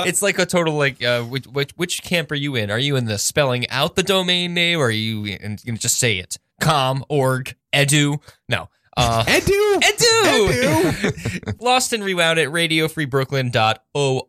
it's 0.09 0.23
like 0.23 0.39
a 0.41 0.47
total 0.47 0.75
like 0.75 1.03
uh, 1.03 1.23
which, 1.23 1.47
which 1.47 1.71
which 1.77 2.03
camp 2.03 2.31
are 2.33 2.37
you 2.37 2.57
in? 2.57 2.71
Are 2.71 2.79
you 2.79 2.97
in 2.97 3.05
the 3.05 3.17
spelling 3.19 3.69
out 3.71 3.95
the 3.95 4.03
domain 4.03 4.55
name, 4.55 4.81
or 4.81 4.87
are 4.87 4.91
you 4.91 5.25
in, 5.25 5.59
you 5.63 5.73
know, 5.73 5.79
just 5.79 5.99
say 5.99 6.19
it? 6.19 6.39
Com 6.61 7.05
org 7.09 7.55
edu 7.73 8.21
no. 8.49 8.69
Uh, 8.97 9.25
Edu! 9.27 9.81
edu. 9.81 11.61
Lost 11.61 11.93
and 11.93 12.03
rewound 12.03 12.41
at 12.41 12.49
radiofreebrooklyn.org. 12.49 14.25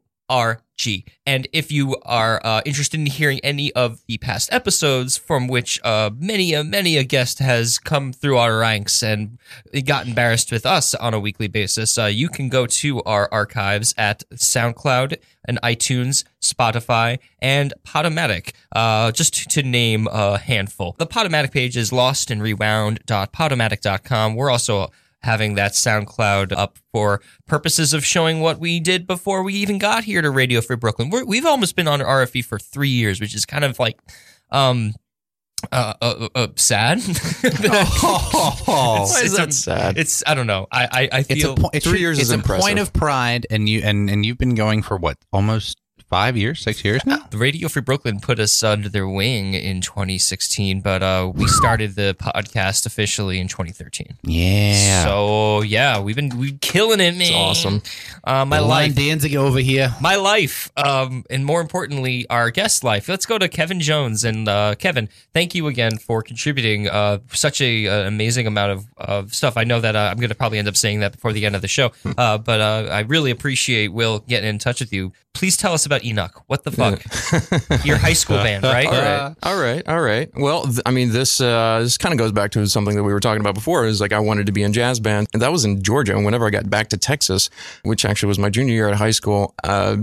And 1.26 1.48
if 1.52 1.72
you 1.72 1.98
are 2.04 2.40
uh, 2.44 2.62
interested 2.66 3.00
in 3.00 3.06
hearing 3.06 3.40
any 3.44 3.72
of 3.74 4.02
the 4.08 4.18
past 4.18 4.50
episodes 4.52 5.18
from 5.18 5.48
which 5.48 5.80
uh, 5.84 6.10
many 6.18 6.54
a 6.54 6.64
many 6.64 6.98
a 6.98 7.04
guest 7.04 7.40
has 7.40 7.78
come 7.78 8.14
through 8.14 8.38
our 8.38 8.60
ranks 8.60 9.04
and 9.04 9.38
got 9.86 10.08
embarrassed 10.08 10.50
with 10.52 10.66
us 10.66 10.96
on 10.96 11.14
a 11.14 11.20
weekly 11.20 11.50
basis, 11.50 11.98
uh, 11.98 12.06
you 12.06 12.30
can 12.30 12.48
go 12.48 12.66
to 12.66 13.04
our 13.04 13.28
archives 13.32 13.94
at 13.98 14.24
SoundCloud 14.34 15.18
and 15.46 15.60
iTunes, 15.62 16.24
Spotify, 16.42 17.20
and 17.40 17.74
Podomatic, 17.86 18.54
uh, 18.72 19.12
just 19.12 19.50
to 19.50 19.62
name 19.64 20.08
a 20.08 20.38
handful. 20.38 20.96
The 20.98 21.08
Podomatic 21.08 21.52
page 21.52 21.76
is 21.76 21.92
lostandrewound.podomatic.com. 21.92 24.36
We're 24.36 24.52
also 24.52 24.92
having 25.22 25.56
that 25.56 25.74
SoundCloud 25.74 26.52
up 26.54 26.78
for 26.94 27.22
purposes 27.48 27.94
of 27.94 28.06
showing 28.06 28.40
what 28.40 28.60
we 28.60 28.80
did 28.80 29.06
before 29.06 29.44
we 29.44 29.54
even 29.56 29.78
got 29.78 30.04
here 30.06 30.22
to 30.22 30.30
Radio 30.30 30.62
Free 30.62 30.76
Brooklyn. 30.78 31.10
We're, 31.10 31.26
we've 31.26 31.46
almost 31.46 31.76
been 31.76 31.88
on 31.88 32.00
RFB 32.00 32.46
for 32.46 32.58
three 32.60 32.90
years, 32.90 33.20
which 33.20 33.36
is 33.36 33.46
kind 33.46 33.64
of 33.66 33.80
like, 33.80 34.00
um, 34.52 34.94
uh, 35.74 35.94
uh, 36.02 36.28
uh 36.36 36.48
sad. 36.56 37.00
Oh, 38.02 39.06
Why 39.12 39.22
is 39.22 39.34
It's 39.34 39.38
that 39.38 39.50
a- 39.50 39.52
sad? 39.52 39.98
It's 39.98 40.24
I 40.26 40.34
don't 40.34 40.48
know. 40.48 40.68
I 40.72 40.86
I, 40.86 41.10
I 41.12 41.20
it's 41.28 41.42
feel 41.42 41.54
a 41.54 41.56
po- 41.58 41.70
three 41.74 41.82
should- 41.82 42.00
years 42.00 42.18
it's 42.18 42.28
is 42.28 42.32
a 42.32 42.36
impressive. 42.36 42.62
point 42.64 42.80
of 42.80 42.94
pride, 42.94 43.46
and 43.50 43.68
you 43.68 43.82
and 43.84 44.10
and 44.10 44.26
you've 44.26 44.38
been 44.38 44.56
going 44.56 44.82
for 44.84 44.98
what 44.98 45.18
almost 45.34 45.78
five 46.10 46.36
years, 46.36 46.60
six 46.62 46.84
years 46.84 47.06
now. 47.06 47.20
the 47.30 47.38
Radio 47.38 47.68
Free 47.68 47.82
Brooklyn 47.82 48.20
put 48.20 48.40
us 48.40 48.64
under 48.64 48.90
their 48.90 49.08
wing 49.08 49.54
in 49.54 49.82
2016, 49.82 50.82
but 50.82 51.04
uh, 51.04 51.32
we 51.34 51.48
started 51.48 51.96
the 51.96 52.16
podcast 52.20 52.86
officially 52.86 53.40
in 53.40 53.48
2013. 53.48 54.18
Yeah, 54.24 55.04
So 55.04 55.62
yeah, 55.62 56.00
we've 56.00 56.16
been 56.16 56.38
we 56.38 56.54
killing 56.54 57.00
it, 57.00 57.12
man. 57.12 57.22
It's 57.22 57.32
awesome. 57.32 57.82
Uh, 58.24 58.46
my 58.46 58.60
life, 58.60 58.96
Danzig 58.96 59.36
over 59.36 59.60
here. 59.60 59.94
my 60.02 60.16
life, 60.16 60.72
um, 60.78 61.24
and 61.30 61.46
more 61.46 61.62
importantly, 61.62 62.28
our 62.30 62.50
guest 62.50 62.84
life. 62.84 63.08
Let's 63.08 63.26
go 63.26 63.38
to 63.38 63.48
Kevin 63.48 63.80
Jones 63.80 64.24
and 64.24 64.48
uh, 64.48 64.76
Kevin. 64.76 65.10
Thank 65.34 65.54
you 65.56 65.68
again 65.68 65.98
for 65.98 66.22
contributing 66.24 66.88
uh, 66.90 67.20
such 67.32 67.62
a 67.62 67.88
uh, 67.88 68.08
amazing 68.08 68.48
amount 68.48 68.72
of, 68.72 68.86
of 68.98 69.34
stuff. 69.36 69.58
I 69.58 69.64
know 69.64 69.80
that 69.80 69.96
uh, 69.96 70.10
I'm 70.12 70.18
going 70.18 70.30
to 70.30 70.36
probably 70.36 70.58
end 70.58 70.68
up 70.68 70.76
saying 70.78 71.02
that 71.02 71.12
before 71.12 71.34
the 71.34 71.46
end 71.46 71.56
of 71.56 71.62
the 71.62 71.68
show, 71.68 71.92
uh, 72.18 72.38
but 72.40 72.60
uh, 72.60 72.88
I 72.92 73.02
really 73.02 73.32
appreciate 73.32 73.90
Will 73.94 74.20
getting 74.20 74.50
in 74.50 74.58
touch 74.60 74.80
with 74.80 74.92
you. 74.92 75.14
Please 75.34 75.56
tell 75.56 75.74
us 75.74 75.86
about 75.86 75.99
Enoch. 76.04 76.44
What 76.48 76.64
the 76.64 76.72
fuck? 76.72 77.02
Your 77.86 77.98
high 77.98 78.14
school 78.14 78.38
band, 78.38 78.64
right? 78.64 78.88
All 78.88 78.94
right, 78.94 79.36
all 79.44 79.58
right, 79.58 79.88
all 79.88 80.02
right. 80.02 80.30
Well, 80.36 80.64
th- 80.64 80.80
I 80.86 80.92
mean, 80.92 81.12
this 81.12 81.40
uh, 81.42 81.80
this 81.82 81.98
kind 81.98 82.14
of 82.14 82.20
goes 82.20 82.32
back 82.32 82.52
to 82.52 82.66
something 82.68 82.96
that 82.96 83.04
we 83.04 83.14
were 83.14 83.20
talking 83.20 83.42
about 83.42 83.56
before. 83.56 83.86
Is 83.86 84.02
like 84.02 84.14
I 84.14 84.20
wanted 84.20 84.46
to 84.48 84.52
be 84.52 84.64
in 84.64 84.74
jazz 84.74 85.00
band, 85.00 85.28
and 85.34 85.42
that 85.42 85.52
was 85.52 85.66
in 85.66 85.82
Georgia. 85.84 86.16
And 86.16 86.26
whenever 86.26 86.46
I 86.46 86.50
got 86.50 86.70
back 86.70 86.90
to 86.90 86.98
Texas, 86.98 87.50
which 87.84 88.06
actually 88.06 88.28
was 88.28 88.40
my 88.40 88.50
junior 88.50 88.74
year 88.74 88.90
at 88.90 88.96
high 88.96 89.12
school, 89.12 89.54
uh, 89.64 89.98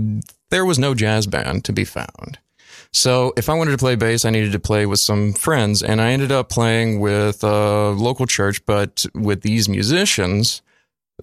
there 0.49 0.65
was 0.65 0.79
no 0.79 0.93
jazz 0.93 1.27
band 1.27 1.65
to 1.65 1.73
be 1.73 1.85
found. 1.85 2.39
So 2.91 3.33
if 3.37 3.49
I 3.49 3.53
wanted 3.53 3.71
to 3.71 3.77
play 3.77 3.95
bass, 3.95 4.25
I 4.25 4.29
needed 4.29 4.53
to 4.53 4.59
play 4.59 4.85
with 4.85 4.99
some 4.99 5.33
friends, 5.33 5.83
and 5.83 6.01
I 6.01 6.11
ended 6.11 6.31
up 6.31 6.49
playing 6.49 6.99
with 6.99 7.43
a 7.43 7.89
local 7.91 8.25
church. 8.25 8.65
But 8.65 9.05
with 9.13 9.41
these 9.41 9.67
musicians, 9.67 10.61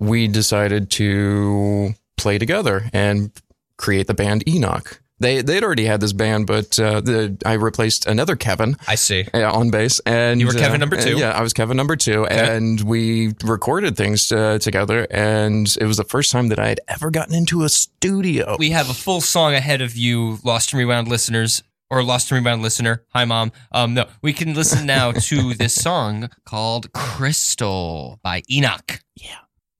we 0.00 0.28
decided 0.28 0.90
to 0.92 1.94
play 2.16 2.38
together 2.38 2.88
and 2.92 3.30
create 3.76 4.06
the 4.06 4.14
band 4.14 4.48
Enoch. 4.48 5.00
They 5.20 5.42
they'd 5.42 5.62
already 5.62 5.84
had 5.84 6.00
this 6.00 6.12
band, 6.12 6.48
but 6.48 6.76
uh, 6.78 7.00
the, 7.00 7.38
I 7.46 7.52
replaced 7.52 8.04
another 8.06 8.34
Kevin 8.34 8.76
I 8.88 8.96
see. 8.96 9.24
uh, 9.32 9.50
on 9.50 9.70
bass, 9.70 10.00
and 10.04 10.40
You 10.40 10.46
were 10.48 10.52
Kevin 10.52 10.74
uh, 10.74 10.76
number 10.78 11.00
two? 11.00 11.16
Yeah, 11.16 11.30
I 11.30 11.40
was 11.40 11.52
Kevin 11.52 11.76
number 11.76 11.94
two, 11.94 12.26
and 12.26 12.80
we 12.80 13.32
recorded 13.44 13.96
things 13.96 14.32
uh, 14.32 14.58
together, 14.58 15.06
and 15.10 15.74
it 15.80 15.86
was 15.86 15.98
the 15.98 16.04
first 16.04 16.32
time 16.32 16.48
that 16.48 16.58
I 16.58 16.66
had 16.68 16.80
ever 16.88 17.10
gotten 17.10 17.32
into 17.34 17.62
a 17.62 17.68
studio. 17.68 18.56
We 18.58 18.70
have 18.70 18.90
a 18.90 18.94
full 18.94 19.20
song 19.20 19.54
ahead 19.54 19.80
of 19.80 19.96
you, 19.96 20.40
Lost 20.42 20.72
and 20.72 20.80
Rewound 20.80 21.06
listeners, 21.06 21.62
or 21.90 22.02
Lost 22.02 22.32
and 22.32 22.40
Rewound 22.44 22.62
listener. 22.62 23.04
Hi, 23.14 23.24
mom. 23.24 23.52
Um, 23.70 23.94
no, 23.94 24.06
we 24.20 24.32
can 24.32 24.52
listen 24.52 24.84
now 24.84 25.12
to 25.30 25.54
this 25.54 25.74
song 25.76 26.28
called 26.44 26.92
"Crystal" 26.92 28.18
by 28.24 28.42
Enoch. 28.50 28.98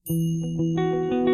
Just 0.07 1.34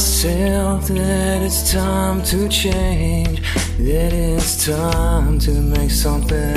myself 0.00 0.88
that 0.88 1.42
it's 1.42 1.72
time 1.72 2.22
to 2.22 2.48
change, 2.48 3.42
that 3.76 4.14
it's 4.14 4.64
time 4.64 5.38
to 5.38 5.50
make 5.50 5.90
something 5.90 6.56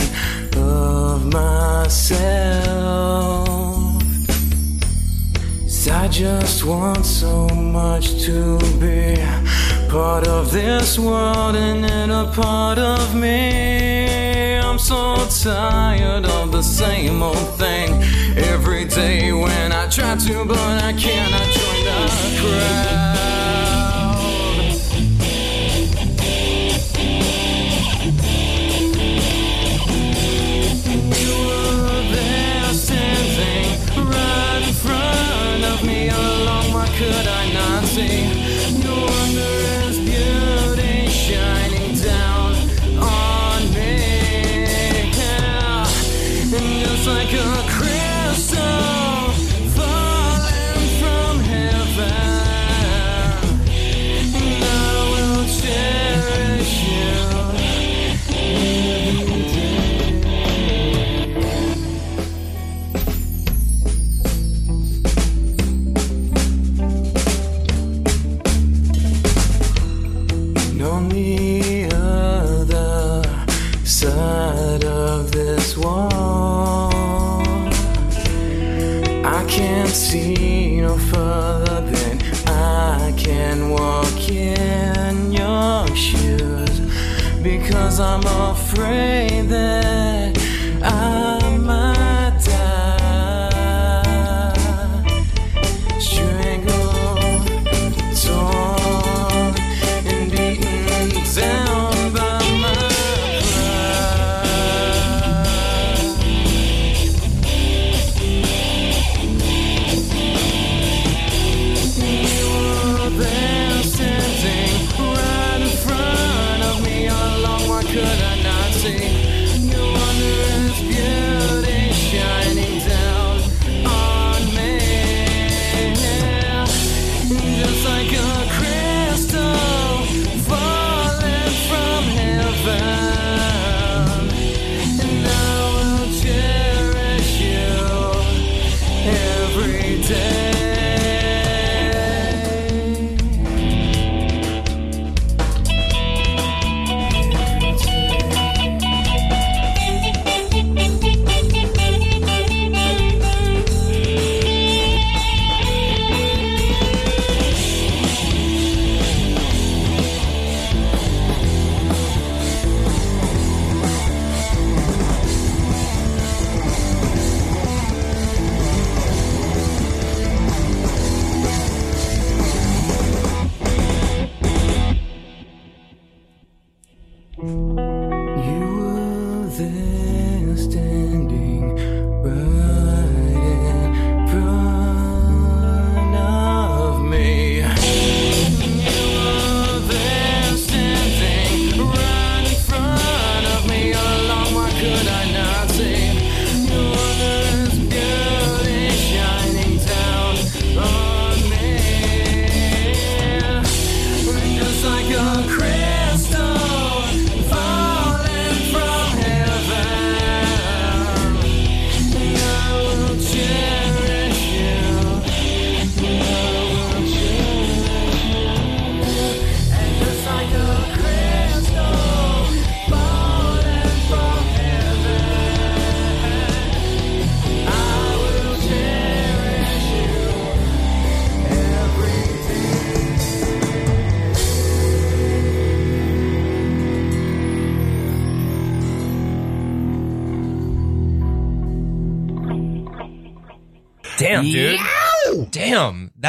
of 0.55 1.25
myself. 1.25 1.99
'Cause 5.61 5.89
I 5.89 6.07
just 6.07 6.63
want 6.63 7.05
so 7.05 7.49
much 7.49 8.23
to 8.27 8.57
be 8.79 9.17
part 9.89 10.25
of 10.25 10.53
this 10.53 10.97
world 10.97 11.57
and 11.57 11.83
then 11.83 12.11
a 12.11 12.27
part 12.27 12.79
of 12.79 13.13
me. 13.13 14.57
I'm 14.57 14.79
so 14.79 15.17
tired 15.43 16.25
of 16.25 16.53
the 16.53 16.63
same 16.63 17.21
old 17.21 17.49
thing 17.59 17.89
every 18.37 18.85
day 18.85 19.33
when 19.33 19.73
I 19.73 19.85
try 19.87 20.15
to, 20.15 20.45
but 20.45 20.83
I 20.89 20.93
cannot 20.93 21.47
join 21.57 21.83
the 21.89 21.99
crowd. 22.39 23.12
Could 36.95 37.27
I 37.27 37.51
not 37.53 37.85
see 37.85 38.42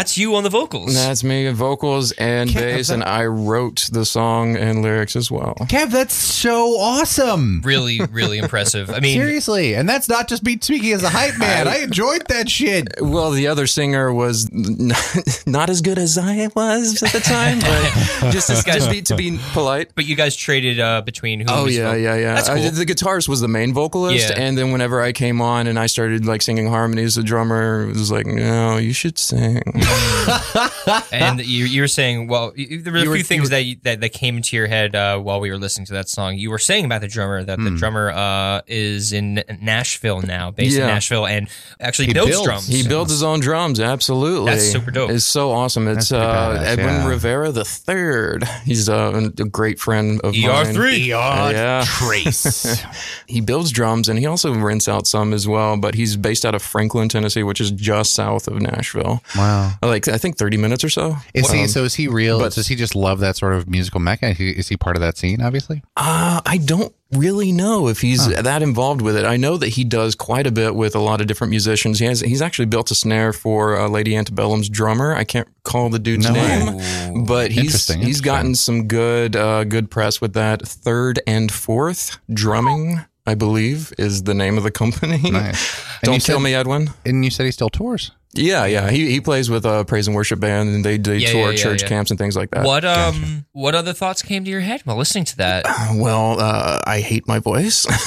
that's 0.04 0.18
you 0.18 0.34
on 0.34 0.42
the 0.42 0.50
vocals. 0.50 0.92
That's 0.92 1.24
me, 1.24 1.50
vocals 1.52 2.12
and 2.12 2.52
bass, 2.52 2.90
and 2.90 3.02
I 3.02 3.24
wrote 3.24 3.88
the 3.90 4.04
song 4.04 4.54
and 4.54 4.82
lyrics 4.82 5.16
as 5.16 5.30
well. 5.30 5.54
Kev, 5.60 5.90
that's 5.90 6.12
so 6.12 6.76
awesome. 6.78 7.62
really, 7.64 8.00
really 8.10 8.36
impressive. 8.36 8.90
I 8.90 9.00
mean, 9.00 9.16
Seriously, 9.16 9.74
and 9.74 9.88
that's 9.88 10.06
not 10.06 10.28
just 10.28 10.42
me 10.44 10.58
speaking 10.60 10.92
as 10.92 11.02
a 11.04 11.08
hype 11.08 11.38
man. 11.38 11.68
I 11.68 11.78
enjoyed 11.78 12.26
that 12.28 12.50
shit. 12.50 12.88
Well, 13.00 13.30
the 13.30 13.46
other 13.46 13.66
singer 13.66 14.12
was 14.12 14.46
n- 14.52 14.92
not 15.46 15.70
as 15.70 15.80
good 15.80 15.96
as 15.98 16.18
I 16.18 16.50
was 16.54 17.02
at 17.02 17.12
the 17.12 17.20
time, 17.20 17.60
but 17.60 18.30
just, 18.30 18.48
to, 18.48 18.62
just 18.70 18.90
be, 18.90 19.00
to 19.00 19.16
be 19.16 19.38
polite. 19.54 19.92
but 19.94 20.04
you 20.04 20.16
guys 20.16 20.36
traded 20.36 20.80
uh, 20.80 21.00
between 21.00 21.40
who? 21.40 21.46
Oh 21.48 21.64
was 21.64 21.76
yeah, 21.78 21.84
vocal- 21.84 22.00
yeah, 22.02 22.16
yeah. 22.16 22.34
That's 22.34 22.50
I- 22.50 22.60
cool. 22.60 22.70
the 22.72 22.84
guitarist 22.84 23.26
was 23.26 23.40
the 23.40 23.48
main 23.48 23.72
vocalist, 23.72 24.28
Yeah. 24.28 24.38
and 24.38 24.58
then 24.58 24.70
whenever 24.70 25.00
I 25.00 25.12
came 25.12 25.40
on 25.40 25.66
and 25.66 25.78
I 25.78 25.86
started 25.86 26.26
like 26.26 26.42
singing 26.42 26.66
harmonies, 26.68 27.14
the 27.14 27.22
drummer 27.22 27.86
was 27.86 28.10
like, 28.10 28.26
"No, 28.26 28.76
you 28.76 28.92
should 28.92 29.16
sing." 29.16 29.62
and 31.12 31.44
you, 31.44 31.64
you 31.64 31.80
were 31.82 31.88
saying, 31.88 32.28
well, 32.28 32.52
you, 32.56 32.80
there 32.82 32.92
were 32.92 32.98
a 32.98 33.02
few 33.02 33.10
were- 33.10 33.18
things 33.20 33.44
you 33.44 33.48
that, 33.50 33.62
you, 33.64 33.76
that 33.82 34.00
that 34.00 34.12
came 34.12 34.36
into 34.36 34.56
your 34.56 34.66
head 34.66 34.94
uh, 34.94 35.18
while 35.18 35.40
we 35.40 35.50
were 35.50 35.58
listening 35.58 35.86
to 35.86 35.92
that 35.94 36.08
song. 36.08 36.36
You 36.36 36.50
were 36.50 36.58
saying 36.58 36.84
about 36.84 37.00
the 37.00 37.08
drummer 37.08 37.42
that 37.44 37.58
Hmm. 37.58 37.64
the 37.64 37.70
drummer 37.72 38.10
uh, 38.10 38.62
is 38.66 39.12
in 39.12 39.42
Nashville 39.60 40.22
now, 40.22 40.50
based 40.50 40.76
in 40.76 40.86
Nashville, 40.86 41.26
and 41.26 41.48
actually 41.80 42.06
He 42.08 42.14
builds, 42.14 42.30
builds. 42.32 42.44
drums. 42.46 42.66
He 42.66 42.86
builds 42.86 43.10
his 43.10 43.22
own 43.22 43.40
drums. 43.40 43.80
Absolutely, 43.80 44.50
That's 44.50 44.70
super 44.70 44.90
dope. 44.90 45.10
It's 45.10 45.24
so 45.24 45.52
awesome. 45.52 45.86
It's 45.88 46.10
uh, 46.12 46.20
badass, 46.58 46.64
Edwin 46.64 46.86
yeah. 46.86 47.06
Rivera 47.08 47.52
the 47.52 47.64
third. 47.64 48.44
He's 48.64 48.88
uh, 48.88 49.30
a 49.38 49.44
great 49.44 49.78
friend 49.78 50.20
of 50.22 50.32
mine. 50.34 50.42
ER3. 50.74 51.06
Yeah. 51.06 51.84
Trace. 51.86 52.82
He 53.26 53.40
builds 53.40 53.72
drums 53.72 54.08
and 54.08 54.18
he 54.18 54.26
also 54.26 54.54
rents 54.54 54.86
out 54.86 55.06
some 55.06 55.32
as 55.32 55.48
well. 55.48 55.76
But 55.76 55.94
he's 55.94 56.16
based 56.16 56.44
out 56.44 56.54
of 56.54 56.62
Franklin, 56.62 57.08
Tennessee, 57.08 57.42
which 57.42 57.60
is 57.60 57.70
just 57.72 58.12
south 58.14 58.46
of 58.46 58.60
Nashville. 58.60 59.22
wow. 59.36 59.72
Like 59.86 60.08
I 60.08 60.18
think 60.18 60.36
thirty 60.38 60.56
minutes 60.56 60.82
or 60.84 60.88
so. 60.90 61.16
Is 61.34 61.50
he 61.50 61.62
Um, 61.62 61.68
so? 61.68 61.84
Is 61.84 61.94
he 61.94 62.08
real? 62.08 62.38
but- 62.38 62.54
Does 62.54 62.66
he 62.68 62.74
just 62.76 62.94
love 62.94 63.20
that 63.20 63.36
sort 63.36 63.54
of 63.54 63.68
musical 63.68 64.00
mecca? 64.00 64.28
Is 64.30 64.38
he, 64.38 64.50
is 64.50 64.68
he 64.68 64.76
part 64.76 64.96
of 64.96 65.00
that 65.02 65.16
scene? 65.18 65.40
Obviously. 65.42 65.82
Uh, 65.96 66.40
I 66.46 66.58
don't 66.58 66.92
really 67.12 67.52
know 67.52 67.86
if 67.88 68.00
he's 68.00 68.26
that 68.26 68.60
involved 68.62 69.00
with 69.00 69.16
it. 69.16 69.24
I 69.24 69.36
know 69.36 69.56
that 69.56 69.68
he 69.68 69.84
does 69.84 70.14
quite 70.16 70.46
a 70.46 70.50
bit 70.50 70.74
with 70.74 70.96
a 70.96 70.98
lot 70.98 71.20
of 71.20 71.26
different 71.28 71.50
musicians. 71.50 71.98
He 72.00 72.06
has 72.06 72.20
he's 72.20 72.42
actually 72.42 72.66
built 72.66 72.90
a 72.90 72.94
snare 72.94 73.32
for 73.32 73.76
uh, 73.78 73.88
Lady 73.88 74.14
Antebellum's 74.16 74.68
drummer. 74.68 75.14
I 75.14 75.24
can't 75.24 75.48
call 75.64 75.90
the 75.90 75.98
dude's 76.00 76.28
No 76.28 76.32
name, 76.34 77.24
but 77.24 77.50
he's 77.52 77.64
Interesting, 77.64 78.02
he's 78.02 78.20
gotten 78.20 78.54
some 78.54 78.86
good 78.88 79.36
uh, 79.36 79.64
good 79.64 79.90
press 79.90 80.20
with 80.20 80.32
that. 80.34 80.62
Third 80.66 81.20
and 81.26 81.52
fourth 81.52 82.18
drumming, 82.32 83.00
I 83.26 83.34
believe, 83.34 83.92
is 83.98 84.24
the 84.24 84.34
name 84.34 84.56
of 84.58 84.64
the 84.64 84.70
company. 84.72 85.30
Nice. 85.30 85.84
Don't 86.02 86.14
kill 86.22 86.38
said- 86.38 86.42
me, 86.42 86.54
Edwin. 86.54 86.90
And 87.06 87.24
you 87.24 87.30
said 87.30 87.46
he 87.46 87.52
still 87.52 87.70
tours. 87.70 88.10
Yeah, 88.34 88.66
yeah. 88.66 88.90
He 88.90 89.10
he 89.10 89.20
plays 89.20 89.50
with 89.50 89.64
a 89.64 89.84
praise 89.84 90.06
and 90.06 90.16
worship 90.16 90.40
band, 90.40 90.74
and 90.74 90.84
they, 90.84 90.96
they 90.98 91.18
Yeah, 91.18 91.30
tour 91.32 91.40
yeah, 91.40 91.50
yeah, 91.50 91.62
church 91.62 91.82
yeah. 91.82 91.88
camps 91.88 92.10
and 92.10 92.18
things 92.18 92.36
like 92.36 92.50
that. 92.50 92.64
What 92.64 92.84
um 92.84 93.44
what 93.52 93.74
other 93.74 93.92
thoughts 93.92 94.22
came 94.22 94.44
to 94.44 94.50
your 94.50 94.60
head 94.60 94.82
while 94.84 94.96
listening 94.96 95.24
to 95.26 95.36
that? 95.38 95.64
Well, 95.94 96.40
uh, 96.40 96.80
I 96.86 97.00
hate 97.00 97.28
my 97.28 97.38
voice. 97.38 97.86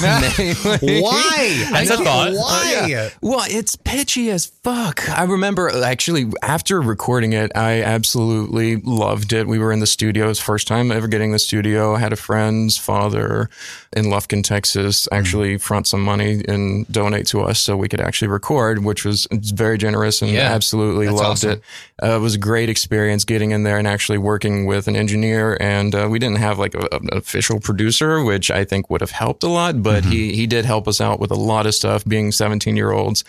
Why? 0.80 1.66
That's 1.72 1.90
a 1.90 1.96
thought. 1.96 2.32
Why? 2.32 3.10
Well, 3.22 3.44
it's 3.48 3.76
pitchy 3.76 4.30
as 4.30 4.46
fuck. 4.46 5.08
I 5.08 5.24
remember 5.24 5.70
actually 5.82 6.30
after 6.42 6.80
recording 6.80 7.32
it, 7.32 7.50
I 7.54 7.82
absolutely 7.82 8.76
loved 8.76 9.32
it. 9.32 9.46
We 9.46 9.58
were 9.58 9.72
in 9.72 9.80
the 9.80 9.86
studio. 9.86 10.26
It 10.26 10.28
was 10.28 10.38
the 10.38 10.44
first 10.44 10.68
time 10.68 10.92
ever 10.92 11.08
getting 11.08 11.32
the 11.32 11.38
studio. 11.38 11.94
I 11.94 12.00
had 12.00 12.12
a 12.12 12.16
friend's 12.16 12.76
father 12.76 13.48
in 13.96 14.06
Lufkin, 14.06 14.44
Texas, 14.44 15.08
actually 15.10 15.56
front 15.58 15.86
some 15.86 16.02
money 16.02 16.42
and 16.46 16.86
donate 16.92 17.26
to 17.28 17.40
us 17.40 17.60
so 17.60 17.76
we 17.76 17.88
could 17.88 18.00
actually 18.00 18.28
record, 18.28 18.84
which 18.84 19.04
was 19.04 19.26
very 19.32 19.78
generous 19.78 20.17
and 20.22 20.30
Yeah, 20.30 20.52
absolutely 20.52 21.08
loved 21.08 21.22
awesome. 21.24 21.50
it. 21.52 21.62
Uh, 22.02 22.16
it 22.16 22.20
was 22.20 22.34
a 22.34 22.38
great 22.38 22.68
experience 22.68 23.24
getting 23.24 23.50
in 23.50 23.62
there 23.64 23.76
and 23.78 23.86
actually 23.88 24.18
working 24.18 24.66
with 24.66 24.86
an 24.88 24.96
engineer. 24.96 25.56
And 25.60 25.94
uh, 25.94 26.06
we 26.10 26.18
didn't 26.18 26.38
have 26.38 26.58
like 26.58 26.74
a, 26.74 26.88
an 26.92 27.08
official 27.12 27.60
producer, 27.60 28.22
which 28.22 28.50
I 28.50 28.64
think 28.64 28.88
would 28.90 29.00
have 29.00 29.10
helped 29.10 29.42
a 29.42 29.48
lot, 29.48 29.82
but 29.82 30.04
he, 30.04 30.34
he 30.34 30.46
did 30.46 30.64
help 30.64 30.86
us 30.86 31.00
out 31.00 31.18
with 31.20 31.30
a 31.30 31.36
lot 31.36 31.66
of 31.66 31.74
stuff 31.74 32.04
being 32.04 32.30
17 32.32 32.76
year 32.76 32.92
olds. 32.92 33.24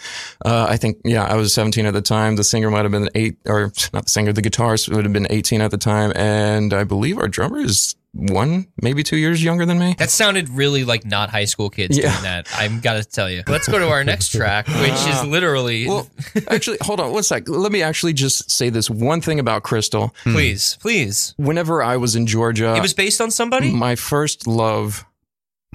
Uh, 0.46 0.68
I 0.70 0.78
think, 0.78 0.98
yeah, 1.04 1.26
I 1.26 1.36
was 1.36 1.54
17 1.54 1.86
at 1.86 1.94
the 1.94 2.02
time. 2.02 2.36
The 2.36 2.44
singer 2.44 2.70
might 2.70 2.84
have 2.84 2.92
been 2.92 3.10
eight, 3.16 3.38
or 3.46 3.72
not 3.94 4.06
the 4.06 4.10
singer, 4.10 4.34
the 4.34 4.42
guitarist 4.42 4.94
would 4.94 5.04
have 5.06 5.14
been 5.14 5.28
18 5.30 5.62
at 5.62 5.72
the 5.72 5.78
time. 5.78 6.12
And 6.16 6.74
I 6.74 6.84
believe 6.84 7.18
our 7.18 7.28
drummer 7.28 7.60
is 7.60 7.96
one, 8.14 8.68
maybe 8.82 9.04
two 9.04 9.18
years 9.18 9.44
younger 9.44 9.66
than 9.66 9.78
me. 9.80 9.96
That 9.98 10.10
sounded 10.10 10.50
really 10.50 10.84
like 10.84 11.06
not 11.06 11.30
high 11.30 11.46
school 11.46 11.70
kids 11.70 11.98
Yeah. 11.98 12.12
doing 12.12 12.24
that. 12.24 12.48
I'm 12.54 12.80
gotta 12.80 13.04
tell 13.04 13.30
you. 13.30 13.44
Let's 13.48 13.68
go 13.68 13.80
to 13.80 13.88
our 13.90 14.04
next 14.04 14.30
track, 14.32 14.68
which 14.68 14.92
is 14.92 15.24
literally 15.26 15.88
Well, 15.88 16.10
actually, 16.50 16.78
hold 16.82 17.00
on 17.00 17.12
one 17.12 17.24
sec. 17.24 17.48
Let 17.48 17.72
me 17.72 17.82
actually 17.84 18.14
just 18.14 18.50
say 18.50 18.70
this 18.70 18.90
one 18.90 19.22
thing 19.22 19.40
about 19.40 19.64
Crystal. 19.64 20.14
Hmm. 20.24 20.34
please, 20.34 20.78
please. 20.82 21.34
Whenever 21.38 21.84
I 21.84 21.98
was 21.98 22.16
in 22.16 22.26
Georgia, 22.26 22.76
It 22.76 22.82
was 22.82 22.94
based 22.94 23.22
on 23.22 23.32
somebody? 23.32 23.72
my 23.72 23.96
first 23.96 24.48
love 24.48 25.06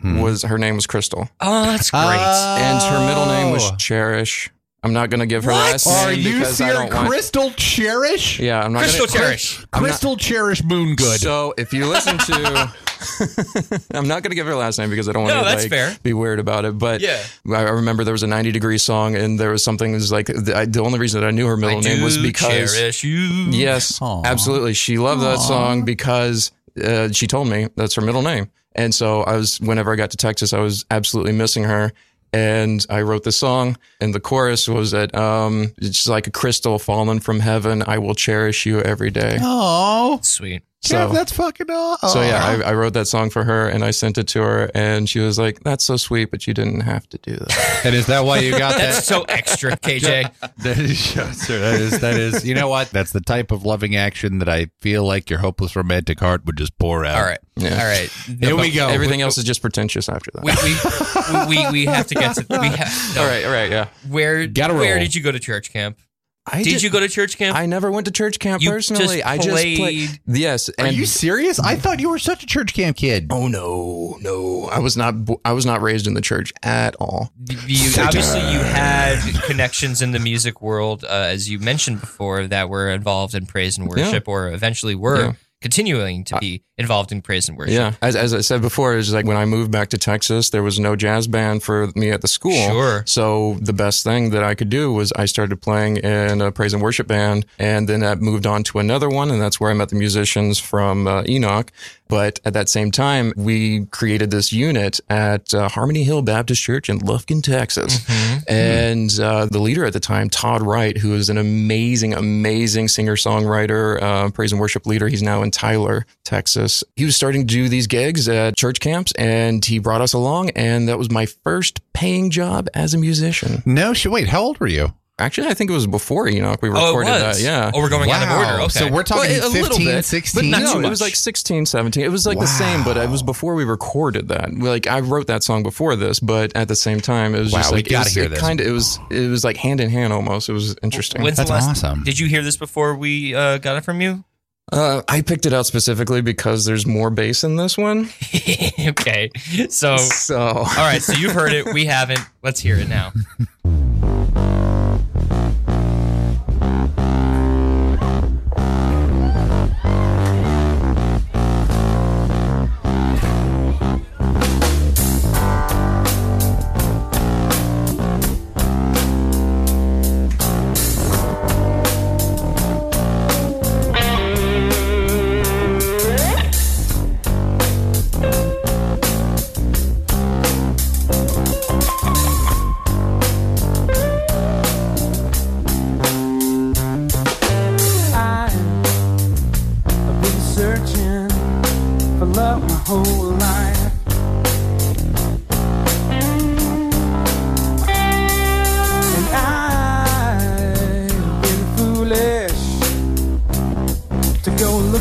hmm. 0.01 0.21
was 0.21 0.43
her 0.43 0.59
name 0.59 0.75
was 0.75 0.87
Crystal. 0.87 1.29
Oh, 1.41 1.65
that's 1.67 1.91
great. 1.91 2.03
Ah. 2.03 2.59
and 2.59 2.83
her 2.83 3.07
middle 3.07 3.27
name 3.27 3.53
was 3.53 3.71
Cherish. 3.79 4.51
I'm 4.85 4.93
not 4.93 5.09
going 5.11 5.21
to 5.21 5.27
give 5.27 5.45
her 5.45 5.51
last 5.53 5.87
name 5.87 5.97
Are 5.97 6.13
you 6.13 6.33
because 6.35 6.61
I 6.61 6.67
serious? 6.67 6.77
don't 6.91 6.95
want. 6.95 7.09
Crystal 7.09 7.51
Cherish? 7.53 8.39
yeah, 8.39 8.63
I'm 8.63 8.73
not 8.75 8.81
Crystal 8.83 9.07
gonna, 9.07 9.19
Cherish. 9.19 9.65
Crystal 9.73 10.17
Cherish 10.17 10.63
Moon 10.63 10.95
Good. 10.95 11.21
So 11.21 11.55
if 11.57 11.73
you 11.73 11.87
listen 11.87 12.19
to, 12.19 12.73
I'm 13.95 14.07
not 14.07 14.23
going 14.23 14.31
to 14.31 14.35
give 14.35 14.47
her 14.47 14.55
last 14.55 14.79
name 14.79 14.91
because 14.91 15.09
I 15.09 15.13
don't 15.13 15.23
want 15.25 15.35
No, 15.35 15.41
to 15.43 15.49
that's 15.49 15.63
like, 15.65 15.71
fair. 15.71 15.97
be 16.03 16.13
weird 16.13 16.39
about 16.39 16.65
it. 16.65 16.77
But 16.79 17.01
Yeah. 17.01 17.23
I 17.49 17.65
I 17.65 17.71
remember 17.71 18.05
there 18.05 18.13
was 18.13 18.23
a 18.23 18.27
90 18.27 18.53
degree 18.53 18.79
song 18.79 19.17
and 19.17 19.39
there 19.41 19.51
was 19.51 19.65
something 19.65 19.93
that 19.93 19.97
was 19.99 20.13
like 20.13 20.27
the, 20.27 20.53
I, 20.55 20.67
the 20.67 20.81
only 20.83 20.99
reason 20.99 21.21
that 21.23 21.27
I 21.27 21.31
knew 21.31 21.47
her 21.47 21.57
middle 21.57 21.79
I 21.79 21.81
name 21.81 22.03
was 22.03 22.17
do 22.17 22.23
because 22.23 22.75
cherish 22.77 23.05
you. 23.05 23.19
Yes, 23.51 24.01
Aw. 24.03 24.23
absolutely. 24.25 24.75
She 24.75 24.99
loved 24.99 25.23
that 25.23 25.39
song 25.39 25.85
because 25.85 26.53
uh, 26.83 27.11
she 27.11 27.27
told 27.27 27.49
me 27.49 27.69
that's 27.77 27.95
her 27.95 28.03
middle 28.03 28.23
name. 28.23 28.51
And 28.77 28.95
so 28.95 29.23
I 29.23 29.37
was, 29.37 29.61
whenever 29.61 29.93
I 29.93 29.97
got 29.97 30.11
to 30.11 30.17
Texas, 30.17 30.53
I 30.53 30.59
was 30.59 30.85
absolutely 30.91 31.33
missing 31.33 31.63
her. 31.65 31.93
And 32.35 32.85
I 32.91 33.03
wrote 33.03 33.23
the 33.23 33.31
song, 33.31 33.77
and 34.01 34.13
the 34.13 34.19
chorus 34.19 34.69
was 34.69 34.91
that 34.91 35.15
um, 35.15 35.73
it's 35.79 36.09
like 36.09 36.27
a 36.27 36.33
crystal 36.33 36.81
fallen 36.81 37.21
from 37.21 37.39
heaven. 37.39 37.85
I 37.87 37.99
will 37.99 38.17
cherish 38.17 38.67
you 38.67 38.81
every 38.81 39.11
day. 39.11 39.39
Oh, 39.41 40.19
Sweet. 40.21 40.65
So, 40.85 41.09
that's 41.09 41.33
fucking 41.33 41.71
awesome. 41.71 42.09
so 42.11 42.21
yeah, 42.21 42.45
I, 42.45 42.71
I 42.71 42.75
wrote 42.75 42.93
that 42.93 43.07
song 43.07 43.31
for 43.31 43.43
her, 43.45 43.69
and 43.69 43.83
I 43.85 43.91
sent 43.91 44.19
it 44.19 44.29
to 44.29 44.43
her, 44.43 44.71
and 44.75 45.09
she 45.09 45.19
was 45.19 45.39
like, 45.39 45.61
"That's 45.61 45.83
so 45.85 45.97
sweet, 45.97 46.31
but 46.31 46.47
you 46.47 46.53
didn't 46.53 46.81
have 46.81 47.09
to 47.09 47.19
do 47.19 47.37
that." 47.37 47.81
and 47.85 47.95
is 47.95 48.07
that 48.07 48.25
why 48.25 48.39
you 48.41 48.51
got 48.51 48.73
that? 48.77 48.93
That's 48.93 49.07
so 49.07 49.23
extra, 49.23 49.73
KJ. 49.79 50.31
That 50.59 50.79
is, 50.79 51.17
yes, 51.17 51.39
sir, 51.39 51.59
that 51.59 51.81
is, 51.81 52.01
that 52.01 52.15
is, 52.15 52.47
you 52.47 52.55
know 52.55 52.69
what? 52.69 52.91
That's 52.91 53.13
the 53.13 53.21
type 53.21 53.51
of 53.51 53.65
loving 53.65 53.97
action 53.97 54.39
that 54.41 54.49
I 54.49 54.67
feel 54.81 55.05
like 55.05 55.31
your 55.31 55.39
hopeless 55.39 55.75
romantic 55.75 56.21
heart 56.21 56.45
would 56.45 56.57
just 56.57 56.77
pour 56.79 57.05
out. 57.05 57.19
All 57.19 57.25
right. 57.25 57.39
Yeah. 57.57 57.81
All 57.81 57.87
right. 57.87 58.11
Here 58.41 58.57
we 58.57 58.71
go. 58.71 58.89
Everything 58.89 59.23
else 59.23 59.39
is 59.39 59.45
just 59.45 59.63
pretentious 59.63 60.09
after 60.09 60.31
that. 60.35 60.45
We, 60.45 61.57
we, 61.57 61.65
we, 61.65 61.71
we 61.73 61.85
have 61.87 62.09
to 62.09 62.15
get 62.15 62.35
to 62.37 62.47
we 62.61 62.69
have, 62.69 63.15
no. 63.15 63.23
all 63.23 63.29
right, 63.29 63.45
all 63.45 63.53
right, 63.53 63.71
yeah. 63.71 63.89
Where 64.09 64.47
Gotta 64.47 64.75
where 64.75 64.95
roll. 64.97 65.03
did 65.05 65.15
you 65.15 65.23
go 65.23 65.33
to 65.33 65.39
church 65.39 65.73
camp? 65.73 65.99
I 66.47 66.63
Did 66.63 66.83
you 66.83 66.91
go 66.91 67.01
to 67.01 67.09
church 67.09 67.39
camp? 67.39 67.57
I 67.57 67.65
never 67.65 67.91
went 67.91 68.05
to 68.05 68.11
church 68.13 68.39
camp 68.39 68.63
You 68.63 68.71
personally. 68.71 69.17
just 69.17 69.27
I 69.27 69.37
just 69.39 69.49
played- 69.49 69.79
played. 69.79 70.21
Yes, 70.27 70.69
Are 70.79 70.87
and 70.87 70.95
you 70.97 71.07
serious? 71.07 71.59
I 71.59 71.77
thought 71.77 72.01
you 72.01 72.11
were 72.11 72.19
such 72.19 72.43
a 72.43 72.47
church 72.47 72.75
camp 72.75 72.99
kid. 72.99 73.29
Oh 73.31 73.49
no, 73.49 74.19
no! 74.21 74.69
I 74.71 74.79
was 74.81 74.95
not. 74.97 75.25
bo- 75.25 75.41
I 75.45 75.53
was 75.53 75.65
not 75.65 75.81
raised 75.81 76.07
in 76.07 76.13
the 76.13 76.21
church 76.21 76.53
at 76.63 76.97
all. 76.97 77.33
you 77.67 77.91
obviously 77.99 78.41
you 78.53 78.59
had 78.59 79.21
connections 79.45 80.03
in 80.03 80.13
the 80.13 80.19
music 80.19 80.61
world, 80.61 81.03
uh, 81.05 81.09
as 81.09 81.49
you 81.49 81.59
mentioned 81.61 82.01
before, 82.03 82.47
that 82.47 82.69
were 82.69 82.91
involved 82.91 83.35
in 83.35 83.47
praise 83.47 83.79
and 83.79 83.89
worship, 83.89 84.29
or 84.29 84.49
eventually 84.53 84.95
were 84.95 85.17
Yeah. 85.21 85.33
Continuing 85.65 86.25
to 86.25 86.39
be 86.41 86.63
involved 86.77 87.11
in 87.11 87.23
praise 87.23 87.49
and 87.49 87.57
worship. 87.57 87.73
Yeah, 87.73 87.95
as, 88.03 88.15
as 88.15 88.35
I 88.35 88.43
said 88.43 88.61
before, 88.61 88.99
it's 88.99 89.11
like 89.13 89.25
when 89.25 89.39
I 89.39 89.47
moved 89.47 89.71
back 89.71 89.89
to 89.89 89.99
Texas, 89.99 90.51
there 90.51 90.63
was 90.63 90.79
no 90.79 90.95
jazz 90.95 91.27
band 91.27 91.63
for 91.63 91.91
me 91.97 92.11
at 92.11 92.21
the 92.21 92.29
school. 92.29 92.53
Sure. 92.69 93.03
So 93.07 93.57
the 93.63 93.73
best 93.73 94.05
thing 94.05 94.29
that 94.31 94.45
I 94.45 94.55
could 94.55 94.69
do 94.69 94.93
was 94.93 95.11
I 95.17 95.25
started 95.25 95.63
playing 95.63 95.97
in 95.97 96.43
a 96.43 96.53
praise 96.53 96.75
and 96.75 96.83
worship 96.83 97.07
band, 97.07 97.47
and 97.59 97.89
then 97.89 98.01
that 98.01 98.21
moved 98.21 98.47
on 98.47 98.63
to 98.65 98.79
another 98.79 99.09
one, 99.09 99.31
and 99.31 99.41
that's 99.41 99.59
where 99.59 99.71
I 99.71 99.75
met 99.75 99.89
the 99.89 99.97
musicians 99.97 100.59
from 100.59 101.07
uh, 101.07 101.23
Enoch. 101.27 101.73
But 102.15 102.39
at 102.45 102.53
that 102.53 102.69
same 102.69 102.93
time, 102.93 103.33
we 103.37 103.87
created 103.87 104.31
this 104.31 104.53
unit 104.53 105.01
at 105.11 105.53
uh, 105.53 105.69
Harmony 105.69 106.05
Hill 106.05 106.23
Baptist 106.23 106.63
Church 106.63 106.89
in 106.89 107.01
Lufkin, 107.01 107.43
Texas. 107.43 108.09
And 108.47 109.11
uh, 109.19 109.47
the 109.47 109.59
leader 109.59 109.85
at 109.85 109.95
the 109.95 109.99
time, 109.99 110.31
Todd 110.31 110.63
Wright, 110.63 110.97
who 110.97 111.15
is 111.15 111.29
an 111.29 111.39
amazing, 111.39 112.15
amazing 112.15 112.87
singer 112.87 113.17
songwriter, 113.17 114.01
uh, 114.01 114.31
praise 114.31 114.53
and 114.53 114.61
worship 114.61 114.87
leader. 114.87 115.09
He's 115.09 115.25
now 115.25 115.43
in 115.43 115.51
Tyler, 115.51 116.07
Texas. 116.23 116.85
He 116.95 117.05
was 117.05 117.17
starting 117.17 117.41
to 117.49 117.53
do 117.53 117.69
these 117.69 117.89
gigs 117.89 118.29
at 118.29 118.57
church 118.57 118.79
camps, 118.79 119.11
and 119.19 119.65
he 119.65 119.81
brought 119.81 120.01
us 120.01 120.13
along. 120.13 120.51
And 120.51 120.89
that 120.89 120.99
was 120.99 121.11
my 121.11 121.27
first 121.27 121.81
paying 121.95 122.31
job 122.31 122.69
as 122.75 122.95
a 122.95 122.99
musician. 122.99 123.65
No, 123.67 123.93
sh- 123.93 124.07
wait, 124.07 124.29
how 124.29 124.41
old 124.41 124.61
were 124.61 124.69
you? 124.69 124.95
Actually, 125.17 125.47
I 125.47 125.55
think 125.55 125.71
it 125.71 125.73
was 125.75 125.87
before 125.87 126.27
Enoch 126.27 126.61
we 126.61 126.69
Oh, 126.71 126.73
it 126.73 126.77
recorded 126.99 127.11
was. 127.11 127.39
that. 127.41 127.45
Yeah. 127.45 127.71
Oh, 127.73 127.81
we're 127.81 127.89
going 127.89 128.11
out 128.11 128.25
of 128.25 128.31
order. 128.37 128.63
Okay. 128.63 128.69
So 128.81 128.91
we're 128.91 129.05
talking 129.05 129.31
Well, 129.31 129.47
a 129.47 129.53
little 129.53 129.69
15, 129.79 129.87
bit, 129.87 130.05
16. 130.05 130.41
But 130.43 130.49
not 130.59 130.63
no, 130.65 130.73
too 130.81 130.87
it 130.87 130.91
was 130.91 131.01
like 131.01 131.15
16, 131.15 131.67
17. 131.67 132.03
It 132.05 132.09
was 132.09 132.27
like 132.27 132.41
the 132.41 132.47
same, 132.49 132.83
but 132.83 132.97
it 132.97 133.09
was 133.09 133.23
before 133.23 133.55
we 133.55 133.63
recorded 133.65 134.27
that. 134.29 134.53
Like 134.59 134.89
I 134.89 134.99
wrote 135.01 135.29
that 135.29 135.45
song 135.45 135.63
before 135.63 135.95
this, 135.95 136.19
but 136.19 136.51
at 136.57 136.67
the 136.67 136.75
same 136.75 137.01
time, 137.01 137.37
it 137.37 137.39
was 137.39 137.53
Wow, 137.53 137.61
just 137.61 137.71
like 137.73 137.87
it 137.87 137.91
gotta 137.91 138.07
was- 138.07 138.15
hear 138.15 138.25
it 138.25 138.31
this. 138.31 138.41
Kind 138.41 138.61
of, 138.61 138.67
it 138.67 138.71
was 138.73 138.99
it 139.13 139.29
was 139.29 139.45
like 139.45 139.57
hand 139.57 139.81
in 139.81 139.89
hand 139.89 140.13
almost. 140.13 140.49
It 140.49 140.53
was 140.53 140.75
interesting. 140.83 141.23
When's 141.23 141.37
That's 141.37 141.49
last, 141.51 141.69
awesome. 141.85 142.03
Did 142.03 142.19
you 142.19 142.27
hear 142.27 142.43
this 142.43 142.57
before 142.57 142.97
we 142.97 143.37
uh, 143.37 143.59
got 143.59 143.77
it 143.77 143.85
from 143.85 144.01
you? 144.01 144.25
Uh, 144.73 145.03
I 145.09 145.21
picked 145.21 145.47
it 145.47 145.53
out 145.53 145.67
specifically 145.67 146.23
because 146.23 146.65
there's 146.65 146.87
more 146.87 147.11
bass 147.11 147.45
in 147.45 147.55
this 147.55 147.79
one. 147.79 148.09
okay. 148.81 149.31
So, 149.69 149.97
So 149.99 150.39
all 150.41 150.65
right. 150.65 151.01
So 151.03 151.13
you've 151.13 151.33
heard 151.35 151.53
it. 151.53 151.73
We 151.73 151.85
haven't. 151.85 152.21
Let's 152.43 152.59
hear 152.59 152.77
it 152.79 152.89
now. 152.89 153.13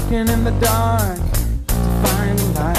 looking 0.03 0.27
in 0.27 0.43
the 0.43 0.51
dark 0.59 1.17
to 1.67 1.75
find 2.03 2.39
a 2.39 2.45
light. 2.59 2.77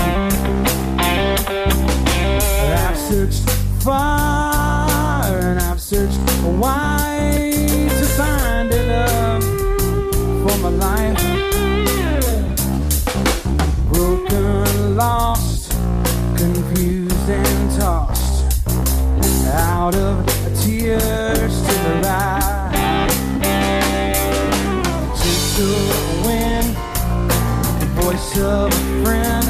I've 2.77 2.99
searched 2.99 3.49
far 3.83 5.39
and 5.39 5.59
I've 5.61 5.81
searched 5.81 6.21
wide 6.45 6.94
voice 28.35 28.45
of 28.45 28.67
a 28.67 29.05
friend. 29.05 29.45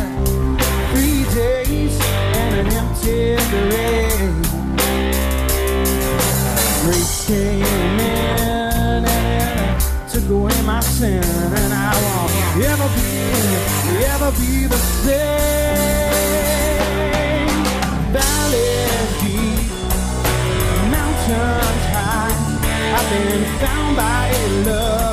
Three 0.93 1.25
days 1.35 1.99
and 2.37 2.55
an 2.61 2.67
empty 2.73 3.37
grave. 3.51 4.35
Grace 6.83 7.27
came 7.27 7.99
in 8.01 9.05
and 9.07 9.81
took 10.11 10.29
away 10.31 10.63
my 10.63 10.81
sin, 10.81 11.23
and 11.23 11.73
I 11.73 11.95
won't 12.03 12.33
ever 12.65 12.89
be, 12.95 14.05
ever 14.07 14.31
be 14.33 14.67
the 14.67 14.79
same. 15.05 15.15
Valleys 18.13 19.11
deep, 19.23 19.71
mountains 20.91 21.85
high. 21.93 22.35
I've 22.97 23.09
been 23.11 23.45
found 23.61 23.97
by 23.97 24.29
a 24.29 24.49
love 24.65 25.04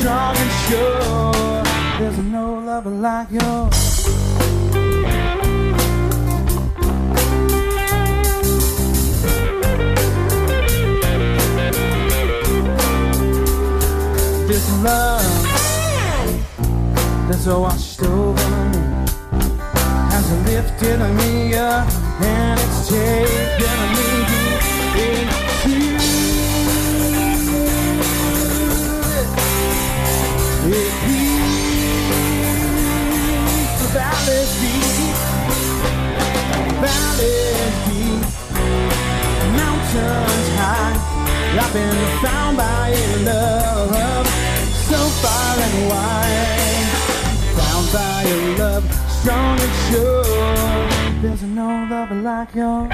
strong 0.00 0.36
and 0.36 0.52
sure. 0.66 1.62
There's 1.98 2.18
no 2.18 2.58
love 2.68 2.86
like 2.86 3.30
yours. 3.30 3.86
This 14.48 14.66
love 14.82 15.32
that's 17.28 17.46
washed 17.46 18.02
over 18.02 18.50
me 18.72 18.86
has 20.12 20.28
lifted 20.46 21.00
me 21.20 21.54
up 21.54 21.88
and 22.20 22.60
it's 22.60 22.88
taken 22.88 23.78
me 23.96 24.15
I've 41.58 41.72
been 41.72 42.20
found 42.22 42.56
by 42.58 42.90
your 42.90 43.16
love 43.24 44.26
so 44.90 44.98
far 45.22 45.56
and 45.66 45.88
wide. 45.88 46.88
Found 47.56 47.92
by 47.92 48.22
a 48.26 48.58
love 48.58 48.84
strong 49.08 49.58
and 49.58 49.74
sure. 49.88 51.22
There's 51.22 51.42
no 51.42 51.86
love 51.90 52.10
like 52.22 52.54
yours. 52.54 52.92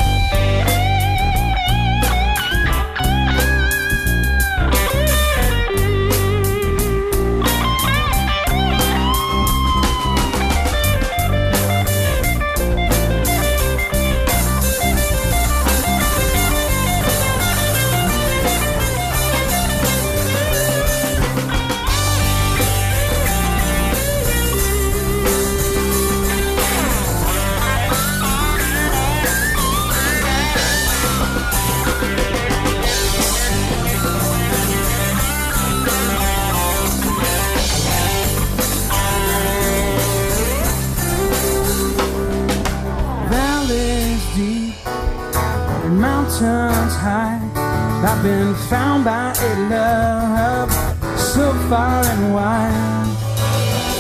Been 48.23 48.55
found 48.55 49.05
by 49.05 49.35
a 49.37 49.69
love 49.69 50.71
so 51.19 51.53
far 51.69 52.05
and 52.05 52.33
wide. 52.33 53.17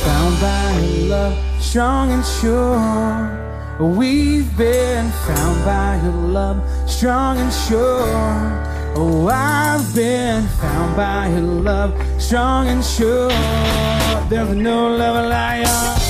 Found 0.05 0.41
by 0.41 0.70
a 0.79 1.09
love 1.09 1.62
strong 1.62 2.12
and 2.12 2.25
sure. 2.25 3.39
We've 3.81 4.57
been 4.57 5.11
found 5.27 5.64
by 5.64 5.97
a 5.97 6.11
love 6.11 6.62
strong 6.89 7.39
and 7.39 7.53
sure. 7.53 8.07
Oh, 8.95 9.29
I've 9.29 9.93
been 9.93 10.47
found 10.47 10.97
by 10.97 11.27
a 11.27 11.41
love 11.41 11.93
strong 12.23 12.68
and 12.68 12.85
sure. 12.85 13.29
There's 14.29 14.55
no 14.55 14.95
love 14.97 15.29
like 15.29 15.66
yours. 15.66 16.01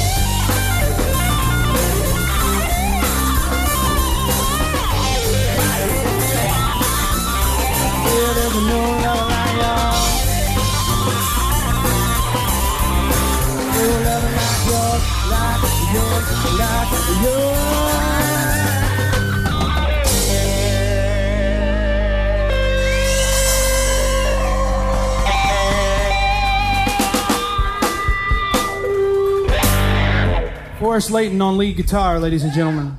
Forrest 30.92 31.10
Layton 31.10 31.40
on 31.40 31.56
lead 31.56 31.76
guitar, 31.76 32.20
ladies 32.20 32.44
and 32.44 32.52
gentlemen. 32.52 32.98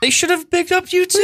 They 0.00 0.10
should 0.10 0.30
have 0.30 0.50
picked 0.50 0.72
up 0.72 0.92
you 0.92 1.04
too. 1.06 1.18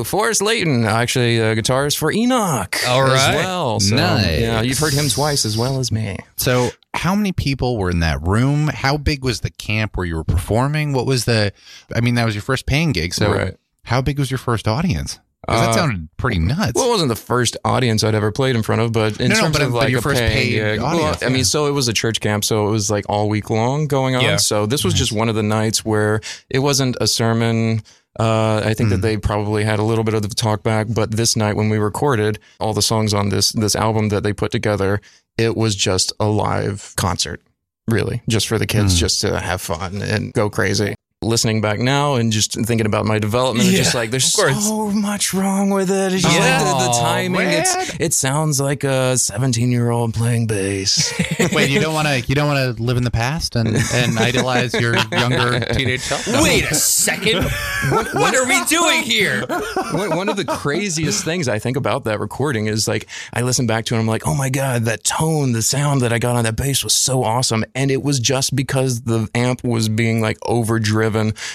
Ooh, 0.00 0.04
Forrest 0.04 0.42
Layton, 0.42 0.84
actually, 0.84 1.40
uh, 1.40 1.54
guitarist 1.54 1.96
for 1.96 2.12
Enoch. 2.12 2.76
All 2.86 3.06
as 3.06 3.12
right. 3.12 3.34
well. 3.36 3.80
So, 3.80 3.96
Nice. 3.96 4.40
Yeah, 4.40 4.60
you've 4.60 4.78
heard 4.78 4.92
him 4.92 5.08
twice 5.08 5.44
as 5.46 5.56
well 5.56 5.78
as 5.78 5.90
me. 5.90 6.18
So, 6.36 6.70
how 6.94 7.14
many 7.14 7.32
people 7.32 7.78
were 7.78 7.90
in 7.90 8.00
that 8.00 8.20
room? 8.26 8.68
How 8.68 8.96
big 8.98 9.24
was 9.24 9.40
the 9.40 9.50
camp 9.50 9.96
where 9.96 10.04
you 10.06 10.16
were 10.16 10.24
performing? 10.24 10.92
What 10.92 11.06
was 11.06 11.24
the? 11.24 11.52
I 11.94 12.00
mean, 12.00 12.16
that 12.16 12.26
was 12.26 12.34
your 12.34 12.42
first 12.42 12.66
paying 12.66 12.92
gig. 12.92 13.14
So, 13.14 13.32
Right. 13.32 13.56
how 13.84 14.02
big 14.02 14.18
was 14.18 14.30
your 14.30 14.38
first 14.38 14.68
audience? 14.68 15.18
'Cause 15.48 15.58
that 15.60 15.70
Uh, 15.70 15.72
sounded 15.72 16.08
pretty 16.18 16.38
nuts. 16.38 16.72
Well, 16.76 16.86
it 16.86 16.90
wasn't 16.90 17.08
the 17.08 17.16
first 17.16 17.56
audience 17.64 18.04
I'd 18.04 18.14
ever 18.14 18.30
played 18.30 18.54
in 18.54 18.62
front 18.62 18.80
of, 18.80 18.92
but 18.92 19.20
in 19.20 19.30
No, 19.30 19.34
no, 19.34 19.40
terms 19.40 19.52
but- 19.54 19.62
of 19.62 19.72
but 19.72 19.78
like 19.78 19.90
your 19.90 19.98
a 19.98 20.02
first 20.02 20.20
paying 20.20 20.32
paid 20.32 20.50
gig, 20.50 20.80
well, 20.80 20.94
audience, 20.94 21.22
I 21.24 21.30
mean, 21.30 21.44
so 21.44 21.66
it 21.66 21.72
was 21.72 21.88
a 21.88 21.92
church 21.92 22.20
camp, 22.20 22.44
so 22.44 22.68
it 22.68 22.70
was 22.70 22.90
like 22.90 23.04
all 23.08 23.28
week 23.28 23.50
long 23.50 23.88
going 23.88 24.14
on. 24.14 24.22
Yeah. 24.22 24.36
So 24.36 24.66
this 24.66 24.84
was 24.84 24.94
just 24.94 25.10
one 25.10 25.28
of 25.28 25.34
the 25.34 25.42
nights 25.42 25.84
where 25.84 26.20
it 26.48 26.60
wasn't 26.60 26.96
a 27.00 27.08
sermon. 27.08 27.82
Uh, 28.20 28.60
I 28.64 28.74
think 28.74 28.88
Hmm. 28.88 28.96
that 28.96 29.02
they 29.02 29.16
probably 29.16 29.64
had 29.64 29.78
a 29.78 29.82
little 29.82 30.04
bit 30.04 30.12
of 30.14 30.22
the 30.22 30.28
talk 30.34 30.62
back, 30.62 30.86
but 30.90 31.12
this 31.12 31.34
night 31.36 31.56
when 31.56 31.70
we 31.70 31.78
recorded 31.78 32.38
all 32.60 32.74
the 32.74 32.82
songs 32.82 33.14
on 33.14 33.30
this 33.30 33.52
this 33.52 33.74
album 33.74 34.10
that 34.10 34.22
they 34.22 34.32
put 34.34 34.52
together, 34.52 35.00
it 35.38 35.56
was 35.56 35.74
just 35.74 36.12
a 36.20 36.26
live 36.26 36.92
concert, 36.96 37.40
really, 37.88 38.20
just 38.28 38.46
for 38.48 38.58
the 38.58 38.66
kids, 38.66 38.92
Hmm. 38.94 38.98
just 38.98 39.20
to 39.22 39.40
have 39.40 39.62
fun 39.62 40.02
and 40.02 40.32
go 40.34 40.50
crazy. 40.50 40.94
Listening 41.22 41.60
back 41.60 41.78
now 41.78 42.14
and 42.16 42.32
just 42.32 42.52
thinking 42.66 42.86
about 42.86 43.06
my 43.06 43.18
development, 43.18 43.68
it's 43.68 43.78
just 43.78 43.94
like 43.94 44.10
there's 44.10 44.32
so 44.32 44.90
much 44.90 45.32
wrong 45.32 45.70
with 45.70 45.90
it. 45.90 46.12
It's 46.12 46.22
just 46.22 46.38
like 46.38 46.58
the, 46.58 46.86
the 46.86 46.98
timing 47.00 47.48
it's, 47.48 47.94
it 48.00 48.14
sounds 48.14 48.60
like 48.60 48.84
a 48.84 49.16
17 49.16 49.70
year 49.70 49.90
old 49.90 50.14
playing 50.14 50.46
bass. 50.46 51.12
Wait, 51.52 51.70
you 51.70 51.80
don't 51.80 51.94
want 51.94 52.08
to 52.08 52.20
you 52.20 52.34
don't 52.34 52.48
want 52.48 52.76
to 52.76 52.82
live 52.82 52.96
in 52.96 53.04
the 53.04 53.10
past 53.10 53.56
and 53.56 53.68
and 53.68 54.18
idolize 54.18 54.74
your 54.74 54.96
younger 55.12 55.60
teenage 55.60 56.00
self? 56.00 56.26
No. 56.26 56.42
Wait 56.42 56.64
a 56.64 56.74
second. 56.74 57.44
what, 57.90 58.12
what 58.14 58.34
are 58.34 58.46
we 58.46 58.62
doing 58.64 59.02
here? 59.02 59.46
one, 59.92 60.16
one 60.16 60.28
of 60.28 60.36
the 60.36 60.44
craziest 60.44 61.24
things 61.24 61.48
I 61.48 61.58
think 61.58 61.76
about 61.76 62.04
that 62.04 62.20
recording 62.20 62.66
is 62.66 62.88
like 62.88 63.06
I 63.32 63.42
listen 63.42 63.66
back 63.66 63.84
to 63.86 63.94
it. 63.94 63.98
and 63.98 64.02
I'm 64.02 64.08
like, 64.08 64.26
oh 64.26 64.34
my 64.34 64.50
god, 64.50 64.82
that 64.84 65.04
tone, 65.04 65.52
the 65.52 65.62
sound 65.62 66.00
that 66.02 66.12
I 66.12 66.18
got 66.18 66.36
on 66.36 66.44
that 66.44 66.56
bass 66.56 66.82
was 66.84 66.94
so 66.94 67.22
awesome, 67.22 67.64
and 67.74 67.90
it 67.90 68.02
was 68.02 68.18
just 68.18 68.54
because 68.56 69.02
the 69.02 69.28
amp 69.34 69.62
was 69.64 69.88
being 69.88 70.20
like 70.20 70.38
overdriven, 70.46 71.11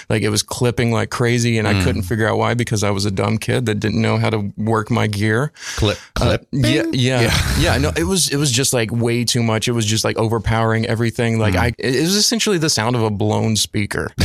like 0.08 0.22
it 0.22 0.28
was 0.30 0.42
clipping 0.42 0.92
like 0.92 1.10
crazy, 1.10 1.58
and 1.58 1.66
I 1.68 1.82
couldn't 1.82 2.02
figure 2.02 2.26
out 2.28 2.38
why 2.38 2.54
because 2.54 2.82
I 2.84 2.90
was 2.90 3.04
a 3.04 3.10
dumb 3.10 3.38
kid 3.38 3.66
that 3.66 3.76
didn't 3.76 4.00
know 4.00 4.16
how 4.16 4.30
to 4.30 4.52
work 4.56 4.90
my 4.90 5.06
gear. 5.06 5.52
clip 5.76 5.98
Uh, 6.16 6.20
clip. 6.38 6.48
yeah, 6.52 6.84
yeah, 6.92 7.54
yeah, 7.58 7.78
No, 7.78 7.92
it 7.96 8.04
was 8.04 8.28
it 8.30 8.36
was 8.36 8.50
just 8.52 8.72
like 8.72 8.90
way 8.90 9.24
too 9.24 9.42
much. 9.42 9.68
It 9.68 9.72
was 9.72 9.86
just 9.86 10.04
like 10.04 10.16
overpowering 10.18 10.86
everything. 10.86 11.38
Like 11.38 11.56
I, 11.56 11.72
it 11.78 12.00
was 12.00 12.14
essentially 12.16 12.58
the 12.58 12.70
sound 12.70 12.96
of 12.96 13.02
a 13.02 13.10
blown 13.10 13.56
speaker. 13.56 14.10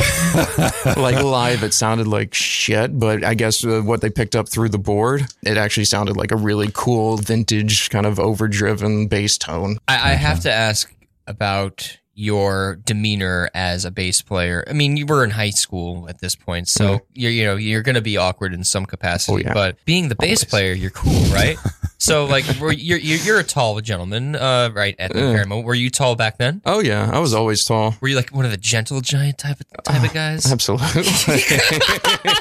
like 0.98 1.22
live, 1.22 1.64
it 1.64 1.74
sounded 1.74 2.08
like 2.08 2.34
shit. 2.34 2.98
But 3.00 3.24
I 3.24 3.34
guess 3.34 3.64
uh, 3.66 3.82
what 3.82 4.02
they 4.02 4.10
picked 4.10 4.36
up 4.36 4.50
through 4.50 4.70
the 4.70 4.78
board, 4.80 5.26
it 5.44 5.58
actually 5.58 5.86
sounded 5.86 6.18
like 6.18 6.32
a 6.32 6.36
really 6.36 6.70
cool 6.74 7.18
vintage 7.18 7.90
kind 7.90 8.06
of 8.06 8.20
overdriven 8.20 9.08
bass 9.08 9.38
tone. 9.38 9.78
I, 9.88 10.12
I 10.12 10.14
have 10.16 10.40
to 10.42 10.52
ask 10.52 10.94
about 11.28 11.98
your 12.16 12.76
demeanor 12.86 13.50
as 13.54 13.86
a 13.86 13.92
bass 13.92 14.22
player. 14.22 14.64
I 14.70 14.74
mean, 14.74 14.98
you 14.98 15.06
were 15.06 15.24
in 15.24 15.32
high 15.32 15.50
school 15.50 16.08
at 16.10 16.20
this 16.20 16.36
point, 16.36 16.68
so 16.68 17.02
you're 17.14 17.32
you 17.32 17.46
know 17.46 17.56
you're 17.56 17.82
going 17.82 17.96
to 17.96 18.02
be 18.02 18.18
awkward 18.18 18.54
in 18.54 18.64
some 18.64 18.86
capacity. 18.86 19.34
Oh, 19.34 19.38
yeah. 19.38 19.54
But 19.54 19.78
being 19.86 20.10
the 20.10 20.16
bass 20.16 20.44
Always. 20.44 20.50
player, 20.50 20.74
you're 20.74 20.92
cool, 20.92 21.22
right? 21.34 21.58
so 22.04 22.26
like, 22.26 22.46
were, 22.60 22.72
you're 22.74 22.98
you're 22.98 23.18
you're 23.20 23.40
a 23.40 23.44
tall 23.44 23.80
gentleman, 23.82 24.36
uh, 24.36 24.70
right? 24.74 24.96
At 25.00 25.14
the 25.14 25.20
Yeah. 25.20 25.34
Paramount, 25.34 25.66
were 25.66 25.74
you 25.74 25.90
tall 25.90 26.16
back 26.16 26.38
then? 26.38 26.62
Oh 26.66 26.80
yeah, 26.80 27.10
I 27.12 27.20
was 27.20 27.34
always 27.34 27.64
tall. 27.64 27.96
Were 28.02 28.08
you 28.10 28.16
like 28.16 28.30
one 28.32 28.46
of 28.46 28.52
the 28.52 28.58
gentle 28.58 29.00
giant 29.02 29.38
type 29.38 29.58
of 29.60 29.84
type 29.84 30.04
of 30.04 30.14
guys? 30.14 30.52
Absolutely. 30.52 30.88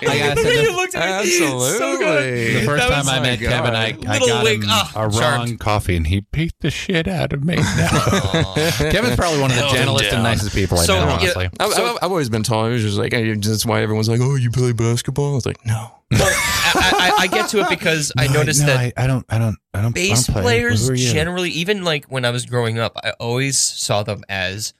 I 0.04 0.18
gotta 0.18 0.72
looked 0.72 0.94
at 0.94 1.24
me 1.24 1.30
so 1.30 1.44
Absolutely. 1.44 1.98
good. 1.98 2.56
the 2.62 2.66
first 2.66 2.88
That 2.88 3.04
time 3.04 3.08
I 3.08 3.20
met 3.20 3.40
God. 3.40 3.48
Kevin, 3.50 3.74
I, 3.74 3.86
I 4.06 4.12
Little 4.18 4.28
got 4.28 4.44
wink. 4.44 4.64
him 4.64 4.70
Ah, 4.72 4.92
a 4.96 5.00
wrong 5.08 5.12
charmed. 5.12 5.60
coffee, 5.60 5.96
and 5.96 6.06
he 6.06 6.20
beat 6.32 6.54
the 6.60 6.70
shit 6.70 7.06
out 7.08 7.32
of 7.32 7.44
me. 7.44 7.54
Kevin's 8.90 9.16
probably 9.16 9.40
one 9.40 9.50
of 9.50 9.56
the 9.56 9.62
Held 9.62 9.70
him 9.72 9.76
gentlest 9.78 10.12
and 10.12 10.22
nicest 10.22 10.54
people 10.54 10.78
I 10.78 10.84
So, 10.84 10.94
know, 10.94 11.06
yeah, 11.06 11.12
honestly. 11.14 11.48
I've, 11.60 11.72
So- 11.72 11.84
I've, 11.86 11.96
I've 12.02 12.10
always 12.10 12.28
been 12.28 12.42
tall. 12.42 12.66
It 12.66 12.72
was 12.72 12.82
just 12.82 12.98
like 12.98 13.14
I- 13.14 13.34
that's 13.34 13.64
why 13.66 13.82
everyone's 13.82 14.08
like, 14.08 14.20
"Oh, 14.20 14.34
you 14.34 14.50
play 14.50 14.72
basketball?" 14.72 15.32
I 15.32 15.34
was 15.34 15.46
like, 15.46 15.64
"No." 15.64 15.90
Well, 16.12 16.28
I, 16.74 17.12
I, 17.18 17.22
I 17.22 17.26
get 17.26 17.48
to 17.50 17.60
it 17.60 17.68
because 17.68 18.12
I 18.16 18.26
No, 18.32 18.34
noticed 18.34 18.60
no, 18.60 18.66
that 18.66 18.76
I, 18.76 18.92
I 18.96 19.06
don't, 19.06 19.24
I 19.28 19.38
don't, 19.38 19.56
I 19.74 19.82
don't. 19.82 19.94
bass 19.94 20.28
I 20.28 20.34
don't 20.34 20.42
players 20.42 20.86
Who 20.86 20.92
are 20.92 20.96
you? 20.96 21.12
generally, 21.12 21.50
even 21.50 21.84
like 21.84 22.06
when 22.06 22.24
I 22.24 22.30
was 22.30 22.46
growing 22.46 22.78
up, 22.78 22.96
I 23.02 23.10
always 23.12 23.58
saw 23.58 24.02
them 24.02 24.22
as 24.28 24.74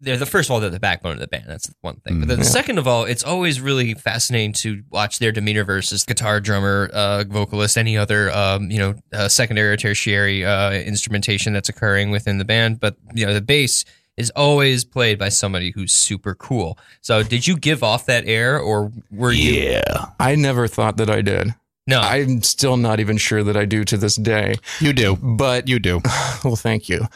they're 0.00 0.16
the 0.16 0.26
first 0.26 0.48
of 0.48 0.54
all 0.54 0.60
they're 0.60 0.68
the 0.68 0.80
backbone 0.80 1.12
of 1.12 1.20
the 1.20 1.28
band. 1.28 1.44
That's 1.46 1.72
one 1.80 1.96
thing. 2.00 2.18
But 2.18 2.28
then 2.28 2.38
yeah. 2.38 2.44
second 2.44 2.78
of 2.78 2.88
all, 2.88 3.04
it's 3.04 3.22
always 3.22 3.60
really 3.60 3.94
fascinating 3.94 4.52
to 4.54 4.82
watch 4.90 5.20
their 5.20 5.30
demeanor 5.30 5.62
versus 5.64 6.02
guitar, 6.04 6.40
drummer, 6.40 6.90
uh, 6.92 7.22
vocalist, 7.24 7.78
any 7.78 7.96
other 7.96 8.30
um, 8.32 8.70
you 8.70 8.78
know 8.78 8.94
uh, 9.12 9.28
secondary 9.28 9.72
or 9.72 9.76
tertiary 9.76 10.44
uh, 10.44 10.72
instrumentation 10.72 11.52
that's 11.52 11.68
occurring 11.68 12.10
within 12.10 12.38
the 12.38 12.44
band. 12.44 12.80
But 12.80 12.96
you 13.14 13.24
know 13.24 13.32
the 13.32 13.40
bass 13.40 13.84
is 14.22 14.30
always 14.30 14.84
played 14.84 15.18
by 15.18 15.28
somebody 15.28 15.72
who's 15.72 15.92
super 15.92 16.34
cool. 16.34 16.78
So 17.02 17.22
did 17.22 17.46
you 17.46 17.56
give 17.56 17.82
off 17.82 18.06
that 18.06 18.26
air, 18.26 18.58
or 18.58 18.90
were 19.10 19.32
you? 19.32 19.52
Yeah, 19.52 20.06
I 20.18 20.36
never 20.36 20.66
thought 20.66 20.96
that 20.96 21.10
I 21.10 21.20
did. 21.20 21.54
No. 21.86 22.00
I'm 22.00 22.42
still 22.42 22.76
not 22.76 23.00
even 23.00 23.16
sure 23.18 23.42
that 23.42 23.56
I 23.56 23.64
do 23.64 23.84
to 23.84 23.96
this 23.96 24.16
day. 24.16 24.54
you 24.80 24.92
do. 24.92 25.16
But 25.16 25.68
You 25.68 25.78
do. 25.78 26.00
well, 26.44 26.56
thank 26.56 26.88
you. 26.88 27.06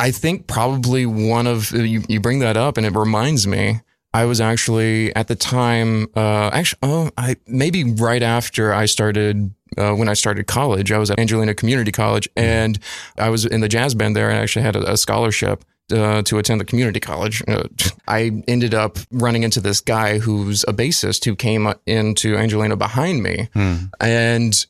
I 0.00 0.10
think 0.10 0.46
probably 0.46 1.06
one 1.06 1.46
of 1.46 1.70
you, 1.70 2.02
you 2.08 2.20
bring 2.20 2.40
that 2.40 2.56
up, 2.56 2.76
and 2.76 2.86
it 2.86 2.94
reminds 2.94 3.46
me. 3.46 3.80
I 4.12 4.24
was 4.24 4.40
actually 4.40 5.14
at 5.14 5.28
the 5.28 5.36
time, 5.36 6.06
uh, 6.16 6.48
actually, 6.52 6.78
oh, 6.82 7.10
I 7.18 7.36
maybe 7.46 7.84
right 7.84 8.22
after 8.22 8.72
I 8.72 8.86
started. 8.86 9.52
Uh, 9.76 9.92
when 9.92 10.08
I 10.08 10.14
started 10.14 10.46
college, 10.46 10.92
I 10.92 10.96
was 10.96 11.10
at 11.10 11.18
Angelina 11.18 11.52
Community 11.52 11.92
College, 11.92 12.28
and 12.36 12.78
I 13.18 13.28
was 13.28 13.44
in 13.44 13.60
the 13.60 13.68
jazz 13.68 13.94
band 13.94 14.16
there. 14.16 14.30
and 14.30 14.38
I 14.38 14.42
actually 14.42 14.62
had 14.62 14.76
a, 14.76 14.92
a 14.92 14.96
scholarship 14.96 15.64
uh, 15.92 16.22
to 16.22 16.38
attend 16.38 16.60
the 16.60 16.64
community 16.64 17.00
college. 17.00 17.42
Uh, 17.46 17.64
I 18.08 18.42
ended 18.48 18.74
up 18.74 18.98
running 19.10 19.42
into 19.42 19.60
this 19.60 19.80
guy 19.80 20.18
who's 20.18 20.64
a 20.64 20.72
bassist 20.72 21.24
who 21.24 21.34
came 21.36 21.72
into 21.86 22.36
Angelina 22.36 22.76
behind 22.76 23.22
me, 23.22 23.48
Hmm. 23.54 23.74
and 24.00 24.66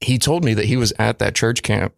he 0.00 0.18
told 0.18 0.44
me 0.44 0.54
that 0.54 0.66
he 0.66 0.76
was 0.76 0.92
at 0.98 1.18
that 1.18 1.34
church 1.34 1.62
camp, 1.62 1.94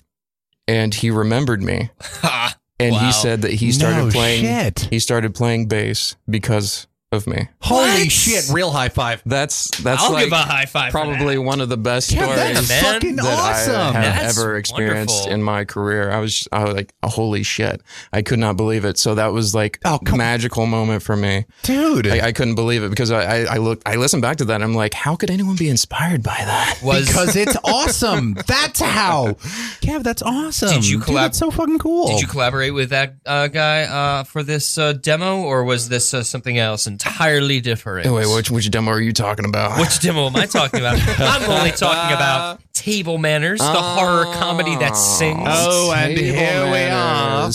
and 0.69 0.95
he 0.95 1.11
remembered 1.11 1.63
me, 1.63 1.91
and 2.79 2.93
Wow. 2.95 3.07
he 3.07 3.13
said 3.13 3.43
that 3.43 3.53
he 3.55 3.73
started 3.73 4.07
No 4.07 4.11
playing. 4.11 4.45
shit. 4.45 4.89
He 4.91 4.99
started 4.99 5.35
playing 5.35 5.67
bass 5.67 6.17
because 6.29 6.87
of 7.13 7.27
me. 7.27 7.49
Holy 7.61 7.83
What? 8.05 8.13
shit! 8.13 8.49
Real 8.53 8.71
high 8.71 8.89
five. 8.89 9.21
That's 9.27 9.69
that's 9.83 10.01
I'll 10.03 10.13
like 10.13 10.25
give 10.27 10.33
a 10.33 10.37
high 10.37 10.67
five. 10.67 10.93
for 10.93 10.99
probably 11.01 11.35
that. 11.35 11.43
one 11.43 11.61
of 11.61 11.69
the 11.69 11.77
best 11.77 12.13
Yeah, 12.13 12.23
stories 12.25 12.55
that's 12.55 12.69
man. 12.69 12.83
fucking 12.95 13.17
that 13.17 13.25
awesome. 13.27 13.75
I 13.97 14.01
have 14.03 14.23
That's 14.23 14.39
ever 14.39 14.57
experienced 14.57 15.15
wonderful. 15.15 15.33
in 15.35 15.43
my 15.43 15.65
career. 15.65 16.11
I 16.13 16.19
was, 16.21 16.47
I 16.53 16.63
was 16.65 16.75
like, 16.75 16.95
holy 17.05 17.43
shit! 17.43 17.83
I 18.13 18.23
could 18.23 18.39
not 18.39 18.57
believe 18.57 18.85
it. 18.85 18.97
So 18.97 19.17
that 19.17 19.33
was 19.33 19.57
like 19.57 19.81
Oh, 19.85 19.97
a 19.97 20.05
come- 20.05 20.19
magical 20.19 20.67
moment 20.67 21.03
for 21.03 21.17
me. 21.17 21.47
Dude. 21.65 22.07
I, 22.07 22.29
I 22.29 22.33
couldn't 22.33 22.55
believe 22.55 22.85
it 22.85 22.91
because 22.91 23.11
I, 23.11 23.23
I, 23.41 23.55
I 23.55 23.57
looked, 23.57 23.83
I 23.87 23.97
listened 23.97 24.23
back 24.23 24.37
to 24.37 24.45
that. 24.45 24.55
and 24.55 24.65
I'm 24.65 24.75
like, 24.75 24.95
how 24.95 25.17
could 25.17 25.31
anyone 25.31 25.57
be 25.57 25.69
inspired 25.69 26.23
by 26.23 26.37
that? 26.39 26.79
was 26.81 27.07
because 27.09 27.35
it's 27.35 27.57
awesome. 27.65 28.35
That's 28.47 28.81
how. 28.81 29.33
Kev, 29.83 30.05
that's 30.05 30.23
awesome. 30.23 30.69
Did 30.75 30.87
you 30.89 30.99
Dude, 30.99 31.09
collab- 31.09 31.15
that's 31.15 31.39
so 31.39 31.51
fucking 31.51 31.79
cool. 31.81 32.07
Did 32.07 32.21
you 32.21 32.29
collaborate 32.29 32.73
with 32.73 32.91
that 32.91 33.17
uh, 33.27 33.49
guy 33.49 33.83
uh, 33.83 34.23
for 34.23 34.45
this 34.45 34.79
uh, 34.79 34.93
demo, 34.93 35.41
or 35.43 35.65
was 35.65 35.89
this 35.89 36.15
uh, 36.15 36.23
something 36.23 36.57
else 36.57 36.87
entirely 37.01 37.61
different? 37.61 38.11
Wait, 38.13 38.27
which 38.27 38.51
which 38.51 38.71
demo 38.71 38.91
are 38.91 39.01
you 39.01 39.13
talking 39.13 39.45
about? 39.45 39.81
Which 39.81 40.01
demo 40.01 40.27
am 40.27 40.37
I 40.37 40.47
talking 40.47 40.81
about? 40.81 40.99
I'm 41.19 41.51
only 41.51 41.71
talking 41.71 42.15
about 42.15 42.61
Table 42.73 43.19
Manners, 43.19 43.59
the 43.59 43.65
horror 43.65 44.25
comedy 44.35 44.77
that 44.77 44.97
sings. 44.97 45.41
Oh, 45.47 45.93
and 45.97 46.17
Table 46.17 46.39
here 46.39 46.71
we 46.71 46.79
are. 46.79 47.51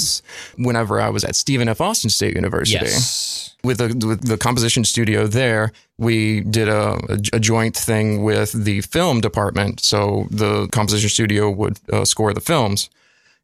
Whenever 0.58 1.00
I 1.00 1.10
was 1.10 1.24
at 1.24 1.36
Stephen 1.36 1.70
F. 1.70 1.82
Austin 1.82 2.10
State 2.10 2.36
University, 2.36 2.86
yes. 2.86 3.56
with 3.64 3.78
the 3.78 4.08
with 4.08 4.28
the 4.28 4.38
composition 4.38 4.84
studio 4.84 5.28
there, 5.28 5.72
we 5.98 6.42
did 6.42 6.68
a, 6.68 7.00
a, 7.10 7.20
a 7.34 7.40
joint 7.40 7.76
thing 7.76 8.24
with 8.24 8.52
the 8.52 8.82
film 8.82 9.22
department. 9.22 9.80
So 9.80 10.28
the 10.32 10.68
composition 10.72 11.10
studio 11.10 11.50
would 11.50 11.80
uh, 11.92 12.06
score 12.06 12.34
the 12.34 12.42
films 12.42 12.90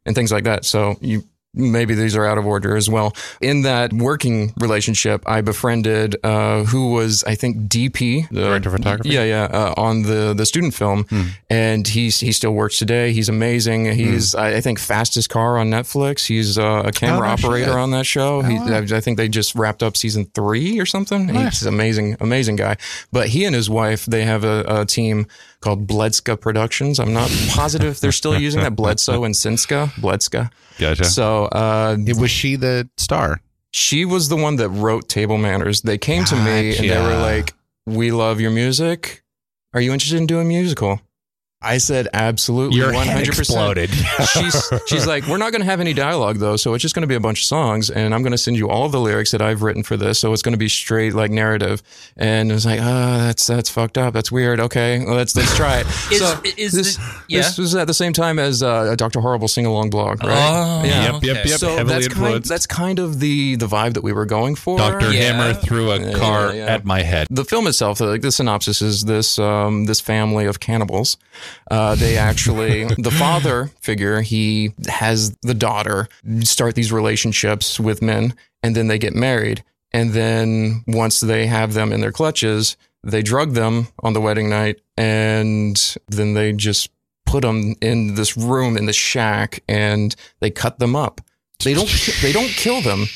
and 0.04 0.14
things 0.14 0.32
like 0.32 0.44
that. 0.44 0.64
So 0.64 0.96
you 1.00 1.24
maybe 1.54 1.94
these 1.94 2.16
are 2.16 2.24
out 2.24 2.38
of 2.38 2.46
order 2.46 2.76
as 2.76 2.88
well. 2.88 3.14
In 3.40 3.62
that 3.62 3.92
working 3.92 4.52
relationship, 4.58 5.22
I 5.26 5.40
befriended 5.40 6.16
uh, 6.24 6.64
who 6.64 6.92
was 6.92 7.24
I 7.24 7.34
think 7.34 7.68
DP, 7.68 8.28
the 8.28 8.42
Director 8.42 8.68
of 8.70 8.76
photography? 8.76 9.10
Yeah, 9.10 9.24
yeah, 9.24 9.44
uh, 9.44 9.74
on 9.76 10.02
the 10.02 10.34
the 10.34 10.46
student 10.46 10.74
film, 10.74 11.06
and 11.50 11.86
he's 11.86 12.20
he 12.20 12.32
still 12.32 12.52
works 12.52 12.78
today. 12.78 13.12
He's 13.12 13.28
amazing. 13.28 13.92
He's 13.92 14.34
I, 14.34 14.56
I 14.56 14.60
think 14.60 14.78
fastest 14.78 15.28
car 15.28 15.58
on 15.58 15.70
Netflix. 15.70 16.26
He's 16.26 16.58
uh, 16.58 16.82
a 16.86 16.92
camera 16.92 17.26
no 17.26 17.32
operator 17.32 17.66
shit. 17.66 17.74
on 17.74 17.90
that 17.90 18.06
show. 18.06 18.42
He, 18.42 18.56
I, 18.56 18.78
I 18.78 19.00
think 19.00 19.16
they 19.16 19.28
just 19.28 19.54
wrapped 19.54 19.82
up 19.82 19.96
season 19.96 20.26
three 20.34 20.78
or 20.80 20.86
something. 20.86 21.26
Nice. 21.26 21.60
He's 21.60 21.66
amazing, 21.66 22.16
amazing 22.20 22.56
guy. 22.56 22.76
But 23.10 23.28
he 23.28 23.44
and 23.44 23.54
his 23.54 23.68
wife, 23.68 24.06
they 24.06 24.24
have 24.24 24.44
a, 24.44 24.64
a 24.66 24.86
team 24.86 25.26
called 25.62 25.86
Bledska 25.86 26.38
Productions. 26.38 27.00
I'm 27.00 27.14
not 27.14 27.30
positive 27.48 27.88
if 27.88 28.00
they're 28.00 28.12
still 28.12 28.38
using 28.38 28.60
that. 28.60 28.76
Bledsoe 28.76 29.24
and 29.24 29.34
Sinska. 29.34 29.88
Bledska. 29.92 30.50
Gotcha. 30.78 31.04
So 31.04 31.46
uh, 31.46 31.96
was 32.18 32.30
she 32.30 32.56
the 32.56 32.88
star? 32.98 33.40
she 33.72 34.04
was 34.04 34.28
the 34.28 34.36
one 34.36 34.56
that 34.56 34.68
wrote 34.68 35.08
Table 35.08 35.38
Manners. 35.38 35.82
They 35.82 35.98
came 35.98 36.24
to 36.26 36.36
me 36.36 36.76
and 36.76 36.88
they 36.88 37.00
were 37.00 37.16
like, 37.16 37.54
we 37.86 38.12
love 38.12 38.40
your 38.40 38.50
music. 38.50 39.24
Are 39.74 39.80
you 39.80 39.92
interested 39.92 40.18
in 40.18 40.26
doing 40.26 40.46
a 40.46 40.48
musical? 40.48 41.00
I 41.62 41.78
said, 41.78 42.08
absolutely, 42.12 42.78
Your 42.78 42.92
one 42.92 43.06
head 43.06 43.14
hundred 43.14 43.36
percent. 43.36 43.78
exploded. 43.78 43.90
she's 44.32 44.70
she's 44.86 45.06
like, 45.06 45.26
we're 45.26 45.36
not 45.38 45.52
going 45.52 45.60
to 45.60 45.66
have 45.66 45.80
any 45.80 45.92
dialogue 45.94 46.38
though, 46.38 46.56
so 46.56 46.74
it's 46.74 46.82
just 46.82 46.94
going 46.94 47.02
to 47.02 47.06
be 47.08 47.14
a 47.14 47.20
bunch 47.20 47.40
of 47.40 47.44
songs, 47.44 47.88
and 47.90 48.14
I'm 48.14 48.22
going 48.22 48.32
to 48.32 48.38
send 48.38 48.56
you 48.56 48.68
all 48.68 48.88
the 48.88 49.00
lyrics 49.00 49.30
that 49.30 49.40
I've 49.42 49.62
written 49.62 49.82
for 49.82 49.96
this, 49.96 50.18
so 50.18 50.32
it's 50.32 50.42
going 50.42 50.52
to 50.52 50.58
be 50.58 50.68
straight 50.68 51.14
like 51.14 51.30
narrative. 51.30 51.82
And 52.16 52.50
it 52.50 52.54
was 52.54 52.66
like, 52.66 52.80
oh, 52.80 53.18
that's 53.18 53.46
that's 53.46 53.70
fucked 53.70 53.96
up. 53.98 54.12
That's 54.14 54.32
weird. 54.32 54.60
Okay, 54.60 55.04
well, 55.04 55.14
let's 55.14 55.36
let's 55.36 55.54
try 55.56 55.78
it. 55.80 55.86
Is- 56.12 56.18
so 56.18 56.40
is 56.56 56.72
this, 56.72 56.96
the- 56.96 57.22
yeah? 57.28 57.38
this 57.42 57.58
was 57.58 57.74
at 57.74 57.86
the 57.86 57.94
same 57.94 58.12
time 58.12 58.38
as 58.38 58.62
uh, 58.62 58.88
a 58.92 58.96
Doctor 58.96 59.20
Horrible 59.20 59.48
sing 59.48 59.66
along 59.66 59.90
blog, 59.90 60.22
right? 60.22 60.32
Oh, 60.32 60.84
Yeah. 60.84 61.12
Yep, 61.12 61.22
yep, 61.22 61.36
okay. 61.38 61.48
yep. 61.48 61.58
So 61.58 61.68
heavily 61.76 61.94
that's 61.94 62.08
kind, 62.08 62.22
influenced. 62.24 62.48
that's 62.48 62.66
kind 62.66 62.98
of 62.98 63.20
the 63.20 63.56
the 63.56 63.66
vibe 63.66 63.94
that 63.94 64.02
we 64.02 64.12
were 64.12 64.26
going 64.26 64.54
for. 64.56 64.78
Dr. 64.78 65.12
Yeah. 65.12 65.32
Hammer 65.32 65.54
threw 65.54 65.90
a 65.92 65.98
Yeah, 66.00 66.18
car 66.18 66.46
yeah, 66.54 66.64
yeah. 66.66 66.74
at 66.74 66.84
my 66.84 67.02
head. 67.02 67.28
the 67.30 67.44
film 67.44 67.66
itself, 67.66 68.00
like 68.00 68.20
the 68.22 68.32
synopsis 68.32 68.82
is 68.82 69.04
this 69.04 69.38
um, 69.38 69.84
this 69.86 70.00
family 70.00 70.46
of 70.46 70.60
cannibals. 70.60 71.16
Uh, 71.70 71.94
they 71.94 72.16
actually, 72.16 72.84
the 72.84 73.10
father 73.10 73.70
figure, 73.80 74.20
he 74.20 74.72
has 74.88 75.36
the 75.42 75.54
daughter 75.54 76.08
start 76.40 76.74
these 76.74 76.92
relationships 76.92 77.78
with 77.80 78.02
men, 78.02 78.34
and 78.62 78.74
then 78.74 78.88
they 78.88 78.98
get 78.98 79.14
married. 79.14 79.64
And 79.92 80.12
then 80.12 80.84
once 80.86 81.20
they 81.20 81.46
have 81.46 81.74
them 81.74 81.92
in 81.92 82.00
their 82.00 82.12
clutches, 82.12 82.76
they 83.04 83.22
drug 83.22 83.52
them 83.52 83.88
on 84.02 84.12
the 84.12 84.20
wedding 84.20 84.48
night, 84.48 84.80
and 84.96 85.96
then 86.08 86.34
they 86.34 86.52
just 86.52 86.90
put 87.26 87.42
them 87.42 87.74
in 87.80 88.14
this 88.14 88.36
room 88.36 88.76
in 88.76 88.86
the 88.86 88.92
shack, 88.92 89.62
and 89.68 90.14
they 90.40 90.50
cut 90.50 90.78
them 90.78 90.96
up. 90.96 91.20
They 91.64 91.74
don't. 91.74 91.88
They 92.22 92.32
don't 92.32 92.48
kill 92.48 92.80
them. 92.80 93.06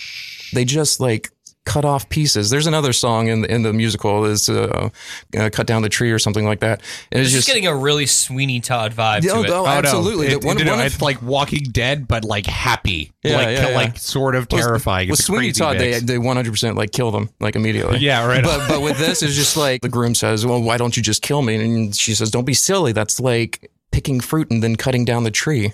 They 0.52 0.64
just 0.64 1.00
like 1.00 1.30
cut 1.66 1.84
off 1.84 2.08
pieces. 2.08 2.48
There's 2.48 2.66
another 2.66 2.94
song 2.94 3.28
in 3.28 3.42
the, 3.42 3.52
in 3.52 3.62
the 3.62 3.72
musical 3.74 4.24
is 4.24 4.48
uh, 4.48 4.88
uh, 5.36 5.50
"Cut 5.52 5.66
Down 5.66 5.82
the 5.82 5.90
Tree" 5.90 6.10
or 6.12 6.18
something 6.18 6.46
like 6.46 6.60
that. 6.60 6.80
And 7.12 7.20
it's 7.20 7.26
It's 7.28 7.32
just 7.32 7.46
just 7.46 7.48
getting 7.48 7.66
a 7.66 7.76
really 7.76 8.06
Sweeney 8.06 8.60
Todd 8.60 8.92
vibe 8.94 9.22
Yeah, 9.24 9.34
to 9.34 9.42
it. 9.42 9.50
oh, 9.50 9.66
absolutely. 9.66 10.28
It- 10.28 10.40
The 10.40 10.46
one- 10.46 10.56
no, 10.56 10.64
no, 10.64 10.70
one 10.70 10.80
of- 10.80 10.86
it's 10.86 11.02
like 11.02 11.20
Walking 11.20 11.64
Dead, 11.64 12.08
but 12.08 12.24
like 12.24 12.46
happy. 12.46 13.12
Yeah, 13.22 13.36
like, 13.36 13.48
yeah, 13.48 13.68
yeah. 13.70 13.74
like 13.76 13.98
sort 13.98 14.34
of 14.36 14.48
terrifying. 14.48 15.08
with 15.10 15.18
It's 15.18 15.28
a 15.28 15.32
Sweeney 15.32 15.48
crazy 15.48 15.58
Todd, 15.60 15.78
they 15.78 15.90
mix. 15.90 16.02
they 16.04 16.18
100 16.18 16.50
percent 16.50 16.76
like 16.76 16.92
kill 16.92 17.10
them 17.10 17.28
like 17.40 17.56
immediately. 17.56 17.98
Yeah, 17.98 18.24
right. 18.26 18.42
But 18.44 18.68
but 18.68 18.80
with 18.80 18.96
this, 18.98 19.22
it's 19.22 19.34
just 19.34 19.56
like 19.56 19.82
the 19.82 19.88
groom 19.88 20.14
says, 20.14 20.46
"Well, 20.46 20.62
why 20.62 20.76
don't 20.76 20.96
you 20.96 21.02
just 21.02 21.20
kill 21.22 21.42
me?" 21.42 21.56
And 21.56 21.94
she 21.96 22.14
says, 22.14 22.30
"Don't 22.30 22.44
be 22.46 22.54
silly. 22.54 22.92
That's 22.92 23.18
like 23.20 23.70
picking 23.90 24.20
fruit 24.20 24.50
and 24.52 24.62
then 24.62 24.76
cutting 24.76 25.04
down 25.04 25.24
the 25.24 25.30
tree." 25.32 25.72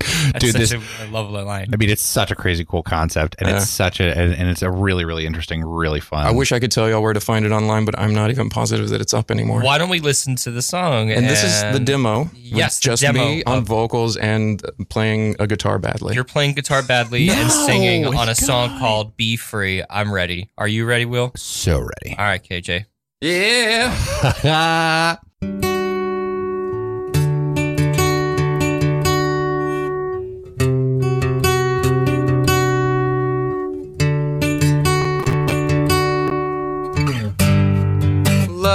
That's 0.00 0.38
Dude, 0.38 0.52
such 0.52 0.60
this- 0.60 0.72
a, 0.72 1.04
a 1.04 1.06
lovely 1.10 1.42
line. 1.42 1.68
I 1.72 1.76
mean, 1.76 1.90
it's 1.90 2.02
such 2.02 2.30
a 2.30 2.34
crazy 2.34 2.64
cool 2.64 2.82
concept, 2.82 3.36
and 3.38 3.48
Yeah. 3.48 3.56
it's 3.58 3.68
such 3.68 4.00
a 4.00 4.04
and, 4.16 4.32
and 4.34 4.48
it's 4.48 4.62
a 4.62 4.70
really 4.70 5.04
really 5.04 5.26
interesting, 5.26 5.62
really 5.62 6.00
fun. 6.00 6.26
I 6.26 6.30
wish 6.30 6.52
I 6.52 6.58
could 6.60 6.70
tell 6.72 6.88
y'all 6.88 7.02
where 7.02 7.12
to 7.12 7.20
find 7.20 7.44
it 7.44 7.52
online, 7.52 7.84
but 7.84 7.98
I'm 7.98 8.14
not 8.14 8.30
even 8.30 8.48
positive 8.50 8.88
that 8.90 9.00
it's 9.00 9.12
up 9.14 9.30
anymore. 9.30 9.62
Why 9.62 9.78
don't 9.78 9.88
we 9.90 10.00
listen 10.00 10.36
to 10.36 10.50
the 10.50 10.62
song? 10.62 11.10
And 11.10 11.26
this 11.26 11.44
is 11.44 11.62
the 11.72 11.80
demo. 11.84 12.30
Yes, 12.34 12.78
the 12.78 12.84
just 12.84 13.02
demo 13.02 13.18
me 13.24 13.44
on 13.44 13.64
vocals 13.64 14.16
and 14.16 14.62
playing 14.88 15.36
a 15.38 15.46
guitar 15.46 15.78
badly. 15.78 16.14
You're 16.14 16.24
playing 16.24 16.54
guitar 16.54 16.82
badly 16.82 17.28
and 17.30 17.50
singing 17.50 18.06
on 18.06 18.28
a 18.28 18.32
it's 18.32 18.44
song 18.46 18.78
called 18.78 19.16
"Be 19.16 19.36
Free." 19.36 19.82
I'm 19.90 20.12
ready. 20.12 20.50
Are 20.58 20.68
you 20.68 20.86
ready, 20.86 21.04
Will? 21.04 21.32
so 21.36 21.78
ready. 21.78 22.16
All 22.18 22.24
right, 22.24 22.42
KJ. 22.42 22.86
yeah. 23.22 25.16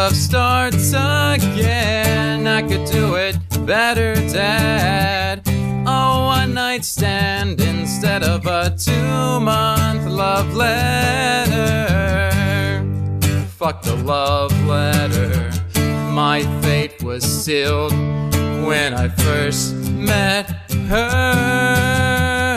Love 0.05 0.15
starts 0.15 0.89
again. 0.89 2.45
I 2.45 2.61
could 2.61 2.85
do 2.85 3.15
it 3.15 3.37
better, 3.65 4.13
Dad. 4.13 5.41
Oh, 5.87 5.89
a 5.89 6.25
one 6.27 6.53
night 6.53 6.85
stand 6.85 7.59
instead 7.59 8.21
of 8.21 8.45
a 8.45 8.69
two 8.77 9.39
month 9.39 10.05
love 10.05 10.53
letter. 10.53 11.55
Fuck 13.57 13.81
the 13.81 13.95
love 13.95 14.53
letter. 14.67 15.49
My 16.11 16.43
fate 16.61 17.01
was 17.01 17.23
sealed 17.23 17.93
when 18.63 18.93
I 18.93 19.07
first 19.07 19.73
met 19.87 20.51
her. 20.87 22.54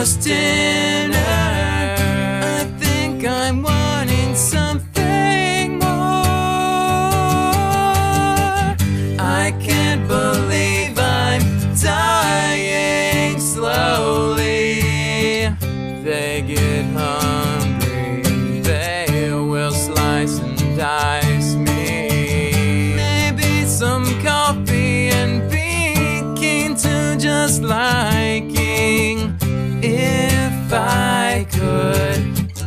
Was 0.00 0.16
just 0.16 0.99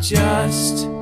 just 0.04 0.93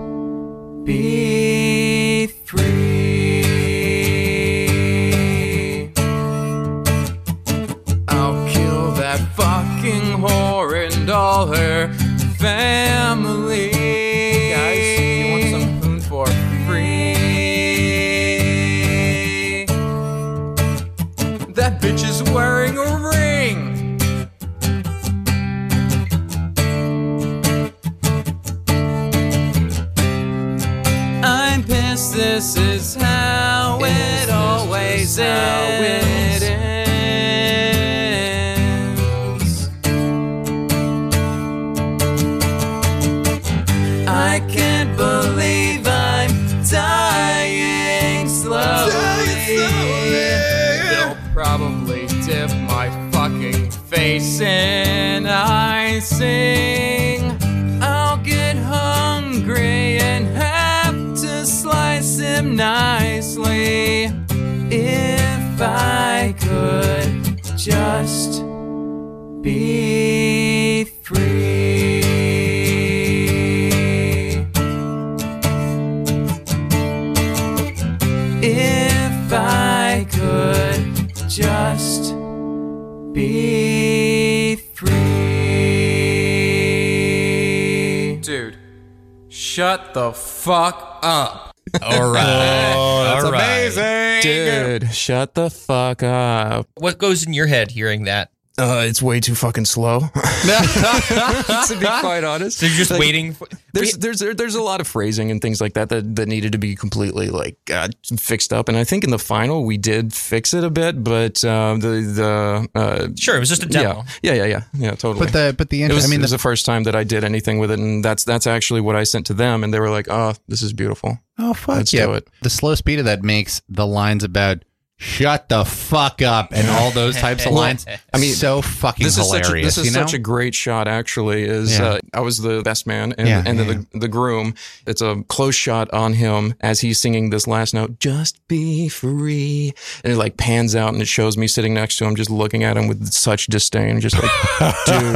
shut 89.52 89.93
the 89.93 90.14
fuck 90.14 90.99
up. 91.04 91.54
All 91.82 91.93
oh, 91.93 92.14
right. 92.14 92.74
Oh, 92.74 93.26
All 93.26 93.32
right. 93.32 94.22
Dude, 94.22 94.93
shut 94.93 95.36
the 95.36 95.49
fuck 95.49 96.04
up. 96.04 96.68
What 96.76 96.97
goes 96.97 97.26
in 97.26 97.34
your 97.34 97.47
head 97.47 97.72
hearing 97.72 98.06
that? 98.06 98.32
Uh, 98.62 98.84
it's 98.86 99.01
way 99.01 99.20
too 99.20 99.34
fucking 99.34 99.66
slow. 99.66 99.99
to 100.12 101.78
be 101.80 101.86
quite 101.86 102.24
honest, 102.24 102.59
So 102.59 102.68
you're 102.68 102.76
just 102.76 102.91
Like, 102.91 102.99
waiting. 102.99 103.34
For, 103.34 103.47
There's 103.74 103.93
there's 103.97 104.20
there's 104.20 104.55
a 104.55 104.62
lot 104.62 104.82
of 104.82 104.88
phrasing 104.88 105.32
and 105.32 105.41
things 105.41 105.59
like 105.62 105.74
that 105.74 105.89
that, 105.89 106.16
that 106.18 106.28
needed 106.28 106.51
to 106.51 106.57
be 106.57 106.76
completely 106.76 107.30
like 107.30 107.57
uh, 107.74 107.88
fixed 108.20 108.53
up. 108.53 108.68
And 108.70 108.78
I 108.78 108.84
think 108.84 109.03
in 109.03 109.09
the 109.09 109.18
final 109.20 109.64
we 109.66 109.78
did 109.78 110.14
fix 110.14 110.53
it 110.53 110.64
a 110.64 110.70
bit, 110.70 111.03
but 111.03 111.43
uh, 111.43 111.76
the 111.80 112.68
the 112.74 112.80
uh, 112.80 113.07
sure, 113.18 113.36
it 113.36 113.39
was 113.39 113.49
just 113.49 113.64
a 113.64 113.68
demo. 113.68 114.03
yeah 114.22 114.34
yeah 114.34 114.43
yeah 114.43 114.45
yeah 114.45 114.64
yeah 114.74 114.91
totally. 114.91 115.26
But 115.26 115.34
the 115.34 115.55
but 115.57 115.70
the 115.70 115.82
it 115.82 115.86
inter- 115.86 115.95
was, 115.95 116.05
I 116.05 116.07
mean 116.09 116.20
it 116.20 116.24
was 116.24 116.32
the, 116.32 116.38
the 116.38 116.41
first 116.41 116.66
time 116.66 116.84
that 116.84 116.95
I 116.95 117.03
did 117.03 117.24
anything 117.24 117.59
with 117.59 117.72
it, 117.72 117.80
and 117.80 118.05
that's 118.05 118.24
that's 118.26 118.45
actually 118.45 118.82
what 118.82 118.95
I 118.95 119.03
sent 119.03 119.26
to 119.28 119.34
them, 119.34 119.64
and 119.64 119.74
they 119.74 119.80
were 119.80 119.89
like, 119.89 120.07
"Oh, 120.09 120.34
this 120.47 120.62
is 120.62 120.74
beautiful." 120.74 121.18
oh 121.39 121.53
fuck 121.55 121.78
Let's 121.78 121.93
yeah. 121.93 122.05
do 122.05 122.14
it. 122.14 122.28
The 122.43 122.49
slow 122.51 122.76
speed 122.76 122.99
of 122.99 123.05
that 123.05 123.24
makes 123.24 123.62
the 123.70 123.88
lines 123.88 124.24
about 124.24 124.64
shut 125.02 125.49
the 125.49 125.66
fuck 125.66 126.22
up 126.22 126.49
and 126.54 126.68
all 126.70 126.91
those 126.91 127.16
types 127.18 127.45
of 127.47 127.54
lines. 127.54 127.88
I 128.14 128.20
mean, 128.20 128.34
so 128.36 128.62
fucking 128.62 129.04
This 129.04 129.18
is 129.18 129.26
hilarious. 129.26 129.47
such 129.47 129.58
a, 129.58 129.62
this 129.64 129.78
is 129.80 129.86
you 129.88 129.91
know? 129.91 130.06
such 130.06 130.14
a 130.14 130.20
great 130.20 130.54
shot. 130.54 130.88
Actually, 130.88 131.43
is 131.43 131.80
Yeah. 131.80 131.86
uh, 131.86 131.99
I 132.14 132.20
was 132.20 132.38
the 132.38 132.62
best 132.62 132.86
man, 132.86 133.14
and, 133.18 133.28
Yeah, 133.28 133.43
and 133.45 133.58
yeah, 133.58 133.64
the 133.66 133.99
the 133.99 134.08
groom. 134.08 134.54
It's 134.86 135.02
a 135.02 135.24
close 135.28 135.56
shot 135.56 135.91
on 135.91 136.14
him 136.14 136.54
as 136.62 136.82
he's 136.82 136.99
singing 137.02 137.32
this 137.32 137.47
last 137.47 137.74
note, 137.74 137.99
"Just 137.99 138.47
be 138.47 138.89
free," 138.89 139.74
and 140.04 140.14
it 140.14 140.18
like 140.18 140.38
pans 140.38 140.76
out 140.76 140.93
and 140.93 141.02
it 141.02 141.08
shows 141.08 141.36
me 141.36 141.47
sitting 141.47 141.74
next 141.74 141.97
to 141.97 142.06
him, 142.06 142.16
just 142.16 142.30
looking 142.30 142.64
at 142.64 142.78
him 142.78 142.88
with 142.88 143.12
such 143.12 143.47
disdain, 143.47 143.99
just 144.02 144.16
like, 144.22 144.32
dude, 144.86 145.16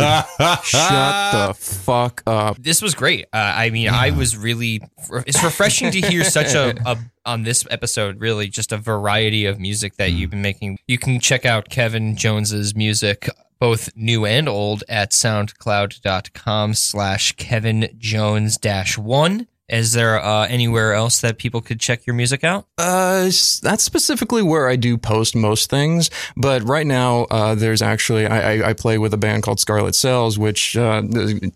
shut 0.63 1.33
the 1.33 1.55
fuck 1.59 2.23
up. 2.25 2.57
This 2.61 2.81
was 2.81 2.95
great. 2.95 3.25
Uh, 3.33 3.37
I 3.55 3.69
mean, 3.69 3.89
I 3.89 4.09
was 4.11 4.35
really. 4.35 4.81
It's 5.27 5.43
refreshing 5.43 5.91
to 5.91 6.01
hear 6.01 6.23
such 6.23 6.53
a, 6.55 6.75
a 6.85 6.97
on 7.25 7.43
this 7.43 7.65
episode. 7.69 8.19
Really, 8.19 8.47
just 8.47 8.71
a 8.71 8.77
variety 8.77 9.45
of 9.45 9.59
music 9.59 9.97
that 9.97 10.11
you've 10.11 10.29
hmm. 10.29 10.37
been 10.37 10.41
making. 10.41 10.79
You 10.87 10.97
can 10.97 11.19
check 11.19 11.45
out 11.45 11.69
Kevin 11.69 12.15
Jones's 12.15 12.73
music, 12.75 13.29
both 13.59 13.95
new 13.95 14.25
and 14.25 14.49
old, 14.49 14.83
at 14.89 15.11
SoundCloud.com/slash 15.11 17.33
Kevin 17.33 17.89
Jones 17.97 18.57
dash 18.57 18.97
one. 18.97 19.45
Is 19.67 19.93
there 19.93 20.21
uh, 20.23 20.45
anywhere 20.47 20.93
else 20.93 21.21
that 21.21 21.37
people 21.39 21.59
could 21.59 21.79
check 21.79 22.05
your 22.05 22.15
music 22.15 22.43
out? 22.43 22.67
Uh, 22.77 23.23
that's 23.63 23.81
specifically 23.83 24.43
where 24.43 24.69
I 24.69 24.75
do 24.75 24.95
post 24.97 25.35
most 25.35 25.71
things. 25.71 26.11
But 26.37 26.61
right 26.67 26.85
now, 26.85 27.23
uh, 27.31 27.55
there's 27.55 27.81
actually 27.81 28.27
I, 28.27 28.53
I, 28.57 28.69
I 28.69 28.73
play 28.73 28.99
with 28.99 29.11
a 29.13 29.17
band 29.17 29.41
called 29.41 29.59
Scarlet 29.59 29.95
Sails, 29.95 30.37
which 30.37 30.77
uh, 30.77 31.01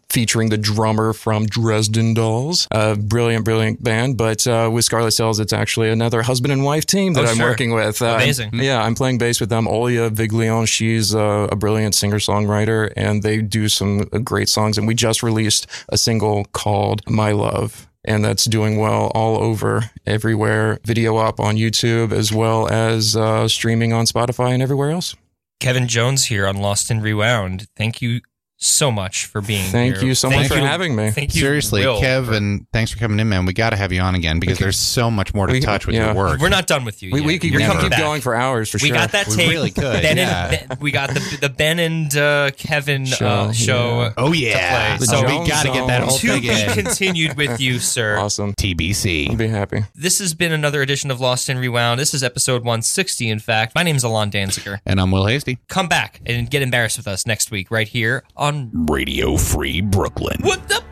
featuring 0.09 0.49
the 0.49 0.57
drummer 0.57 1.13
from 1.13 1.45
Dresden 1.45 2.15
Dolls, 2.15 2.67
a 2.71 2.95
brilliant, 2.95 3.45
brilliant 3.45 3.83
band. 3.83 4.17
But 4.17 4.47
uh, 4.47 4.69
with 4.73 4.85
Scarlet 4.85 5.11
Sails, 5.11 5.39
it's 5.39 5.53
actually 5.53 5.89
another 5.89 6.23
husband 6.23 6.51
and 6.51 6.63
wife 6.63 6.87
team 6.87 7.13
that 7.13 7.25
Oh, 7.25 7.29
I'm 7.29 7.37
sure. 7.37 7.49
working 7.49 7.73
with. 7.73 8.01
Uh, 8.01 8.15
Amazing. 8.15 8.51
Yeah, 8.55 8.81
I'm 8.81 8.95
playing 8.95 9.19
bass 9.19 9.39
with 9.39 9.49
them. 9.49 9.65
Olya 9.65 10.09
Viglione, 10.09 10.67
she's 10.67 11.13
a 11.13 11.47
brilliant 11.57 11.93
singer 11.93 12.17
songwriter, 12.17 12.91
and 12.95 13.21
they 13.21 13.41
do 13.41 13.69
some 13.69 13.99
great 14.23 14.49
songs. 14.49 14.79
And 14.79 14.87
we 14.87 14.95
just 14.95 15.21
released 15.21 15.67
a 15.89 15.97
single 15.97 16.45
called 16.53 17.07
My 17.07 17.31
Love. 17.33 17.85
And 18.05 18.23
that's 18.23 18.45
doing 18.45 18.77
well 18.77 19.11
all 19.13 19.37
over, 19.37 19.91
everywhere. 20.05 20.79
Video 20.85 21.17
up 21.17 21.39
on 21.39 21.57
YouTube 21.57 22.11
as 22.11 22.31
well 22.31 22.67
as 22.69 23.15
uh, 23.15 23.47
streaming 23.47 23.91
on 23.91 24.05
Spotify 24.05 24.51
and 24.51 24.63
everywhere 24.63 24.91
else. 24.91 25.15
Kevin 25.59 25.87
Jones 25.87 26.25
here 26.25 26.47
on 26.47 26.57
Lost 26.57 26.89
and 26.89 27.03
Rewound. 27.03 27.67
Thank 27.75 28.01
you 28.01 28.21
so 28.61 28.91
much 28.91 29.25
for 29.25 29.39
being 29.41 29.63
here. 29.63 29.71
Thank 29.71 29.95
here. 29.97 30.05
you 30.07 30.15
so 30.15 30.29
Thank 30.29 30.43
much 30.43 30.51
for 30.51 30.57
having 30.65 30.93
me. 30.95 31.11
Thank 31.11 31.33
you, 31.33 31.41
Seriously, 31.41 31.85
Will, 31.85 31.95
for- 31.95 32.01
Kevin, 32.01 32.67
thanks 32.73 32.91
for 32.91 32.99
coming 32.99 33.17
in, 33.19 33.29
man. 33.29 33.45
We 33.45 33.53
got 33.53 33.69
to 33.69 33.77
have 33.77 33.93
you 33.93 34.01
on 34.01 34.15
again 34.15 34.39
because 34.41 34.57
there's 34.59 34.75
so 34.77 35.09
much 35.09 35.33
more 35.33 35.47
to 35.47 35.53
We- 35.53 35.61
touch 35.61 35.87
with 35.87 35.95
yeah. 35.95 36.07
your 36.07 36.13
work. 36.15 36.41
We're 36.41 36.49
not 36.49 36.67
done 36.67 36.83
with 36.83 37.01
you. 37.01 37.11
We, 37.11 37.21
yet. 37.21 37.27
we 37.27 37.39
could, 37.39 37.51
You're 37.51 37.59
we 37.61 37.65
could 37.65 37.67
coming 37.71 37.83
keep 37.83 37.91
back. 37.91 37.99
going 37.99 38.21
for 38.21 38.35
hours 38.35 38.69
for 38.69 38.75
We 38.75 38.89
sure. 38.89 38.95
We 38.95 38.97
got 38.99 39.11
that 39.13 39.27
We 39.27 39.35
tape. 39.37 39.49
really 39.49 39.71
could, 39.71 40.01
Ben 40.01 40.17
yeah. 40.17 40.51
and, 40.59 40.69
Ben- 40.69 40.77
we 40.81 40.91
got 40.91 41.09
the 41.13 41.37
the 41.41 41.49
Ben 41.49 41.79
and 41.79 42.15
uh, 42.17 42.51
Kevin 42.57 43.05
Show, 43.05 43.25
uh, 43.27 43.51
show. 43.53 44.01
yeah. 44.01 44.13
oh 44.17 44.33
yeah, 44.33 44.97
play. 44.97 45.05
so 45.05 45.21
So- 45.21 45.25
we 45.41 45.47
got 45.47 45.65
to 45.65 45.71
get 45.71 45.87
that 45.87 46.03
whole 46.03 46.17
To 46.17 46.27
thing 46.27 46.41
be 46.41 46.49
in. 46.49 46.69
continued 46.73 47.37
with 47.37 47.61
you, 47.61 47.79
sir. 47.79 48.17
Awesome. 48.17 48.53
TBC. 48.53 49.29
I'll 49.29 49.35
be 49.37 49.47
happy. 49.47 49.85
This 49.95 50.19
has 50.19 50.33
been 50.33 50.51
another 50.51 50.81
edition 50.81 51.11
of 51.11 51.21
Lost 51.21 51.47
and 51.47 51.59
Rewound. 51.61 51.97
This 51.99 52.13
is 52.13 52.23
episode 52.23 52.63
160, 52.63 53.29
in 53.29 53.39
fact. 53.39 53.73
My 53.73 53.83
name 53.83 53.95
is 53.95 54.03
Alon 54.03 54.31
Danziger. 54.31 54.79
And 54.85 54.99
I'm 54.99 55.11
Will 55.11 55.27
Hasty. 55.27 55.59
Come 55.69 55.87
back 55.87 56.19
and 56.25 56.49
get 56.49 56.61
embarrassed 56.61 56.97
with 56.97 57.07
us 57.07 57.25
next 57.25 57.51
week, 57.51 57.71
right 57.71 57.87
here 57.87 58.23
on 58.35 58.48
Radio 58.89 59.37
Free 59.37 59.81
Brooklyn. 59.81 60.37
What 60.41 60.67
the? 60.67 60.83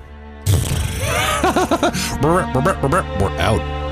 We're 2.22 3.38
out. 3.40 3.87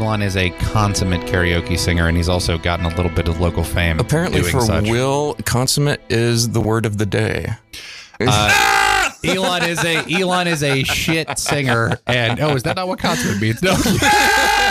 Alon 0.00 0.22
is 0.22 0.34
a 0.34 0.48
consummate 0.48 1.20
karaoke 1.26 1.78
singer, 1.78 2.08
and 2.08 2.16
he's 2.16 2.28
also 2.28 2.56
gotten 2.56 2.86
a 2.86 2.88
little 2.96 3.10
bit 3.10 3.28
of 3.28 3.38
local 3.38 3.62
fame. 3.62 4.00
Apparently, 4.00 4.42
for 4.42 4.62
such. 4.62 4.88
Will, 4.88 5.34
consummate 5.44 6.00
is 6.08 6.48
the 6.48 6.60
word 6.60 6.86
of 6.86 6.96
the 6.96 7.04
day. 7.04 7.50
Uh, 8.18 9.10
Alon 9.24 9.62
is 9.64 9.84
a 9.84 10.22
Alon 10.22 10.48
is 10.48 10.62
a 10.62 10.84
shit 10.84 11.38
singer, 11.38 11.98
and 12.06 12.40
oh, 12.40 12.54
is 12.56 12.62
that 12.62 12.76
not 12.76 12.88
what 12.88 12.98
consummate 12.98 13.42
means? 13.42 13.62
No. 13.62 13.76